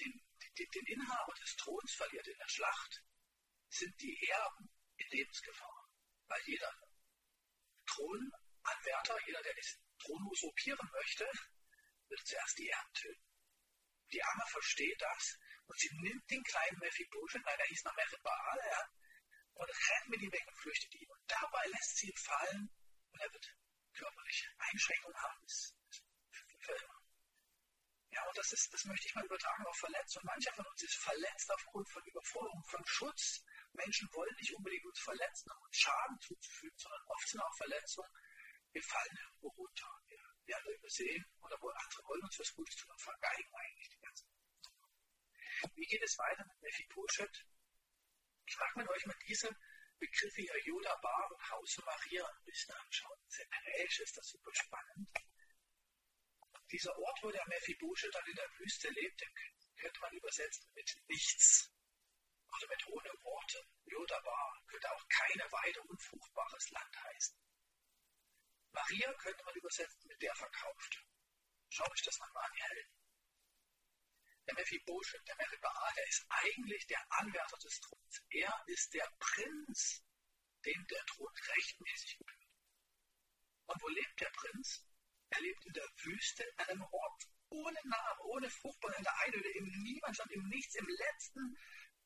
den, 0.00 0.26
die 0.58 0.66
den 0.66 0.86
Inhaber 0.86 1.34
des 1.34 1.54
Throns 1.54 1.94
verliert 1.94 2.26
in 2.26 2.38
der 2.38 2.48
Schlacht, 2.48 3.04
sind 3.68 3.94
die 4.00 4.18
Erben 4.26 4.68
in 4.96 5.06
Lebensgefahr. 5.10 5.88
Weil 6.26 6.42
jeder 6.44 6.74
Thronanwärter, 7.86 9.16
jeder, 9.26 9.42
der 9.44 9.54
diesen 9.54 9.80
Thron 10.00 10.26
usurpieren 10.26 10.90
möchte, 10.90 11.30
wird 12.08 12.26
zuerst 12.26 12.58
die 12.58 12.68
Erben 12.68 12.94
töten. 12.94 13.24
Die 14.10 14.22
Arme 14.24 14.44
versteht 14.48 15.00
das 15.00 15.38
und 15.68 15.78
sie 15.78 15.90
nimmt 16.00 16.30
den 16.30 16.42
kleinen 16.42 16.78
Mephibosheth, 16.78 17.44
nein, 17.44 17.58
er 17.58 17.66
hieß 17.66 17.84
noch 17.84 17.94
Meribbaal, 17.94 18.58
ja, 18.72 18.82
und 19.54 19.68
rennt 19.68 20.08
mit 20.08 20.22
ihm 20.22 20.32
weg 20.32 20.46
und 20.46 20.58
flüchtet 20.58 20.94
ihm. 20.94 21.10
Und 21.10 21.20
dabei 21.26 21.64
lässt 21.66 21.96
sie 21.98 22.08
ihn 22.08 22.16
fallen 22.16 22.70
und 23.12 23.20
er 23.20 23.32
wird 23.32 23.46
körperliche 23.92 24.48
Einschränkungen 24.58 25.18
haben. 25.18 25.46
Für 26.60 26.72
immer. 26.72 26.98
Ja, 28.10 28.24
und 28.24 28.38
das 28.38 28.52
ist, 28.52 28.72
das 28.72 28.84
möchte 28.84 29.06
ich 29.06 29.14
mal 29.14 29.24
übertragen 29.24 29.66
auf 29.66 29.76
Verletzung. 29.76 30.22
Mancher 30.24 30.52
von 30.54 30.66
uns 30.66 30.82
ist 30.82 30.96
verletzt 30.96 31.50
aufgrund 31.52 31.88
von 31.90 32.02
Überforderung, 32.04 32.64
von 32.64 32.84
Schutz. 32.86 33.44
Menschen 33.72 34.08
wollen 34.12 34.34
nicht 34.40 34.54
unbedingt 34.54 34.86
uns 34.86 35.00
verletzen, 35.00 35.50
um 35.50 35.62
uns 35.62 35.76
Schaden 35.76 36.18
zuzufügen, 36.20 36.78
sondern 36.78 37.02
oft 37.06 37.28
sind 37.28 37.40
auch 37.40 37.56
Verletzungen. 37.56 38.10
Wir 38.72 38.82
fallen 38.82 39.18
irgendwo 39.22 39.48
runter. 39.48 39.88
Wir 40.06 40.18
werden 40.46 40.74
übersehen 40.74 41.24
oder 41.40 41.56
andere 41.56 42.02
wollen 42.08 42.22
uns 42.22 42.38
was 42.38 42.54
Gutes 42.54 42.76
tun 42.76 42.90
und 42.90 43.02
vergeigen 43.02 43.52
eigentlich. 43.54 43.97
Wie 45.74 45.86
geht 45.86 46.02
es 46.02 46.18
weiter 46.18 46.44
mit 46.46 46.62
Mephibosheth? 46.62 47.46
Ich 48.46 48.56
mit 48.76 48.88
euch 48.88 49.06
mal 49.06 49.16
diese 49.26 49.48
Begriffe 49.98 50.40
hier 50.40 50.64
Joda 50.64 50.94
Bar 50.96 51.30
und 51.30 51.50
Hause 51.50 51.82
Maria 51.84 52.26
ein 52.26 52.44
bisschen 52.44 52.74
anschauen. 52.74 53.18
Hebräisch 53.30 54.00
ist 54.00 54.16
das 54.16 54.28
super 54.28 54.54
spannend. 54.54 55.10
Dieser 56.70 56.96
Ort, 56.96 57.18
wo 57.22 57.30
der 57.30 57.46
Mephibosheth 57.48 58.14
dann 58.14 58.26
in 58.26 58.36
der 58.36 58.50
Wüste 58.58 58.88
lebt, 58.90 59.20
den 59.20 59.34
könnte 59.76 60.00
man 60.00 60.12
übersetzen 60.12 60.70
mit 60.74 60.96
nichts. 61.08 61.72
Oder 62.56 62.68
mit 62.68 62.86
ohne 62.88 63.10
Worte. 63.22 63.66
Jodabar 63.84 64.62
könnte 64.66 64.90
auch 64.92 65.08
keine 65.08 65.44
Weide 65.50 65.82
unfruchtbares 65.82 66.70
Land 66.70 66.96
heißen. 67.04 67.38
Maria 68.72 69.12
könnte 69.14 69.44
man 69.44 69.54
übersetzen 69.54 70.08
mit 70.08 70.22
der 70.22 70.34
verkauft. 70.34 71.04
Schau 71.70 71.90
euch 71.90 72.02
das 72.02 72.18
mal 72.18 72.30
an, 72.34 72.52
ihr 72.56 72.64
Helden. 72.64 72.97
Der 74.48 74.54
Mephibosheth, 74.54 75.28
der 75.28 75.36
Meribaa, 75.36 75.92
der 75.94 76.08
ist 76.08 76.24
eigentlich 76.28 76.86
der 76.86 77.04
Anwärter 77.20 77.58
des 77.58 77.80
Throns. 77.80 78.22
Er 78.30 78.64
ist 78.66 78.94
der 78.94 79.06
Prinz, 79.20 80.02
dem 80.64 80.86
der 80.86 81.04
Thron 81.04 81.32
rechtmäßig 81.54 82.16
gehört. 82.16 82.46
Und 83.66 83.82
wo 83.82 83.88
lebt 83.88 84.20
der 84.20 84.30
Prinz? 84.30 84.88
Er 85.28 85.40
lebt 85.42 85.66
in 85.66 85.72
der 85.74 85.88
Wüste, 86.02 86.44
an 86.56 86.68
einem 86.70 86.82
Ort 86.82 87.28
ohne 87.50 87.78
Namen, 87.84 88.20
ohne 88.24 88.48
Fruchtbar 88.48 88.96
in 88.96 89.04
der 89.04 89.18
Einöde, 89.20 89.50
im 89.50 89.68
Niemandsland, 89.82 90.32
im 90.32 90.48
Nichts, 90.48 90.74
im 90.76 90.88
letzten, 90.88 91.58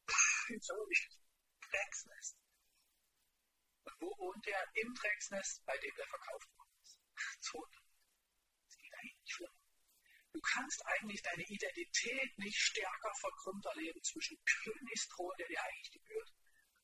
Drecksnest. 1.70 2.36
Und 3.84 3.94
wo 4.00 4.18
wohnt 4.18 4.46
er? 4.46 4.66
Im 4.74 4.92
Drecksnest, 4.94 5.64
bei 5.64 5.78
dem 5.78 5.94
er 5.96 6.06
verkauft 6.06 6.48
worden 6.56 6.70
ist. 6.82 6.98
So, 7.40 7.64
das 8.64 8.76
geht 8.78 8.94
eigentlich 8.94 9.16
nicht 9.18 9.32
schlimm. 9.32 9.52
Du 10.31 10.31
kannst 10.42 10.84
eigentlich 10.86 11.22
deine 11.22 11.44
Identität 11.44 12.38
nicht 12.38 12.58
stärker 12.58 13.12
verkrümmt 13.20 13.64
erleben 13.64 14.02
zwischen 14.02 14.38
Königsthron, 14.44 15.36
der 15.38 15.48
dir 15.48 15.62
eigentlich 15.62 15.92
gebührt, 15.92 16.32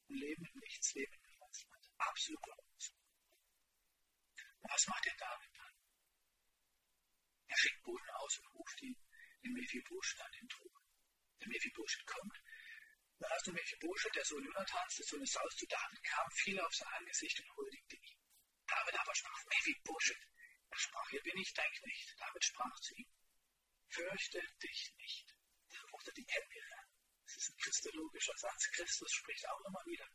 und 0.08 0.16
Leben 0.16 0.44
im 0.44 0.60
Nichts, 0.60 0.94
Leben 0.94 1.12
im 1.12 1.22
Niemandsland. 1.30 1.90
Absoluter 1.98 2.58
Unsinn. 2.58 2.96
Was 4.62 4.86
macht 4.86 5.04
der 5.04 5.16
David 5.16 5.50
dann? 5.56 5.74
Er 7.48 7.56
schickt 7.56 7.82
Boten 7.82 8.10
aus 8.10 8.38
und 8.38 8.54
ruft 8.54 8.82
ihn, 8.82 8.96
den 9.42 9.52
Mephibosheth 9.52 10.20
an 10.20 10.32
den 10.32 10.48
Thron. 10.48 10.82
Der 11.40 11.48
Mephibosheth 11.48 12.06
kommt. 12.06 12.36
Dann 13.18 13.30
hast 13.30 13.46
du 13.46 13.52
Mephibosheth, 13.52 14.14
der 14.14 14.24
Sohn 14.24 14.44
Jonathans, 14.44 14.94
des 14.94 15.06
Sohnes 15.06 15.32
Saus 15.32 15.56
zu 15.56 15.66
David 15.66 16.02
kam, 16.04 16.30
fiel 16.30 16.60
auf 16.60 16.74
sein 16.74 16.88
Angesicht 16.98 17.40
und 17.40 17.56
huldigte 17.56 17.96
ihm. 17.96 18.18
David 18.66 19.00
aber 19.00 19.14
sprach, 19.14 19.44
Mephibosheth. 19.46 20.28
Er 20.70 20.78
sprach, 20.78 21.08
hier 21.10 21.22
bin 21.22 21.38
ich 21.38 21.52
dein 21.54 21.72
Knecht. 21.72 22.14
David 22.18 22.44
sprach 22.44 22.80
zu 22.80 22.94
ihm, 22.94 23.10
fürchte 23.88 24.40
dich 24.62 24.92
nicht. 24.98 25.34
Worte, 25.92 26.12
die 26.14 26.24
kennen 26.24 26.50
wir. 26.50 26.62
Das 27.24 27.36
ist 27.36 27.50
ein 27.50 27.58
christologischer 27.58 28.36
Satz. 28.36 28.70
Christus 28.72 29.12
spricht 29.12 29.48
auch 29.48 29.60
immer 29.66 29.84
wieder. 29.86 30.06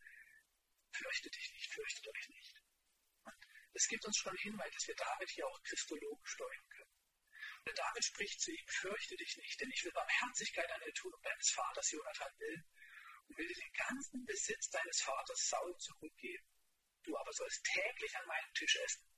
Fürchte 0.92 1.30
dich 1.30 1.52
nicht, 1.54 1.74
fürchtet 1.74 2.08
euch 2.08 2.30
nicht. 2.30 2.62
Es 3.74 3.88
gibt 3.88 4.06
uns 4.06 4.18
schon 4.18 4.36
Hinweis, 4.38 4.72
dass 4.74 4.88
wir 4.88 4.96
David 4.96 5.30
hier 5.30 5.48
auch 5.48 5.64
christologisch 5.64 6.32
steuern 6.32 6.70
können. 6.70 6.94
Und 7.66 7.78
David 7.78 8.04
spricht 8.04 8.40
zu 8.42 8.52
ihm, 8.52 8.68
fürchte 8.68 9.16
dich 9.16 9.38
nicht, 9.38 9.60
denn 9.60 9.72
ich 9.72 9.84
will 9.84 9.92
Barmherzigkeit 9.92 10.70
an 10.72 10.82
dir 10.82 10.94
tun 10.94 11.14
um 11.14 11.22
deines 11.22 11.50
Vaters 11.52 11.92
Jonathan 11.92 12.40
willen 12.40 12.66
und 13.28 13.38
will 13.38 13.48
dir 13.48 13.56
den 13.56 13.74
ganzen 13.74 14.26
Besitz 14.26 14.70
deines 14.70 15.02
Vaters 15.02 15.48
Saul 15.50 15.76
zurückgeben. 15.78 16.46
Du 17.04 17.18
aber 17.18 17.34
sollst 17.34 17.64
täglich 17.66 18.18
an 18.18 18.28
meinem 18.28 18.54
Tisch 18.54 18.76
essen. 18.76 19.13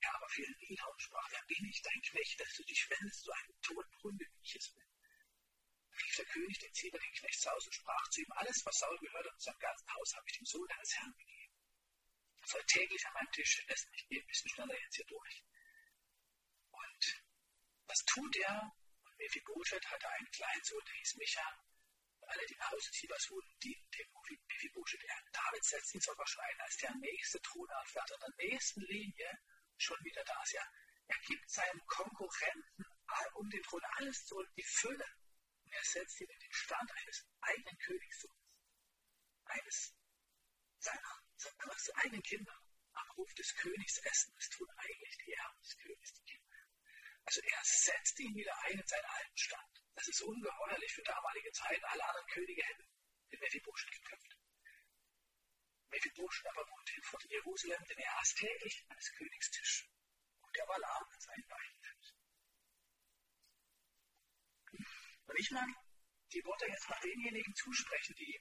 Er 0.00 0.14
aber 0.14 0.28
fiel 0.28 0.56
nieder 0.60 0.90
und 0.90 1.02
sprach, 1.02 1.28
da 1.30 1.40
bin 1.46 1.64
ich 1.68 1.82
dein 1.82 2.02
Knecht, 2.02 2.40
dass 2.40 2.54
du 2.54 2.64
dich 2.64 2.88
wendest 2.90 3.24
zu 3.24 3.32
einem 3.32 3.60
toten 3.60 4.02
Hunde, 4.02 4.24
wie 4.24 4.42
ich 4.42 4.56
es 4.56 4.72
bin. 4.74 4.86
Da 5.90 5.96
rief 5.96 6.16
der 6.16 6.26
König 6.26 6.58
den 6.58 6.72
Zieber 6.72 6.98
den 6.98 7.12
Knecht 7.12 7.40
Saul 7.40 7.60
und 7.62 7.74
sprach 7.74 8.08
zu 8.10 8.20
ihm, 8.22 8.32
alles, 8.32 8.64
was 8.64 8.78
Saul 8.78 8.98
gehört 8.98 9.26
und 9.26 9.42
seinem 9.42 9.58
ganzen 9.58 9.92
Haus, 9.94 10.14
habe 10.14 10.26
ich 10.28 10.38
dem 10.38 10.46
Sohn 10.46 10.68
deines 10.68 10.96
Herrn 10.96 11.14
gegeben 11.16 11.40
soll 12.50 12.64
täglich 12.66 13.06
an 13.06 13.12
meinem 13.14 13.32
Tisch 13.32 13.64
essen. 13.68 13.90
Ich 13.94 14.08
gehe 14.08 14.20
ein 14.20 14.26
bisschen 14.26 14.50
schneller 14.50 14.80
jetzt 14.80 14.96
hier 14.96 15.06
durch. 15.06 15.44
Und 16.70 17.22
was 17.86 17.98
tut 18.06 18.36
er? 18.36 18.72
Und 19.04 19.16
Mephibosheth 19.18 19.86
hatte 19.86 20.08
einen 20.10 20.30
kleinen 20.30 20.64
Sohn, 20.64 20.84
der 20.84 20.94
hieß 20.94 21.14
Micha. 21.16 21.46
Alle, 22.26 22.46
die 22.46 22.56
nach 22.56 22.70
Hause 22.70 22.90
Sibas 22.92 23.30
wohnen, 23.30 23.58
dienten 23.62 23.90
dem 23.90 24.08
Mephibosheth. 24.48 25.02
Er, 25.02 25.22
David 25.32 25.64
setzt 25.64 25.94
ihn 25.94 26.00
sogar 26.00 26.26
schon 26.26 26.44
als 26.58 26.76
der 26.76 26.94
nächste 26.96 27.40
Thronanwärter 27.42 28.14
in 28.14 28.20
der 28.20 28.46
nächsten 28.46 28.80
Linie 28.82 29.38
schon 29.80 29.98
wieder 30.04 30.24
da 30.24 30.42
ist. 30.42 30.52
Ja, 30.52 30.62
er 31.08 31.18
gibt 31.26 31.50
seinem 31.50 31.86
Konkurrenten 31.86 32.84
um 33.34 33.50
den 33.50 33.62
Thron 33.62 33.82
alles 33.96 34.24
zurück, 34.26 34.48
die 34.56 34.62
Fülle. 34.62 35.06
Und 35.64 35.72
er 35.72 35.84
setzt 35.84 36.20
ihn 36.20 36.28
in 36.28 36.38
den 36.38 36.52
Stand 36.52 36.90
eines 36.92 37.26
eigenen 37.40 37.78
Königssohnes. 37.78 38.36
Eines 39.44 39.94
seiner 40.78 41.20
seine 41.36 41.96
eigenen 42.04 42.22
Kinder 42.22 42.52
am 42.92 43.10
Ruf 43.16 43.32
des 43.34 43.54
Königs 43.56 43.98
essen. 43.98 44.32
Das 44.34 44.48
tun 44.50 44.68
eigentlich 44.76 45.18
die 45.24 45.32
Erben 45.32 45.60
des 45.62 45.76
Königs, 45.78 46.12
die 46.12 46.24
Kinder. 46.24 46.56
Also 47.24 47.40
er 47.40 47.60
setzt 47.64 48.20
ihn 48.20 48.34
wieder 48.34 48.54
ein 48.64 48.78
in 48.78 48.86
seinen 48.86 49.04
alten 49.04 49.36
Stand. 49.36 49.82
Das 49.94 50.08
ist 50.08 50.22
ungeheuerlich 50.22 50.92
für 50.92 51.02
damalige 51.02 51.52
Zeiten. 51.52 51.84
Alle 51.84 52.04
anderen 52.04 52.26
Könige 52.28 52.62
hätten 52.62 52.86
den 53.32 53.40
Mephibosheth 53.40 53.92
geköpft. 53.92 54.39
Mephibosheth 55.90 56.46
aber 56.46 56.68
wohnte 56.70 56.92
in 56.94 57.30
Jerusalem, 57.30 57.84
denn 57.88 57.98
er 57.98 58.18
aß 58.18 58.34
täglich 58.34 58.84
an 58.88 58.96
des 58.96 59.12
Königs 59.12 59.50
Tisch. 59.50 59.88
Und 60.40 60.56
er 60.56 60.68
war 60.68 60.78
lahm 60.78 61.04
an 61.10 61.20
seinen 61.20 61.48
beiden. 61.48 61.80
Und 65.26 65.38
ich 65.38 65.50
mag 65.52 65.68
die 66.32 66.44
Worte 66.44 66.66
jetzt 66.66 66.88
mal 66.88 66.98
denjenigen 67.00 67.54
zusprechen, 67.54 68.14
die 68.16 68.40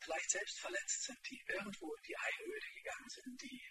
vielleicht 0.00 0.30
selbst 0.30 0.60
verletzt 0.60 1.02
sind, 1.04 1.18
die 1.30 1.42
irgendwo 1.48 1.94
in 1.94 2.02
die 2.02 2.16
Einöde 2.16 2.66
gegangen 2.74 3.08
sind, 3.08 3.42
die 3.42 3.64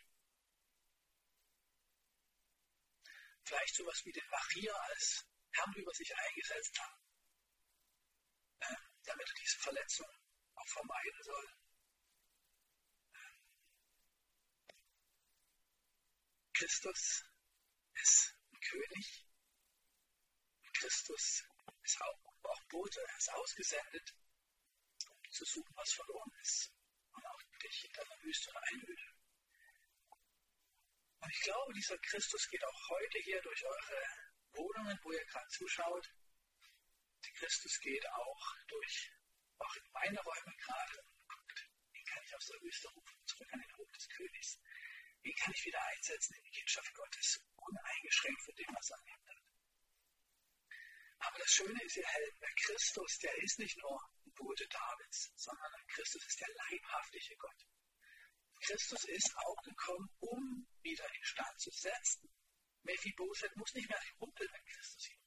vielleicht 3.44 3.76
sowas 3.76 4.02
wie 4.06 4.12
den 4.12 4.28
Maria 4.30 4.74
als 4.74 5.26
Herrn 5.52 5.74
über 5.76 5.94
sich 5.94 6.12
eingesetzt 6.16 6.80
haben, 6.80 7.02
äh, 8.62 8.76
damit 9.04 9.28
er 9.28 9.36
diese 9.42 9.60
Verletzung 9.60 10.08
auch 10.56 10.68
vermeiden 10.68 11.24
soll. 11.24 11.48
Christus 16.54 17.24
ist 17.96 18.36
ein 18.52 18.60
König. 18.60 19.26
Christus 20.74 21.44
ist 21.84 22.02
auch, 22.02 22.20
auch 22.44 22.64
Bote, 22.70 23.00
er 23.02 23.18
ist 23.18 23.32
ausgesendet 23.32 24.14
zu 25.32 25.46
suchen, 25.46 25.74
was 25.76 25.94
verloren 25.94 26.32
ist. 26.42 26.72
Und 27.14 27.26
auch 27.26 27.42
dich 27.62 27.86
in 27.86 27.94
deiner 27.94 28.22
Wüste 28.24 28.50
und 28.50 28.58
Einöde. 28.58 29.14
Und 31.20 31.32
ich 31.32 31.42
glaube, 31.42 31.74
dieser 31.74 31.98
Christus 32.00 32.48
geht 32.50 32.64
auch 32.64 32.90
heute 32.90 33.20
hier 33.20 33.42
durch 33.42 33.66
eure 33.66 34.08
Wohnungen, 34.52 35.00
wo 35.04 35.12
ihr 35.12 35.26
gerade 35.26 35.48
zuschaut. 35.50 36.10
Der 37.24 37.32
Christus 37.34 37.80
geht 37.80 38.06
auch 38.10 38.56
durch 38.68 39.13
auch 39.64 39.76
in 39.76 39.92
meine 39.92 40.20
Räume 40.20 40.56
gerade 40.58 41.00
und 41.00 41.28
guckt, 41.28 41.70
wen 41.92 42.06
kann 42.06 42.24
ich 42.24 42.36
aus 42.36 42.48
der 42.48 42.62
Wüste 42.62 42.88
rufen, 42.90 43.18
zurück 43.26 43.54
an 43.54 43.62
den 43.62 43.78
Hof 43.78 43.92
des 43.92 44.08
Königs. 44.10 44.60
Wen 45.22 45.36
kann 45.36 45.54
ich 45.56 45.66
wieder 45.66 45.82
einsetzen 45.82 46.36
in 46.36 46.44
die 46.44 46.52
Kindschaft 46.52 46.94
Gottes, 46.94 47.40
uneingeschränkt 47.56 48.44
von 48.44 48.56
dem, 48.56 48.76
was 48.76 48.90
er 48.90 48.98
annimmt. 48.98 49.24
Aber 51.20 51.40
das 51.40 51.52
Schöne 51.52 51.84
ist, 51.84 51.96
ihr 51.96 52.06
Helden, 52.06 52.40
der 52.42 52.54
Christus, 52.66 53.18
der 53.20 53.36
ist 53.44 53.60
nicht 53.60 53.78
nur 53.78 53.98
ein 54.26 54.34
Bote 54.34 54.68
Davids, 54.68 55.32
sondern 55.36 55.72
Christus 55.88 56.26
ist 56.28 56.42
der 56.42 56.50
leibhaftige 56.50 57.36
Gott. 57.38 57.66
Christus 58.60 59.06
ist 59.06 59.32
auch 59.38 59.62
gekommen, 59.64 60.10
um 60.20 60.68
wieder 60.82 61.08
in 61.16 61.24
Stand 61.24 61.60
zu 61.60 61.72
setzen. 61.72 62.30
Mephibosheth 62.84 63.56
muss 63.56 63.74
nicht 63.74 63.88
mehr 63.88 64.02
rumpeln, 64.20 64.50
wenn 64.52 64.66
Christus 64.66 65.06
hier 65.06 65.24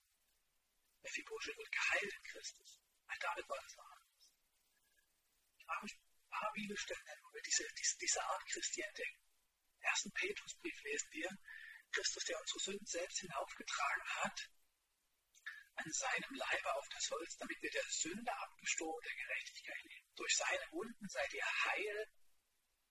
Mephibosheth 1.07 1.57
wird 1.57 1.71
geheilt 1.71 2.13
in 2.13 2.23
Christus. 2.25 2.81
Bei 3.07 3.15
David 3.21 3.49
war 3.49 3.61
das 3.63 3.77
noch 3.77 3.96
ein 5.67 5.89
paar 6.31 6.53
Bibelstellen 6.53 7.03
wir 7.37 7.43
diese, 7.43 7.65
diese, 7.79 7.99
diese 7.99 8.23
Art 8.23 8.47
Christi 8.47 8.81
entdecken. 8.81 9.21
Im 9.77 9.83
ersten 9.83 10.13
Petrusbrief 10.13 10.83
lesen 10.83 11.09
wir, 11.13 11.31
Christus, 11.93 12.25
der 12.25 12.41
unsere 12.41 12.61
Sünden 12.61 12.87
selbst 12.87 13.21
hinaufgetragen 13.21 14.05
hat, 14.23 14.51
an 15.77 15.93
seinem 15.93 16.35
Leibe 16.35 16.75
auf 16.75 16.89
das 16.89 17.11
Holz, 17.11 17.37
damit 17.37 17.61
wir 17.61 17.71
der 17.71 17.85
Sünde 17.89 18.33
abgestorben 18.33 19.05
der 19.05 19.15
Gerechtigkeit 19.15 19.83
leben. 19.83 20.09
Durch 20.17 20.35
seine 20.35 20.73
Wunden 20.73 21.09
seid 21.09 21.33
ihr 21.35 21.45
heil 21.45 22.11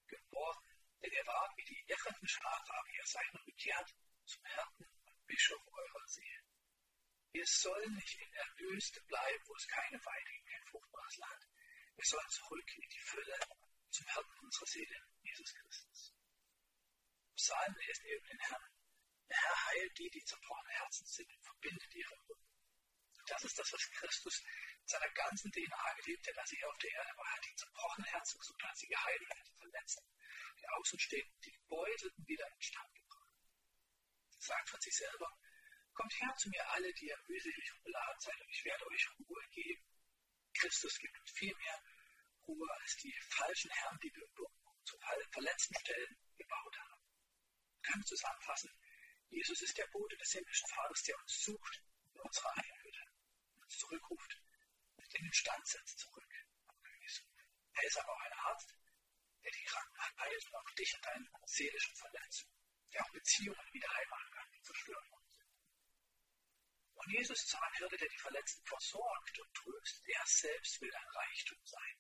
geworden, 0.08 0.70
denn 1.02 1.12
ihr 1.12 1.26
wart 1.26 1.58
wie 1.58 1.66
die 1.66 1.84
irrenden 1.88 2.28
Schafe, 2.28 2.74
aber 2.74 2.90
ihr 2.90 3.06
seid 3.06 3.26
bekehrt 3.46 3.90
zum 4.26 4.46
Hirten 4.46 4.86
und 5.06 5.26
Bischof 5.26 5.62
eurer 5.68 6.08
Seele. 6.08 6.44
Wir 7.34 7.46
sollen 7.48 7.96
nicht 7.96 8.16
in 8.22 8.32
der 8.32 8.48
Wüste 8.58 9.02
bleiben, 9.06 9.44
wo 9.48 9.56
es 9.56 9.68
keine 9.68 9.98
Weide 10.06 10.32
gibt, 10.32 10.48
kein 10.48 10.66
fruchtbares 10.68 11.18
Land. 11.18 11.48
Wir 11.96 12.06
sollen 12.06 12.30
zurück 12.30 12.70
in 12.76 12.90
die 12.90 13.00
Fülle 13.00 13.40
zum 13.90 14.08
Hirten 14.08 14.40
unserer 14.44 14.68
Seele, 14.68 14.98
Jesus 15.22 15.54
Christus. 15.54 16.14
Psalmen 17.36 17.78
lesen 17.88 18.06
wir 18.06 18.18
über 18.18 18.28
den 18.28 18.40
Herrn. 18.40 18.70
Der 19.30 19.38
Herr 19.38 19.66
heilt 19.68 19.98
die, 19.98 20.10
die 20.10 20.24
zerbrochene 20.24 20.74
Herzen 20.74 21.06
sind 21.08 21.32
und 21.32 21.44
verbindet 21.46 21.96
ihre 21.96 22.16
Wunden. 22.28 22.46
Das 23.28 23.44
ist 23.44 23.58
das, 23.58 23.74
was 23.74 23.92
Christus 23.92 24.44
in 24.82 24.88
seiner 24.88 25.10
ganzen 25.14 25.52
DNA 25.52 25.94
gelebt 26.04 26.28
hat, 26.28 26.38
als 26.38 26.52
er 26.54 26.70
auf 26.70 26.78
der 26.78 26.92
Erde 26.92 27.18
war. 27.18 27.26
Er 27.26 27.36
hat 27.38 27.46
die 27.46 27.56
zerbrochenen 27.56 28.10
Herzen 28.12 28.38
gesucht, 28.40 28.64
hat 28.64 28.78
sie 28.78 28.88
geheilt, 28.88 29.30
hat 29.30 29.48
die 29.48 29.58
Verletzten, 29.58 30.06
die 30.60 30.68
Außenstehenden, 30.68 31.42
die 31.42 31.52
Gebeutelten 31.52 32.28
wieder 32.28 32.48
in 32.48 32.62
Stand 32.62 32.94
gebracht. 32.94 33.34
Er 34.36 34.42
sagt 34.42 34.70
von 34.70 34.82
sich 34.82 34.96
selber, 34.96 35.40
kommt 35.94 36.14
her 36.22 36.36
zu 36.38 36.50
mir 36.50 36.70
alle, 36.70 36.94
die 36.94 37.08
ihr 37.08 37.18
mühselig 37.28 37.74
und 37.74 37.84
beladen 37.84 38.20
seid, 38.20 38.40
und 38.40 38.50
ich 38.50 38.64
werde 38.64 38.86
euch 38.86 39.10
Ruhe 39.18 39.44
geben. 39.52 39.95
Christus 40.56 40.98
gibt 41.00 41.20
uns 41.20 41.32
viel 41.32 41.56
mehr 41.56 41.84
Ruhe 42.48 42.68
als 42.82 42.96
die 42.98 43.14
falschen 43.30 43.72
Herren, 43.72 44.00
die 44.02 44.14
wir 44.16 44.28
zu 44.84 44.98
verletzten 45.32 45.76
Stellen 45.80 46.18
gebaut 46.38 46.78
haben. 46.78 47.02
Wir 47.82 47.92
können 47.92 48.06
zusammenfassen, 48.06 48.72
Jesus 49.30 49.62
ist 49.62 49.78
der 49.78 49.88
Bote 49.88 50.16
des 50.18 50.32
himmlischen 50.32 50.68
Vaters, 50.70 51.04
der 51.04 51.20
uns 51.20 51.44
sucht 51.44 51.84
in 52.14 52.22
unserer 52.22 52.58
Einhütte 52.58 53.00
uns 53.62 53.78
zurückruft 53.78 54.42
und 54.96 55.16
in 55.16 55.26
den 55.26 55.34
Stand 55.34 55.68
setzt 55.68 56.00
zurück. 56.00 56.32
Er 57.74 57.84
ist 57.84 57.98
aber 57.98 58.14
auch 58.14 58.22
ein 58.22 58.34
Arzt, 58.34 58.74
der 59.44 59.52
die 59.52 59.64
Kranken 59.64 60.20
heilt 60.20 60.46
und 60.48 60.56
auch 60.56 60.72
dich 60.72 60.96
und 60.96 61.06
deine 61.06 61.30
seelischen 61.46 61.96
Verletzungen, 61.96 62.56
der 62.94 63.06
auch 63.06 63.12
Beziehungen 63.12 63.74
wieder 63.74 63.90
heimmachen 63.94 64.32
kann, 64.32 64.52
die 64.54 64.62
zerstört 64.62 65.12
Und 67.06 67.12
Jesus 67.14 67.44
ist 67.44 67.56
ein 67.56 67.74
Hirte, 67.78 67.98
der 67.98 68.10
die 68.10 68.18
Verletzten 68.18 68.66
versorgt 68.66 69.40
und 69.40 69.54
tröstet. 69.54 70.08
Er 70.08 70.26
selbst 70.26 70.82
will 70.82 70.96
ein 70.96 71.08
Reichtum 71.08 71.60
sein. 71.64 71.96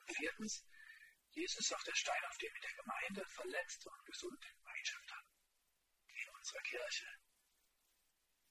Und 0.00 0.16
viertens, 0.16 0.66
Jesus 1.30 1.60
ist 1.60 1.72
auch 1.72 1.84
der 1.84 1.94
Stein, 1.94 2.24
auf 2.28 2.36
dem 2.38 2.52
wir 2.52 2.60
der 2.62 2.74
Gemeinde 2.74 3.28
Verletzte 3.28 3.88
und 3.88 4.04
Gesunde 4.06 4.48
Gemeinschaft 4.56 5.12
haben. 5.12 5.30
In 6.08 6.28
unserer 6.34 6.62
Kirche 6.62 7.06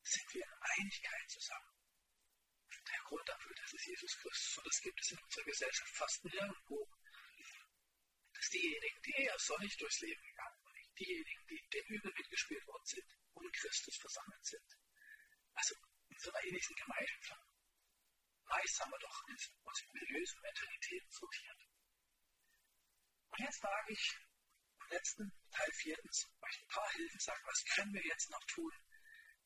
sind 0.04 0.34
wir 0.34 0.46
in 0.46 0.54
Einigkeit 0.54 1.30
zusammen. 1.30 1.76
Der 2.88 3.02
Grund 3.04 3.28
dafür, 3.28 3.56
das 3.56 3.74
ist 3.74 3.86
Jesus 3.88 4.18
Christus. 4.20 4.58
Und 4.58 4.68
das 4.68 4.82
gibt 4.82 5.02
es 5.02 5.12
in 5.12 5.20
unserer 5.20 5.44
Gesellschaft 5.44 5.96
fast 5.96 6.24
nirgendwo. 6.24 6.90
Dass 8.32 8.50
diejenigen, 8.50 9.02
die 9.02 9.16
eher 9.24 9.38
sonnig 9.38 9.76
durchs 9.76 10.00
Leben 10.00 10.22
gegangen 10.22 10.64
sind, 10.64 11.00
diejenigen, 11.00 11.48
die 11.48 11.70
dem 11.74 11.86
Übel 11.88 12.14
mitgespielt 12.14 12.66
worden 12.68 12.86
sind, 12.86 13.18
ohne 13.34 13.52
Christus 13.52 13.98
versammelt 13.98 14.46
sind. 14.46 14.79
Also 15.54 15.76
einer 16.32 16.44
ähnlichen 16.44 16.76
Gemeinschaft. 16.76 17.46
Meist 18.46 18.80
haben 18.82 18.92
wir 18.92 19.00
doch 19.00 19.24
uns 19.28 19.48
in 19.48 20.16
und 20.36 20.42
Mentalitäten 20.42 21.12
sortiert. 21.12 21.60
Und 23.30 23.40
jetzt 23.40 23.62
frage 23.62 23.94
ich 23.94 24.18
im 24.82 24.88
letzten 24.90 25.32
Teil 25.52 25.72
viertens, 25.74 26.28
weil 26.40 26.50
ich 26.52 26.62
ein 26.62 26.68
paar 26.68 26.92
Hilfen 26.92 27.20
sage, 27.20 27.42
was 27.46 27.66
können 27.66 27.94
wir 27.94 28.04
jetzt 28.04 28.30
noch 28.32 28.44
tun, 28.46 28.72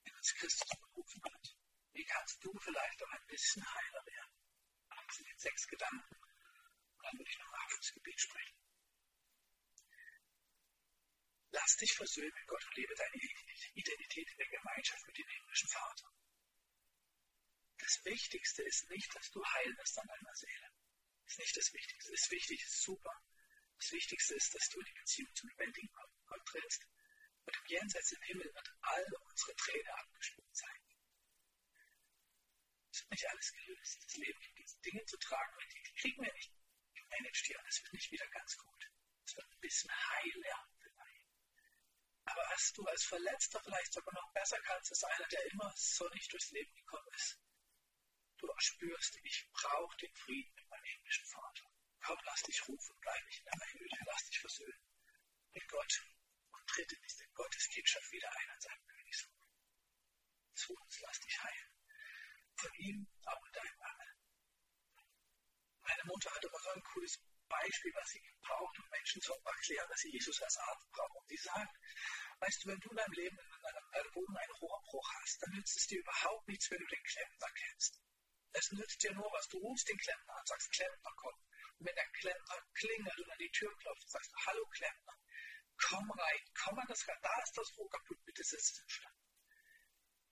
wenn 0.03 0.15
uns 0.15 0.33
Christus 0.35 0.69
berufen 0.79 1.21
hat. 1.25 1.55
Wie 1.91 2.05
kannst 2.05 2.43
du 2.43 2.57
vielleicht 2.59 3.03
auch 3.03 3.11
ein 3.11 3.27
bisschen 3.27 3.63
heiler 3.63 4.05
werden? 4.05 4.33
Das 4.89 5.17
sind 5.17 5.27
jetzt 5.27 5.43
sechs 5.43 5.67
Gedanken. 5.67 6.15
Und 6.15 7.03
dann 7.03 7.17
würde 7.19 7.29
ich 7.29 7.37
noch 7.37 7.53
auf 7.53 7.75
das 7.77 7.93
Gebet 7.93 8.19
sprechen. 8.19 8.62
Lass 11.53 11.77
dich 11.77 11.93
versöhnen 11.93 12.33
mit 12.33 12.47
Gott 12.47 12.65
und 12.65 12.75
lebe 12.77 12.95
deine 12.95 13.15
Identität 13.75 14.27
in 14.27 14.37
der 14.37 14.49
Gemeinschaft 14.49 15.05
mit 15.05 15.17
dem 15.19 15.27
himmlischen 15.27 15.69
Vater. 15.69 16.11
Das 17.77 18.05
Wichtigste 18.05 18.63
ist 18.63 18.89
nicht, 18.89 19.15
dass 19.15 19.29
du 19.29 19.45
heil 19.45 19.77
wirst 19.77 19.99
an 19.99 20.07
deiner 20.07 20.35
Seele. 20.35 20.67
Das 21.23 21.33
ist 21.33 21.39
nicht 21.39 21.57
das 21.57 21.73
Wichtigste. 21.73 22.11
Das 22.11 22.31
Wichtigste 22.31 22.67
ist 22.67 22.81
super. 22.81 23.23
Das 23.77 23.91
Wichtigste 23.91 24.33
ist, 24.33 24.55
dass 24.55 24.69
du 24.69 24.79
in 24.79 24.85
die 24.85 24.99
Beziehung 24.99 25.35
zum 25.35 25.49
lebendigen 25.49 25.89
Gott 26.25 26.45
trittst 26.47 26.87
und 27.45 27.55
im 27.55 27.65
Jenseits 27.67 28.11
im 28.13 28.21
Himmel 28.23 28.51
wird 28.51 28.69
all 28.81 29.05
unsere 29.29 29.55
Tränen 29.55 29.87
abgespült 29.89 30.55
sein. 30.55 30.79
Es 32.91 33.01
wird 33.01 33.11
nicht 33.11 33.29
alles 33.29 33.53
gelöst. 33.53 34.03
Das 34.05 34.17
Leben 34.17 34.39
gibt 34.41 34.85
Dinge 34.85 35.05
zu 35.05 35.17
tragen, 35.17 35.57
die, 35.71 36.01
kriegen 36.01 36.23
wir 36.23 36.33
nicht 36.33 36.51
gemanagt 36.95 37.45
hier. 37.45 37.63
Es 37.67 37.83
wird 37.83 37.93
nicht 37.93 38.11
wieder 38.11 38.27
ganz 38.29 38.57
gut. 38.57 38.91
Es 39.25 39.35
wird 39.35 39.51
ein 39.51 39.59
bisschen 39.59 39.91
heiler. 40.09 40.72
Aber 42.25 42.41
was 42.51 42.73
du 42.73 42.85
als 42.85 43.03
Verletzter 43.03 43.61
vielleicht 43.61 43.93
sogar 43.93 44.13
noch 44.13 44.31
besser 44.33 44.59
kannst, 44.61 44.91
ist 44.91 45.03
einer, 45.03 45.27
der 45.27 45.45
immer 45.51 45.73
sonnig 45.75 46.27
durchs 46.29 46.51
Leben 46.51 46.73
gekommen 46.73 47.07
ist. 47.15 47.39
Du 48.37 48.47
spürst, 48.57 49.19
ich 49.23 49.49
brauche 49.51 49.97
den 49.97 50.13
Frieden 50.15 50.53
mit 50.55 50.69
meinem 50.69 50.83
himmlischen 50.83 51.25
Vater. 51.25 51.69
Komm, 52.01 52.17
lass 52.25 52.41
dich 52.43 52.67
rufen, 52.67 52.95
bleib 52.99 53.25
nicht 53.25 53.39
in 53.39 53.45
deiner 53.45 53.73
Hütte, 53.73 53.97
lass 54.05 54.25
dich 54.25 54.39
versöhnen 54.39 54.83
mit 55.53 55.67
Gott 55.67 56.01
tritt 56.65 56.91
in 56.91 57.01
diese 57.03 57.27
Gotteskindschaft 57.35 58.11
wieder 58.11 58.29
ein 58.29 58.49
an 58.49 58.61
seinem 58.61 58.87
Königshof. 58.87 59.31
Zu 60.55 60.73
uns 60.73 60.99
lass 61.01 61.19
dich 61.19 61.43
heilen. 61.43 61.69
Von 62.55 62.73
ihm, 62.75 63.07
auch 63.25 63.45
in 63.45 63.51
deinem 63.53 63.77
Mangel. 63.77 64.15
Meine 65.81 66.03
Mutter 66.05 66.33
hatte 66.33 66.47
aber 66.47 66.59
so 66.59 66.69
ein 66.69 66.83
cooles 66.83 67.19
Beispiel, 67.53 67.93
was 67.93 68.09
sie 68.09 68.21
braucht, 68.41 68.79
um 68.79 68.89
Menschen 68.89 69.21
zu 69.21 69.33
erklären, 69.33 69.89
dass 69.89 70.01
sie 70.01 70.11
Jesus 70.11 70.41
als 70.41 70.57
Arzt 70.57 70.91
brauchen. 70.91 71.17
Und 71.17 71.29
sie 71.29 71.37
sagt, 71.37 71.75
weißt 72.39 72.63
du, 72.63 72.69
wenn 72.69 72.79
du 72.79 72.89
in 72.89 72.97
deinem 72.97 73.13
Leben 73.13 73.37
in 73.37 73.61
deinem 73.61 74.15
Wohnung 74.15 74.37
einen 74.37 74.57
Rohrbruch 74.59 75.09
hast, 75.21 75.41
dann 75.41 75.51
nützt 75.53 75.77
es 75.77 75.87
dir 75.87 75.99
überhaupt 75.99 76.47
nichts, 76.47 76.71
wenn 76.71 76.79
du 76.79 76.87
den 76.87 77.03
Klempner 77.03 77.49
kennst. 77.53 78.01
Es 78.53 78.71
nützt 78.71 79.03
dir 79.03 79.13
nur 79.13 79.29
was. 79.33 79.47
Du 79.49 79.57
rufst 79.57 79.87
den 79.87 79.97
Klempner 79.97 80.35
an, 80.35 80.45
sagst, 80.45 80.71
Klempner, 80.71 81.11
komm. 81.17 81.35
Und 81.77 81.87
wenn 81.87 81.95
der 81.95 82.09
Klempner 82.19 82.57
klingelt 82.73 83.19
und 83.19 83.31
an 83.31 83.39
die 83.39 83.51
Tür 83.51 83.75
klopft, 83.77 84.09
sagst 84.09 84.31
du, 84.31 84.37
hallo 84.45 84.65
Klempner, 84.67 85.13
komm 85.77 86.11
rein, 86.11 86.43
komm 86.63 86.79
an 86.79 86.87
das 86.87 87.07
rein, 87.07 87.17
da 87.21 87.33
ist 87.43 87.57
das 87.57 87.77
Rohr 87.77 87.89
kaputt, 87.89 88.23
bitte 88.25 88.43
setz 88.43 88.73
den 88.73 88.89
Stand. 88.89 89.17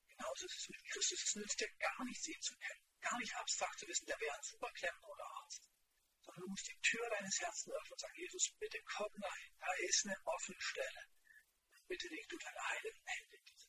Genauso 0.09 0.45
ist 0.45 0.57
es 0.57 0.69
mit 0.69 0.83
Christus. 0.85 1.23
Es 1.23 1.35
nützt 1.35 1.59
dir 1.59 1.69
gar 1.79 2.03
nichts, 2.05 2.27
ihn 2.27 2.41
zu 2.41 2.55
kennen, 2.57 2.83
gar 3.01 3.17
nicht 3.17 3.35
abstrakt 3.35 3.79
zu 3.79 3.87
wissen, 3.87 4.05
der 4.05 4.19
wäre 4.19 4.35
ein 4.35 4.43
Superklempner 4.43 5.09
oder 5.09 5.25
Arzt. 5.25 5.30
Sondern 6.23 6.41
du 6.43 6.49
musst 6.49 6.67
die 6.67 6.79
Tür 6.81 7.09
deines 7.09 7.39
Herzens 7.39 7.73
öffnen 7.73 7.91
und 7.91 7.99
sagen, 7.99 8.15
Jesus, 8.15 8.53
bitte 8.59 8.79
komm 8.85 9.11
rein, 9.23 9.49
da 9.59 9.67
ist 9.79 10.05
eine 10.05 10.17
offene 10.25 10.61
Stelle. 10.61 11.01
Bitte 11.87 12.07
leg 12.07 12.27
du 12.29 12.37
deine 12.37 12.67
heiligen 12.69 13.03
Hände 13.05 13.35
in 13.35 13.45
diese. 13.45 13.67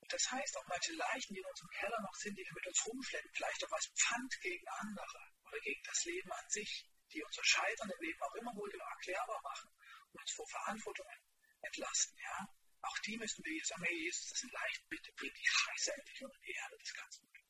Und 0.00 0.12
das 0.12 0.30
heißt, 0.30 0.56
auch 0.56 0.66
manche 0.68 0.92
Leichen, 0.92 1.34
die 1.34 1.40
in 1.40 1.46
unserem 1.46 1.70
Keller 1.70 2.00
noch 2.00 2.14
sind, 2.14 2.36
die 2.36 2.44
wir 2.44 2.54
mit 2.54 2.66
uns 2.66 2.86
rumschleppen, 2.86 3.30
vielleicht 3.34 3.64
auch 3.64 3.72
als 3.72 3.86
Pfand 3.94 4.40
gegen 4.40 4.68
andere 4.68 5.20
oder 5.44 5.60
gegen 5.60 5.82
das 5.84 6.04
Leben 6.04 6.32
an 6.32 6.48
sich, 6.48 6.88
die 7.12 7.22
unser 7.22 7.44
Scheitern 7.44 7.90
im 7.90 8.00
Leben 8.00 8.22
auch 8.22 8.34
immer 8.34 8.54
wohl 8.56 8.70
erklärbar 8.72 9.40
machen 9.42 9.70
und 10.12 10.20
uns 10.20 10.32
vor 10.32 10.48
Verantwortungen 10.48 11.18
entlasten. 11.62 12.18
Ja? 12.18 12.48
Auch 12.82 12.98
die 13.00 13.16
müssen 13.18 13.44
wir 13.44 13.54
jetzt 13.54 13.68
sagen, 13.68 13.84
hey 13.84 13.96
Jesus, 13.96 14.28
das 14.28 14.38
sind 14.40 14.52
Leichen, 14.52 14.88
bitte 14.88 15.12
bring 15.12 15.32
die 15.34 15.48
Scheiße 15.48 15.92
endlich 15.92 16.24
unter 16.24 16.38
die 16.40 16.52
Erde, 16.52 16.76
das 16.78 16.92
kannst 16.94 17.22
du 17.22 17.26
tun. 17.26 17.47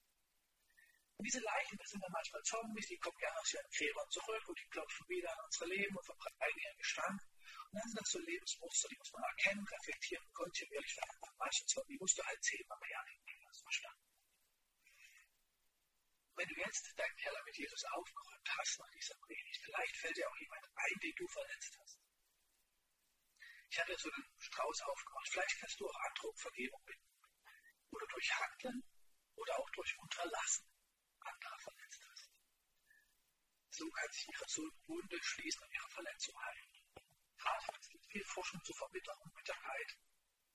Und 1.18 1.24
diese 1.26 1.40
Leichen, 1.42 1.76
das 1.76 1.90
sind 1.90 2.00
dann 2.00 2.12
manchmal 2.14 2.42
Zombies, 2.42 2.86
die 2.86 2.98
kommen 2.98 3.18
gerne 3.18 3.38
aus 3.40 3.52
ihren 3.52 3.70
Gräbern 3.74 4.08
zurück 4.10 4.48
und 4.48 4.58
die 4.58 4.68
klopfen 4.70 5.08
wieder 5.08 5.30
an 5.32 5.44
unser 5.44 5.66
Leben 5.66 5.96
und 5.96 6.06
verbreiten 6.06 6.60
ihren 6.62 6.78
Gestank. 6.78 7.20
Und 7.70 7.74
dann 7.74 7.88
sind 7.90 8.00
das 8.00 8.10
so 8.10 8.18
Lebensmuster, 8.20 8.88
die 8.88 8.98
muss 8.98 9.12
man 9.12 9.24
erkennen, 9.24 9.66
reflektieren 9.66 10.24
und 10.24 10.34
kontinuierlich 10.34 10.94
verändern. 10.94 11.34
Manche 11.38 11.66
Zombie 11.66 11.98
musst 11.98 12.18
du 12.18 12.22
halt 12.22 12.42
zehnmal 12.42 12.78
beerdigen, 12.78 13.46
hast 13.50 13.62
verstanden 13.62 14.08
wenn 16.38 16.48
du 16.48 16.54
jetzt 16.54 16.94
deinen 16.96 17.16
Keller 17.16 17.42
mit 17.44 17.56
Jesus 17.56 17.84
aufgeräumt 17.90 18.48
hast 18.56 18.78
nach 18.78 18.90
dieser 18.94 19.14
Predigt, 19.26 19.60
vielleicht 19.64 19.96
fällt 19.96 20.16
dir 20.16 20.28
auch 20.30 20.36
jemand 20.38 20.64
ein, 20.72 20.98
den 21.02 21.14
du 21.16 21.26
verletzt 21.26 21.76
hast. 21.82 21.98
Ich 23.70 23.78
habe 23.80 23.98
so 23.98 24.08
einen 24.08 24.24
Strauß 24.38 24.80
aufgemacht. 24.82 25.28
Vielleicht 25.30 25.58
kannst 25.58 25.80
du 25.80 25.88
auch 25.88 26.00
andere 26.08 26.32
Vergebung 26.36 26.80
bitten. 26.86 27.10
Oder 27.90 28.06
durch 28.06 28.32
Handeln 28.38 28.82
oder 29.34 29.58
auch 29.58 29.70
durch 29.70 29.98
Unterlassen 29.98 30.77
andere 31.28 31.58
verletzt 31.60 32.02
hast. 32.10 32.30
So 33.70 33.90
kann 33.90 34.10
sich 34.12 34.28
ihre 34.28 34.46
Wunde 34.86 35.18
schließen 35.22 35.62
und 35.62 35.72
ihre 35.72 35.88
Verletzung 35.88 36.44
heilen. 36.44 36.78
Es 37.80 37.88
gibt 37.88 38.06
viel 38.06 38.24
Forschung 38.24 38.62
zur 38.64 38.76
Verbitterung, 38.76 39.32
Bitterkeit. 39.34 39.98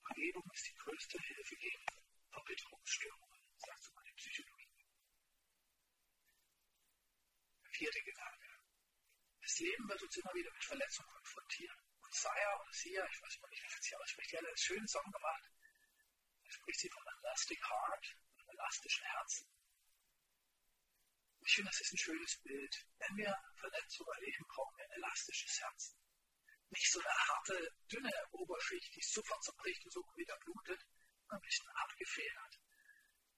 Vergebung 0.06 0.44
ist 0.52 0.66
die 0.66 0.74
größte 0.74 1.18
Hilfe 1.18 1.56
gegen 1.56 1.86
Verbitterungsstörungen, 2.30 3.40
sagt 3.56 3.82
so 3.82 3.92
mal 3.94 4.04
die 4.04 4.12
Psychologie. 4.12 4.68
Vierte 7.70 8.02
Gedanke. 8.02 8.48
Das 9.40 9.58
Leben 9.58 9.88
wird 9.88 10.02
uns 10.02 10.16
immer 10.16 10.34
wieder 10.34 10.52
mit 10.52 10.64
Verletzungen 10.64 11.10
konfrontieren. 11.10 11.78
Und 12.00 12.14
Saya 12.14 12.60
oder 12.60 12.72
Sia, 12.72 13.06
ich 13.06 13.22
weiß 13.22 13.40
mal 13.40 13.48
nicht, 13.48 13.62
wie 13.62 13.82
sie 13.82 13.96
ausspricht, 13.96 14.32
die 14.32 14.38
hat 14.38 14.44
einen 14.44 14.56
schönen 14.56 14.88
Song 14.88 15.10
gemacht. 15.10 15.50
Da 16.44 16.52
spricht 16.52 16.80
sie 16.80 16.90
von 16.90 17.06
einem 17.08 17.18
elastic 17.24 17.62
heart, 17.68 18.16
einem 18.38 18.48
elastischen 18.50 19.06
Herzen. 19.06 19.53
Ich 21.44 21.54
finde, 21.54 21.70
das 21.70 21.80
ist 21.80 21.92
ein 21.92 21.98
schönes 21.98 22.36
Bild. 22.42 22.86
Wenn 22.98 23.16
wir 23.16 23.36
Verletzungen 23.56 24.12
erleben, 24.14 24.44
brauchen 24.48 24.76
wir 24.78 24.84
ein 24.84 24.96
elastisches 24.96 25.60
Herz. 25.60 25.96
Nicht 26.70 26.90
so 26.90 27.00
eine 27.00 27.14
harte, 27.28 27.68
dünne 27.92 28.12
Oberschicht, 28.32 28.96
die 28.96 29.02
sofort 29.02 29.44
zerbricht 29.44 29.84
und 29.84 29.92
so 29.92 30.00
wieder 30.16 30.36
blutet, 30.38 30.80
ein 31.28 31.40
bisschen 31.40 31.68
abgefedert. 31.68 32.58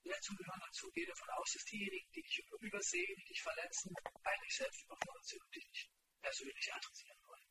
Verletzungen 0.02 0.38
gehören 0.38 0.61
dazu. 0.61 0.90
Gehe 0.92 1.07
davon 1.07 1.30
aus, 1.30 1.52
dass 1.52 1.64
diejenigen, 1.64 2.12
die 2.12 2.22
dich 2.22 2.44
übersehen, 2.61 3.16
die 3.18 3.24
dich 3.24 3.42
verletzen, 3.42 3.92
eigentlich 4.22 4.54
selbst 4.54 4.84
überfordert 4.84 5.26
sind 5.26 5.42
und 5.42 5.54
dich 5.54 5.66
nicht 5.68 5.90
persönlich 6.22 6.72
adressieren 6.72 7.18
wollen. 7.26 7.46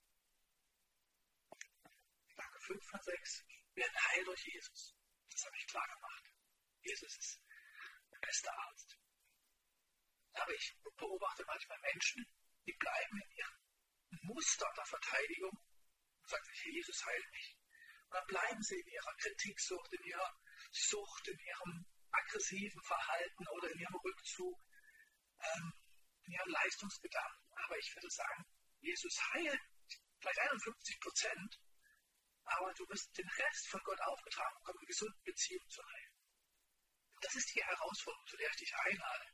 Gedanke 2.29 2.59
5 2.61 2.89
von 2.89 3.01
6. 3.03 3.43
Wir 3.73 3.83
werden 3.83 4.07
heil 4.07 4.23
durch 4.23 4.45
Jesus. 4.45 4.95
Das 5.29 5.45
habe 5.45 5.57
ich 5.57 5.67
klar 5.67 5.87
gemacht. 5.95 6.31
Jesus 6.81 7.17
ist 7.17 7.41
der 8.11 8.19
beste 8.19 8.49
Arzt. 8.53 8.94
Aber 10.36 10.53
ich 10.53 10.75
beobachte 10.97 11.43
manchmal 11.45 11.79
Menschen, 11.79 12.25
die 12.65 12.73
bleiben 12.73 13.21
in 13.21 13.31
ihrem 13.38 13.55
Muster 14.23 14.67
der 14.75 14.86
Verteidigung 14.86 15.51
und 15.51 16.29
sagen 16.29 16.45
sich, 16.45 16.65
Jesus 16.65 17.05
heilt 17.05 17.31
mich. 17.31 17.57
Und 18.05 18.13
dann 18.13 18.27
bleiben 18.27 18.61
sie 18.61 18.79
in 18.79 18.88
ihrer 18.88 19.15
Kritiksucht, 19.15 19.93
in 19.93 20.03
ihrer 20.03 20.36
Sucht, 20.71 21.27
in 21.27 21.39
ihrem 21.39 21.86
aggressiven 22.11 22.81
Verhalten 22.83 23.47
oder 23.47 23.71
in 23.71 23.79
ihrem 23.79 23.95
Rückzug, 23.95 24.59
ähm, 25.39 25.73
in 26.25 26.33
ihrem 26.33 26.49
Leistungsgedanken. 26.49 27.51
Aber 27.65 27.77
ich 27.77 27.95
würde 27.95 28.09
sagen, 28.09 28.45
Jesus 28.79 29.19
heilt 29.33 29.61
vielleicht 30.19 30.39
51 30.39 30.99
Prozent, 30.99 31.59
aber 32.43 32.73
du 32.73 32.88
wirst 32.89 33.17
den 33.17 33.29
Rest 33.29 33.67
von 33.69 33.81
Gott 33.83 33.99
aufgetragen 34.01 34.55
bekommen, 34.59 34.79
eine 34.79 34.88
gesunde 34.88 35.17
Beziehung 35.23 35.67
zu 35.69 35.81
heilen. 35.83 36.11
Das 37.21 37.36
ist 37.36 37.55
die 37.55 37.63
Herausforderung, 37.63 38.27
zu 38.27 38.38
der 38.38 38.49
ich 38.49 38.57
dich 38.57 38.75
einlade, 38.75 39.25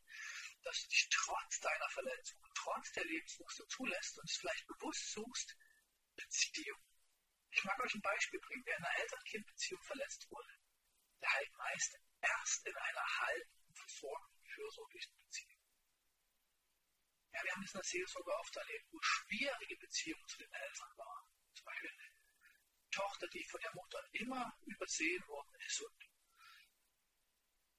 dass 0.64 0.82
du 0.82 0.88
dich 0.90 1.08
trotz 1.10 1.60
deiner 1.60 1.90
Verletzung 1.90 2.40
und 2.42 2.54
trotz 2.56 2.92
der 2.94 3.06
Lebensmuster 3.06 3.68
zulässt 3.68 4.18
und 4.18 4.30
es 4.30 4.38
vielleicht 4.38 4.68
bewusst 4.68 5.12
suchst, 5.12 5.56
Beziehung. 6.16 6.82
Ich 7.52 7.64
mag 7.64 7.80
euch 7.80 7.96
ein 7.96 8.02
Beispiel 8.02 8.40
bringen. 8.40 8.64
Wer 8.66 8.78
in 8.78 8.84
einer 8.84 9.00
Eltern-Kind-Beziehung 9.00 9.84
verletzt 9.84 10.30
wurde, 10.30 10.54
der 11.22 11.34
heilt 11.34 11.54
meist 11.58 12.00
erst 12.22 12.66
in 12.66 12.76
einer 12.76 13.06
halben, 13.20 13.74
versorgten, 13.74 14.46
fürsorglichen 14.46 15.16
Beziehung. 15.20 15.62
Ja, 17.34 17.44
wir 17.44 17.52
haben 17.54 17.64
es 17.64 17.74
in 17.74 17.80
der 17.80 17.84
Seelsorge 17.84 18.32
oft 18.32 18.56
erlebt, 18.56 18.86
wo 18.92 19.00
schwierige 19.02 19.78
Beziehungen 19.78 20.28
zu 20.28 20.38
den 20.38 20.52
Eltern 20.52 20.98
waren. 20.98 21.26
Zum 21.54 21.66
Beispiel 21.66 21.90
eine 21.90 22.12
Tochter, 22.92 23.28
die 23.28 23.44
von 23.50 23.62
der 23.62 23.74
Mutter 23.74 24.00
immer 24.14 24.58
übersehen 24.66 25.28
worden 25.28 25.56
ist 25.66 25.82
und 25.82 26.10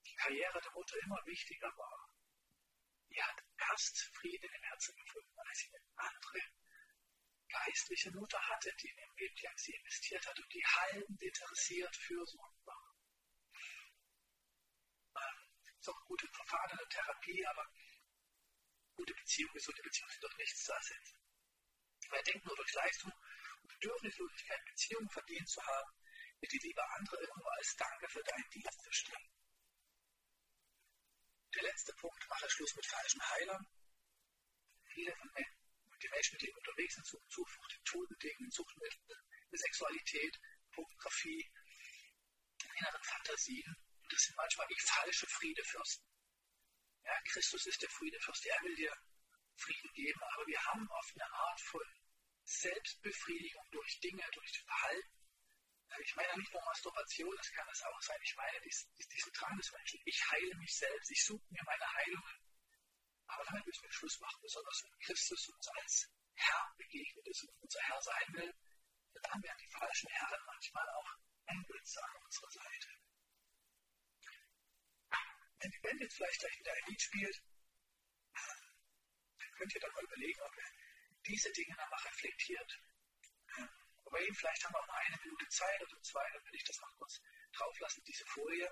die 0.06 0.14
Karriere 0.14 0.60
der 0.60 0.72
Mutter 0.72 0.96
immer 1.04 1.20
wichtiger 1.26 1.72
war. 1.76 2.11
Die 3.12 3.22
hat 3.22 3.44
erst 3.58 3.98
Frieden 4.14 4.48
im 4.50 4.62
Herzen 4.62 4.96
gefunden, 4.96 5.38
als 5.38 5.58
sie 5.58 5.68
eine 5.68 5.84
andere 5.96 6.40
geistliche 7.48 8.10
Mutter 8.12 8.40
hatte, 8.48 8.74
die 8.80 8.88
in 8.88 8.96
ihrem 8.96 9.16
Leben 9.16 9.58
sie 9.58 9.74
investiert 9.74 10.26
hat 10.26 10.38
und 10.38 10.54
die 10.54 10.64
heilend 10.64 11.22
interessiert 11.22 11.94
fürsorgend 11.96 12.66
war. 12.66 12.96
Es 15.64 15.78
ist 15.78 15.88
auch 15.90 16.04
gute 16.06 16.26
Verfahren 16.28 16.70
in 16.70 16.78
der 16.78 16.88
Therapie, 16.88 17.46
aber 17.46 17.66
gute 18.94 19.14
Beziehungen, 19.14 19.52
gesunde 19.52 19.82
Beziehungen 19.82 20.12
sind 20.12 20.24
doch 20.24 20.38
nichts 20.38 20.64
zu 20.64 20.72
ersetzen. 20.72 21.18
Wer 22.08 22.22
denkt 22.22 22.46
nur 22.46 22.56
durch 22.56 22.72
Leistung 22.72 23.12
und 23.12 23.68
Bedürfnislosigkeit 23.68 24.64
Beziehungen 24.64 25.10
verdient 25.10 25.48
zu 25.48 25.62
haben, 25.62 25.92
wird 26.40 26.52
die 26.52 26.66
Liebe 26.66 26.82
anderer 26.92 27.20
irgendwo 27.20 27.48
als 27.58 27.76
Danke 27.76 28.08
für 28.08 28.22
deinen 28.22 28.50
Dienst 28.50 28.82
verstehen. 28.82 29.41
Der 31.54 31.62
letzte 31.62 31.92
Punkt, 31.94 32.28
mache 32.28 32.50
Schluss 32.50 32.74
mit 32.76 32.86
falschen 32.86 33.22
Heilern. 33.30 33.66
Viele 34.94 35.14
von 35.16 35.30
den 35.34 36.10
Menschen, 36.10 36.38
die 36.38 36.50
unterwegs 36.50 36.94
sind, 36.94 37.06
suchen 37.06 37.28
Zuflucht 37.28 37.74
in 37.74 37.84
Todendingen, 37.84 38.50
Suchtmitteln, 38.50 39.20
Sexualität, 39.52 40.40
Pornografie, 40.72 41.50
inneren 42.78 43.04
Fantasien 43.04 43.76
das 44.12 44.22
sind 44.22 44.36
manchmal 44.36 44.68
wie 44.68 44.80
falsche 44.80 45.26
Friedefürsten. 45.26 46.06
Ja, 47.04 47.18
Christus 47.24 47.66
ist 47.66 47.82
der 47.82 47.88
Friedefürst, 47.90 48.46
er 48.46 48.62
will 48.62 48.76
dir 48.76 48.94
Frieden 49.56 49.92
geben, 49.94 50.20
aber 50.34 50.46
wir 50.46 50.64
haben 50.66 50.88
oft 50.90 51.14
eine 51.14 51.32
Art 51.32 51.60
von 51.60 51.80
Selbstbefriedigung 52.44 53.64
durch 53.70 54.00
Dinge, 54.00 54.22
durch 54.34 54.58
Verhalten. 54.58 55.21
Ich 56.00 56.16
meine 56.16 56.38
nicht 56.38 56.52
nur 56.52 56.62
Masturbation, 56.64 57.34
das 57.36 57.50
kann 57.52 57.66
das 57.68 57.82
auch 57.82 58.02
sein. 58.02 58.18
Ich 58.22 58.36
meine 58.36 58.60
diesen 58.60 59.32
Drang 59.32 59.56
des 59.56 59.72
Menschen. 59.72 60.00
Ich 60.04 60.30
heile 60.30 60.54
mich 60.56 60.74
selbst, 60.74 61.10
ich 61.10 61.24
suche 61.24 61.44
mir 61.50 61.62
meine 61.64 61.92
Heilungen. 61.92 62.38
Aber 63.26 63.44
damit 63.44 63.66
müssen 63.66 63.82
wir 63.84 63.92
Schluss 63.92 64.20
machen, 64.20 64.40
besonders 64.42 64.82
wenn 64.84 64.98
Christus 65.00 65.48
uns 65.48 65.68
als 65.68 66.10
Herr 66.34 66.74
begegnet 66.76 67.26
ist 67.28 67.44
und 67.44 67.62
unser 67.62 67.80
Herr 67.80 68.02
sein 68.02 68.28
will, 68.32 68.54
dann 69.22 69.42
werden 69.42 69.58
die 69.60 69.72
falschen 69.72 70.08
Herren 70.08 70.40
manchmal 70.46 70.88
auch 70.90 71.10
Engels 71.46 71.96
an 71.98 72.16
unserer 72.24 72.50
Seite 72.50 72.88
wenn 75.62 75.70
die 75.70 75.78
Band 75.78 76.00
jetzt 76.00 76.16
vielleicht 76.16 76.40
gleich 76.40 76.58
wieder 76.58 76.72
ein 76.72 76.88
Lied 76.88 77.00
spielt, 77.00 77.42
dann 79.38 79.52
könnt 79.56 79.74
ihr 79.74 79.80
dann 79.80 79.92
mal 79.92 80.04
überlegen, 80.04 80.40
ob 80.40 80.56
ihr 80.56 80.70
diese 81.26 81.52
Dinge 81.52 81.76
dann 81.76 81.92
reflektiert. 81.92 82.80
Aber 84.12 84.20
vielleicht 84.20 84.62
haben 84.64 84.74
wir 84.74 84.80
auch 84.80 84.86
noch 84.86 85.00
eine 85.08 85.16
Minute 85.24 85.48
Zeit 85.48 85.80
oder 85.80 86.02
zwei, 86.02 86.28
dann 86.34 86.44
will 86.44 86.54
ich 86.54 86.64
das 86.64 86.78
noch 86.80 86.94
kurz 86.98 87.22
drauf 87.56 87.78
lassen, 87.80 88.04
diese 88.04 88.26
Folie. 88.26 88.68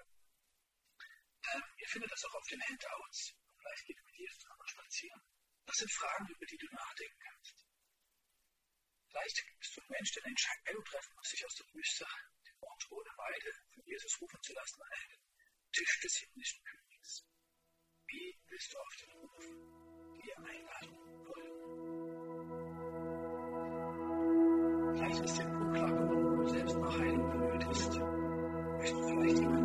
Ähm, 1.55 1.63
ihr 1.79 1.89
findet 1.89 2.13
das 2.13 2.25
auch 2.27 2.35
auf 2.35 2.47
den 2.49 2.61
Handouts. 2.61 3.35
Vielleicht 3.57 3.87
geht 3.87 4.05
mit 4.05 4.17
dir 4.19 4.29
mal 4.59 4.69
spazieren. 4.69 5.23
Das 5.65 5.77
sind 5.77 5.91
Fragen, 5.93 6.29
über 6.29 6.45
die 6.45 6.59
du 6.59 6.67
nachdenken 6.67 7.19
kannst. 7.21 7.67
Vielleicht 9.09 9.45
bist 9.59 9.77
du 9.77 9.81
ein 9.81 9.89
Mensch, 9.89 10.13
der 10.13 10.25
eine 10.25 10.33
Entscheidung 10.33 10.85
treffen 10.85 11.15
muss, 11.17 11.31
sich 11.31 11.47
aus 11.47 11.55
der 11.55 11.67
Wüste, 11.73 12.07
dem 12.47 12.61
Ort 12.61 12.91
ohne 12.91 13.11
Weide, 13.17 13.53
von 13.73 13.83
Jesus 13.87 14.21
rufen 14.21 14.43
zu 14.43 14.53
lassen, 14.53 14.83
einen 14.83 15.19
Tisch 15.73 16.01
des 16.01 16.17
himmlischen 16.19 16.63
Königs. 16.65 17.25
Wie 18.09 18.39
willst 18.45 18.75
du 18.75 18.79
auf 18.79 18.97
den 18.97 19.11
Ruf, 19.13 19.45
die 20.23 20.35
Einladung 20.35 21.10
Vielleicht 24.95 25.25
ist 25.25 25.39
der 25.39 25.47
geworden, 25.47 26.37
wo 26.39 26.43
du 26.43 26.49
selbst 26.49 26.79
noch 26.79 26.99
Heilung 26.99 27.31
benötigst. 27.31 28.01
Möchtest 28.79 29.03
du 29.03 29.21
vielleicht 29.21 29.39
jemanden 29.39 29.60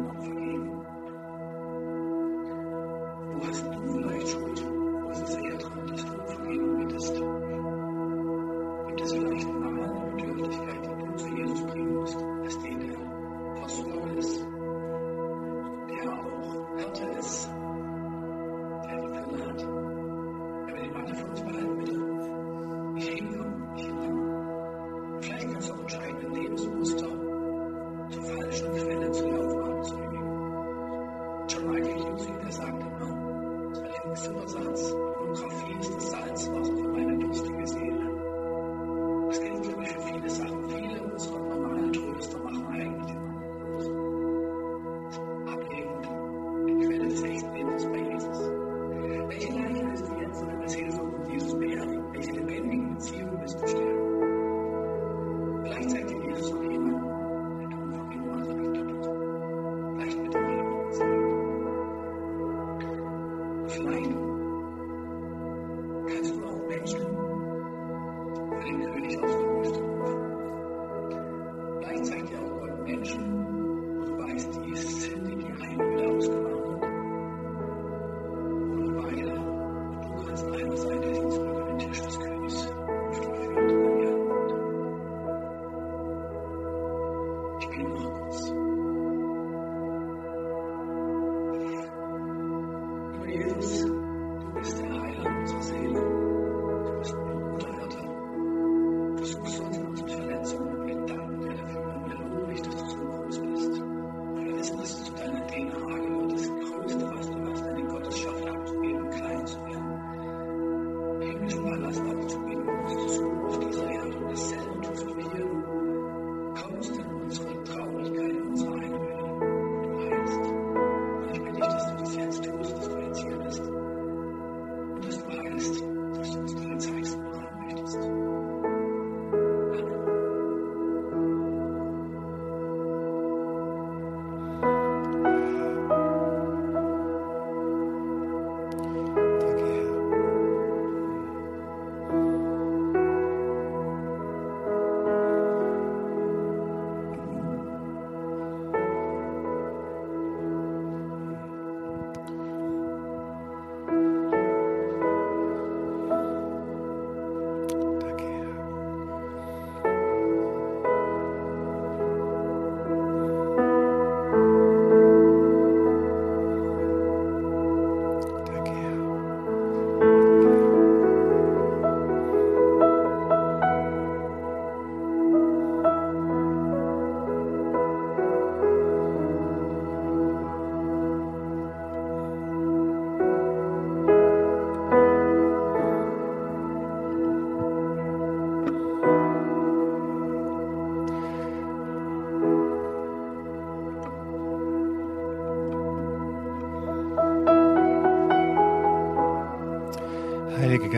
is. 93.41 93.94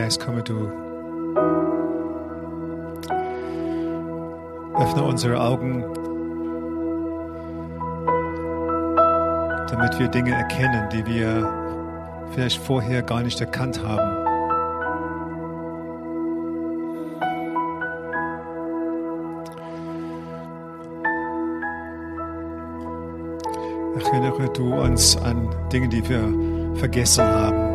Geist, 0.08 0.24
komme 0.24 0.42
du. 0.42 0.54
Öffne 4.80 5.04
unsere 5.04 5.38
Augen, 5.38 5.84
damit 9.68 9.98
wir 9.98 10.08
Dinge 10.08 10.30
erkennen, 10.30 10.88
die 10.90 11.04
wir 11.04 11.52
vielleicht 12.32 12.58
vorher 12.58 13.02
gar 13.02 13.20
nicht 13.20 13.38
erkannt 13.42 13.82
haben. 13.86 14.16
Erinnere 23.94 24.50
du 24.54 24.74
uns 24.74 25.18
an 25.18 25.54
Dinge, 25.70 25.88
die 25.90 26.08
wir 26.08 26.78
vergessen 26.78 27.26
haben. 27.26 27.67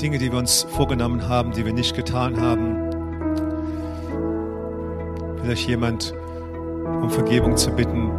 Dinge, 0.00 0.18
die 0.18 0.30
wir 0.30 0.38
uns 0.38 0.62
vorgenommen 0.62 1.28
haben, 1.28 1.50
die 1.52 1.64
wir 1.64 1.72
nicht 1.72 1.96
getan 1.96 2.40
haben. 2.40 2.76
Vielleicht 5.42 5.68
jemand 5.68 6.14
um 6.84 7.10
Vergebung 7.10 7.56
zu 7.56 7.70
bitten. 7.70 8.10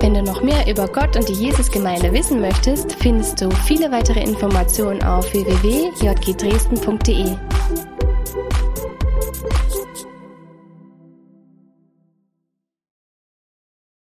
Wenn 0.00 0.14
du 0.14 0.22
noch 0.22 0.42
mehr 0.42 0.66
über 0.66 0.88
Gott 0.88 1.14
und 1.14 1.28
die 1.28 1.34
Jesusgemeinde 1.34 2.10
wissen 2.12 2.40
möchtest, 2.40 2.94
findest 2.94 3.42
du 3.42 3.50
viele 3.50 3.92
weitere 3.92 4.20
Informationen 4.20 5.02
auf 5.02 5.30
www.jgdresden.de. 5.34 7.49